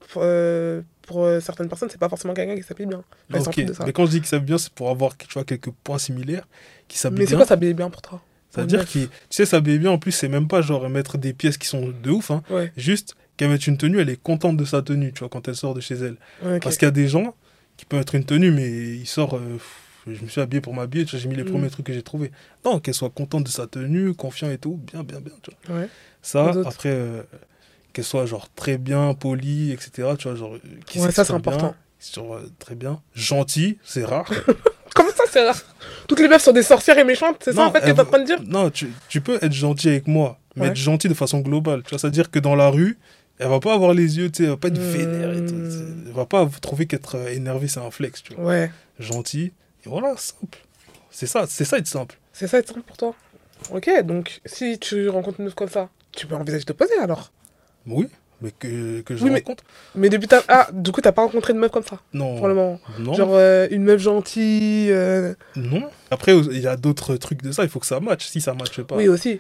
pour 1.06 1.28
certaines 1.42 1.70
personnes, 1.70 1.90
c'est 1.92 2.00
pas 2.00 2.10
forcément 2.10 2.34
quelqu'un 2.34 2.56
qui 2.56 2.64
s'habille 2.64 2.88
bien. 2.88 3.04
Mais 3.30 3.40
quand 3.94 4.06
je 4.06 4.12
dis 4.12 4.18
qu'il 4.20 4.28
s'habille 4.28 4.46
bien, 4.48 4.58
c'est 4.58 4.72
pour 4.74 4.90
avoir 4.90 5.16
tu 5.16 5.28
vois, 5.34 5.44
quelques 5.44 5.72
points 5.84 6.00
similaires. 6.00 6.48
Qui 6.88 6.98
s'habille 6.98 7.20
Mais 7.20 7.26
c'est 7.28 7.36
quoi 7.36 7.46
s'habiller 7.46 7.74
bien 7.74 7.90
pour 7.90 8.02
toi? 8.02 8.22
C'est-à-dire 8.52 8.86
que, 8.86 9.00
tu 9.00 9.10
sais, 9.30 9.46
sa 9.46 9.62
baby, 9.62 9.88
en 9.88 9.98
plus, 9.98 10.12
c'est 10.12 10.28
même 10.28 10.48
pas 10.48 10.62
genre 10.62 10.90
mettre 10.90 11.18
des 11.18 11.34
pièces 11.34 11.58
qui 11.58 11.68
sont 11.68 11.94
de 12.04 12.12
ouf, 12.12 12.32
hein. 12.32 12.44
Juste 12.76 13.16
qu'elle 13.38 13.50
mette 13.50 13.66
une 13.66 13.78
tenue, 13.78 14.00
elle 14.00 14.10
est 14.10 14.22
contente 14.22 14.58
de 14.58 14.66
sa 14.66 14.82
tenue, 14.82 15.14
tu 15.14 15.20
vois, 15.20 15.30
quand 15.30 15.48
elle 15.48 15.56
sort 15.56 15.74
de 15.74 15.82
chez 15.82 15.96
elle. 15.96 16.18
Parce 16.60 16.78
qu'il 16.78 16.86
y 16.86 16.90
a 16.90 16.92
des 16.92 17.08
gens 17.08 17.34
qui 17.78 17.86
peuvent 17.86 18.02
être 18.02 18.16
une 18.16 18.26
tenue, 18.26 18.52
mais 18.52 18.70
ils 18.70 19.08
sortent. 19.08 19.34
Euh, 19.34 19.58
je 20.08 20.22
me 20.24 20.28
suis 20.28 20.42
habillé 20.42 20.62
pour 20.62 20.74
m'habiller, 20.74 21.06
j'ai 21.08 21.28
mis 21.28 21.36
les 21.36 21.44
mm. 21.44 21.52
premiers 21.52 21.70
trucs 21.70 21.86
que 21.86 21.94
j'ai 21.94 22.02
trouvés. 22.02 22.32
Non, 22.66 22.80
qu'elle 22.80 22.94
soit 22.94 23.12
contente 23.12 23.44
de 23.44 23.50
sa 23.50 23.68
tenue, 23.68 24.14
confiant 24.16 24.50
et 24.50 24.58
tout, 24.58 24.80
bien, 24.92 25.04
bien, 25.04 25.22
bien, 25.22 25.34
tu 25.44 25.52
vois. 25.68 25.84
Ça, 26.24 26.54
après, 26.66 26.90
euh, 26.90 27.22
qu'elle 27.94 28.06
soit 28.06 28.26
genre 28.26 28.50
très 28.54 28.78
bien, 28.78 29.14
polie, 29.14 29.72
etc., 29.72 30.10
tu 30.18 30.28
vois, 30.28 30.36
genre. 30.36 30.58
Qui 30.86 31.00
ouais, 31.00 31.12
ça, 31.12 31.24
c'est 31.24 31.34
important. 31.34 31.76
Sur, 32.00 32.34
euh, 32.34 32.52
très 32.58 32.74
bien. 32.74 33.02
Gentil, 33.14 33.78
c'est 33.84 34.04
rare. 34.04 34.32
Comment 34.94 35.12
ça, 35.12 35.24
c'est 35.30 35.46
rare 35.46 35.62
Toutes 36.08 36.20
les 36.20 36.28
meufs 36.28 36.42
sont 36.42 36.52
des 36.52 36.64
sorcières 36.64 36.98
et 36.98 37.04
méchantes, 37.04 37.38
c'est 37.42 37.54
ça 37.54 37.68
en 37.68 37.72
fait 37.72 37.80
que 37.82 37.92
t'es 37.92 38.00
en 38.00 38.06
train 38.06 38.20
de 38.20 38.26
dire 38.26 38.42
Non, 38.46 38.70
tu, 38.70 38.92
tu, 39.08 39.22
peux 39.22 39.40
être 39.42 39.54
gentil 39.54 39.90
avec 39.90 40.08
moi, 40.08 40.38
mais 40.56 40.68
être 40.68 40.76
gentil 40.76 41.08
de 41.08 41.14
façon 41.14 41.40
globale. 41.40 41.84
Tu 41.84 41.92
vois, 41.92 42.00
c'est-à-dire 42.00 42.30
que 42.30 42.40
dans 42.40 42.56
la 42.56 42.70
rue, 42.70 42.98
elle 43.40 43.48
va 43.48 43.60
pas 43.60 43.74
avoir 43.74 43.94
les 43.94 44.18
yeux, 44.18 44.30
tu 44.30 44.38
sais, 44.38 44.44
elle 44.44 44.50
va 44.50 44.58
pas 44.58 44.68
être 44.68 44.78
vénère 44.78 45.32
et 45.32 45.46
tout. 45.46 45.56
Hmm. 45.56 46.04
Elle 46.08 46.14
va 46.14 46.26
pas 46.26 46.48
trouver 46.62 46.86
qu'être 46.86 47.16
euh, 47.16 47.34
énervé, 47.34 47.68
c'est 47.68 47.80
un 47.80 47.92
flex, 47.92 48.22
tu 48.22 48.34
vois. 48.34 48.46
Ouais. 48.46 48.72
Gentil, 49.00 49.52
et 49.86 49.90
voilà, 49.90 50.16
simple. 50.18 50.60
C'est 51.10 51.28
ça, 51.28 51.46
c'est 51.48 51.66
ça 51.66 51.78
être 51.78 51.88
simple. 51.88 52.18
C'est 52.34 52.48
ça 52.48 52.60
être 52.60 52.68
simple 52.68 52.82
pour 52.82 52.98
toi. 52.98 53.16
Ok, 53.72 53.90
donc 54.04 54.42
si 54.46 54.80
tu 54.80 55.10
rencontres 55.10 55.40
une 55.40 55.46
meuf 55.46 55.56
comme 55.56 55.70
ça, 55.70 55.90
tu 56.12 56.28
peux 56.28 56.36
envisager 56.36 56.64
de 56.64 56.72
te 56.72 56.74
poser 56.74 56.98
alors? 57.02 57.32
Oui 57.88 58.08
mais 58.42 58.52
que, 58.52 59.02
que 59.02 59.16
je 59.16 59.24
rencontre. 59.24 59.64
Mais, 59.96 60.10
depuis 60.10 60.28
ta... 60.28 60.44
Ah, 60.48 60.68
du 60.74 60.92
coup, 60.92 61.02
t'as 61.02 61.12
pas 61.12 61.22
rencontré 61.22 61.54
de 61.54 61.60
meuf 61.60 61.72
comme 61.72 61.84
ça 61.84 62.00
Non. 62.14 62.38
Pour 62.38 62.48
le 62.48 62.56
moment 62.56 62.80
Non. 63.00 63.14
Genre 63.14 63.32
euh, 63.34 63.68
une 63.70 63.84
meuf 63.84 64.02
gentille 64.02 64.92
euh. 64.92 65.34
Non. 65.56 65.90
Après, 66.10 66.36
il 66.36 66.60
y 66.60 66.68
a 66.68 66.76
d'autres 66.76 67.16
trucs 67.18 67.44
de 67.44 67.52
ça, 67.52 67.64
il 67.64 67.70
faut 67.70 67.80
que 67.80 67.86
ça 67.86 68.00
matche. 68.00 68.26
Si 68.26 68.42
ça 68.42 68.54
matche 68.54 68.82
pas. 68.82 68.96
Oui, 68.96 69.08
aussi. 69.08 69.40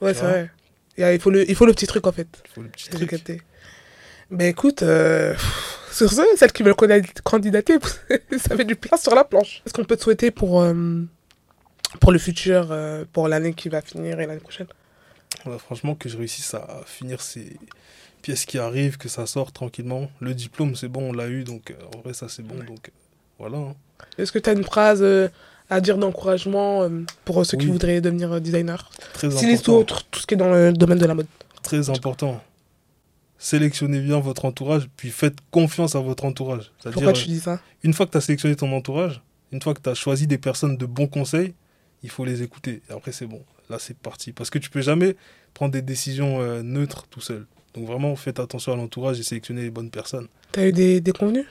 Ouais, 0.00 0.14
c'est 0.14 0.22
vrai. 0.22 0.50
Il, 0.96 1.20
faut 1.20 1.30
le, 1.30 1.48
il 1.48 1.54
faut 1.54 1.66
le 1.66 1.72
petit 1.72 1.86
truc 1.86 2.06
en 2.06 2.12
fait. 2.12 2.28
Il 2.46 2.50
faut 2.54 2.62
le 2.62 2.68
petit 2.68 2.88
truc. 2.88 3.14
Ben 4.30 4.46
écoute, 4.46 4.82
euh, 4.82 5.34
sur 5.90 6.10
ce, 6.10 6.22
celle 6.36 6.52
qui 6.52 6.62
veut 6.62 6.74
candidater, 6.74 7.78
ça 8.38 8.56
fait 8.56 8.64
du 8.64 8.76
place 8.76 9.02
sur 9.02 9.14
la 9.14 9.24
planche. 9.24 9.62
Qu'est-ce 9.64 9.74
qu'on 9.74 9.84
peut 9.84 9.96
te 9.96 10.02
souhaiter 10.02 10.30
pour, 10.30 10.64
pour 12.00 12.12
le 12.12 12.18
futur, 12.18 12.76
pour 13.12 13.28
l'année 13.28 13.54
qui 13.54 13.68
va 13.68 13.80
finir 13.80 14.20
et 14.20 14.26
l'année 14.26 14.40
prochaine? 14.40 14.66
Franchement, 15.58 15.94
que 15.94 16.08
je 16.08 16.16
réussisse 16.16 16.52
à 16.54 16.82
finir 16.84 17.20
ces 17.20 17.56
pièce 18.18 18.44
qui 18.44 18.58
arrive, 18.58 18.98
que 18.98 19.08
ça 19.08 19.26
sort 19.26 19.52
tranquillement. 19.52 20.10
Le 20.20 20.34
diplôme, 20.34 20.76
c'est 20.76 20.88
bon, 20.88 21.10
on 21.10 21.12
l'a 21.12 21.28
eu, 21.28 21.44
donc 21.44 21.70
euh, 21.70 21.74
en 21.96 22.00
vrai, 22.00 22.14
ça 22.14 22.28
c'est 22.28 22.42
bon. 22.42 22.56
Donc 22.56 22.88
euh, 22.88 22.92
voilà. 23.38 23.58
Hein. 23.58 23.74
Est-ce 24.18 24.32
que 24.32 24.38
tu 24.38 24.50
as 24.50 24.52
une 24.52 24.64
phrase 24.64 25.00
euh, 25.02 25.28
à 25.70 25.80
dire 25.80 25.98
d'encouragement 25.98 26.88
pour 27.24 27.44
ceux 27.44 27.56
qui 27.56 27.66
voudraient 27.66 28.00
devenir 28.00 28.40
designer? 28.40 28.90
Très 29.12 29.28
important. 29.28 29.84
Tout, 29.84 30.02
tout 30.10 30.20
ce 30.20 30.26
qui 30.26 30.34
est 30.34 30.36
dans 30.36 30.52
le 30.52 30.72
domaine 30.72 30.98
de 30.98 31.06
la 31.06 31.14
mode. 31.14 31.26
Très 31.62 31.90
important. 31.90 32.42
Sélectionnez 33.38 34.00
bien 34.00 34.18
votre 34.18 34.44
entourage, 34.44 34.88
puis 34.96 35.10
faites 35.10 35.36
confiance 35.50 35.94
à 35.94 36.00
votre 36.00 36.24
entourage. 36.24 36.72
Pourquoi 36.92 37.12
tu 37.12 37.26
dis 37.26 37.40
ça? 37.40 37.60
Une 37.82 37.92
fois 37.92 38.06
que 38.06 38.12
tu 38.12 38.18
as 38.18 38.20
sélectionné 38.20 38.56
ton 38.56 38.72
entourage, 38.72 39.20
une 39.52 39.62
fois 39.62 39.74
que 39.74 39.80
tu 39.80 39.88
as 39.88 39.94
choisi 39.94 40.26
des 40.26 40.38
personnes 40.38 40.76
de 40.76 40.86
bons 40.86 41.06
conseils, 41.06 41.54
il 42.02 42.10
faut 42.10 42.24
les 42.24 42.42
écouter. 42.42 42.82
Et 42.88 42.92
après, 42.92 43.12
c'est 43.12 43.26
bon. 43.26 43.42
Là, 43.70 43.78
c'est 43.78 43.96
parti. 43.96 44.32
Parce 44.32 44.50
que 44.50 44.58
tu 44.58 44.70
peux 44.70 44.80
jamais 44.80 45.16
prendre 45.54 45.72
des 45.72 45.82
décisions 45.82 46.42
neutres 46.62 47.06
tout 47.08 47.20
seul. 47.20 47.46
Donc 47.74 47.86
vraiment, 47.86 48.14
faites 48.16 48.40
attention 48.40 48.72
à 48.72 48.76
l'entourage 48.76 49.20
et 49.20 49.22
sélectionnez 49.22 49.62
les 49.62 49.70
bonnes 49.70 49.90
personnes. 49.90 50.28
T'as 50.52 50.66
eu 50.66 50.72
des, 50.72 51.00
des 51.00 51.12
convenus? 51.12 51.46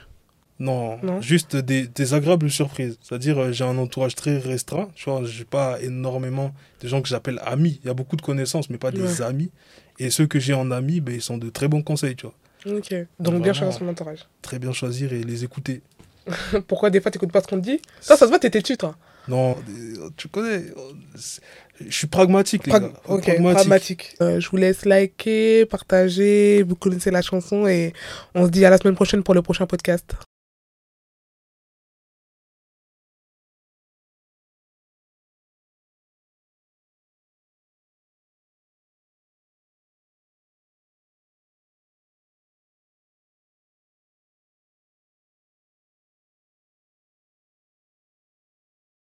Non, 0.60 0.98
juste 1.20 1.54
des, 1.54 1.86
des, 1.86 2.14
agréables 2.14 2.50
surprises. 2.50 2.98
C'est-à-dire, 3.00 3.38
euh, 3.38 3.52
j'ai 3.52 3.62
un 3.62 3.78
entourage 3.78 4.16
très 4.16 4.38
restreint. 4.38 4.88
Tu 4.96 5.08
vois, 5.08 5.24
j'ai 5.24 5.44
pas 5.44 5.80
énormément 5.80 6.52
de 6.80 6.88
gens 6.88 7.00
que 7.00 7.08
j'appelle 7.08 7.40
amis. 7.44 7.78
Il 7.84 7.86
y 7.86 7.90
a 7.90 7.94
beaucoup 7.94 8.16
de 8.16 8.22
connaissances, 8.22 8.68
mais 8.68 8.78
pas 8.78 8.90
des 8.90 9.22
amis. 9.22 9.52
Et 10.00 10.10
ceux 10.10 10.26
que 10.26 10.40
j'ai 10.40 10.54
en 10.54 10.72
amis, 10.72 11.00
ben, 11.00 11.14
ils 11.14 11.22
sont 11.22 11.38
de 11.38 11.48
très 11.48 11.68
bons 11.68 11.82
conseils, 11.82 12.16
tu 12.16 12.26
vois. 12.26 12.76
Ok. 12.76 12.92
Donc, 13.20 13.42
bien 13.42 13.52
choisir 13.52 13.78
son 13.78 13.88
entourage. 13.88 14.26
Très 14.42 14.58
bien 14.58 14.72
choisir 14.72 15.12
et 15.12 15.22
les 15.22 15.44
écouter. 15.44 15.80
Pourquoi 16.66 16.90
des 16.90 17.00
fois 17.00 17.12
t'écoutes 17.12 17.32
pas 17.32 17.40
ce 17.40 17.46
qu'on 17.46 17.60
te 17.60 17.64
dit? 17.64 17.80
Ça, 18.00 18.16
ça 18.16 18.26
se 18.26 18.30
voit, 18.30 18.40
t'es 18.40 18.50
têtu, 18.50 18.76
toi. 18.76 18.96
Non, 19.28 19.56
tu 20.16 20.28
connais. 20.28 20.64
Je 21.86 21.96
suis 21.96 22.06
pragmatique, 22.06 22.66
les 22.66 22.72
gars. 22.72 22.90
Ok, 23.06 23.30
pragmatique. 23.40 24.16
Euh, 24.20 24.40
je 24.40 24.48
vous 24.50 24.56
laisse 24.56 24.84
liker, 24.84 25.66
partager. 25.66 26.62
Vous 26.62 26.74
connaissez 26.74 27.10
la 27.10 27.22
chanson 27.22 27.66
et 27.66 27.92
on 28.34 28.46
se 28.46 28.50
dit 28.50 28.64
à 28.64 28.70
la 28.70 28.78
semaine 28.78 28.94
prochaine 28.96 29.22
pour 29.22 29.34
le 29.34 29.42
prochain 29.42 29.66
podcast. 29.66 30.14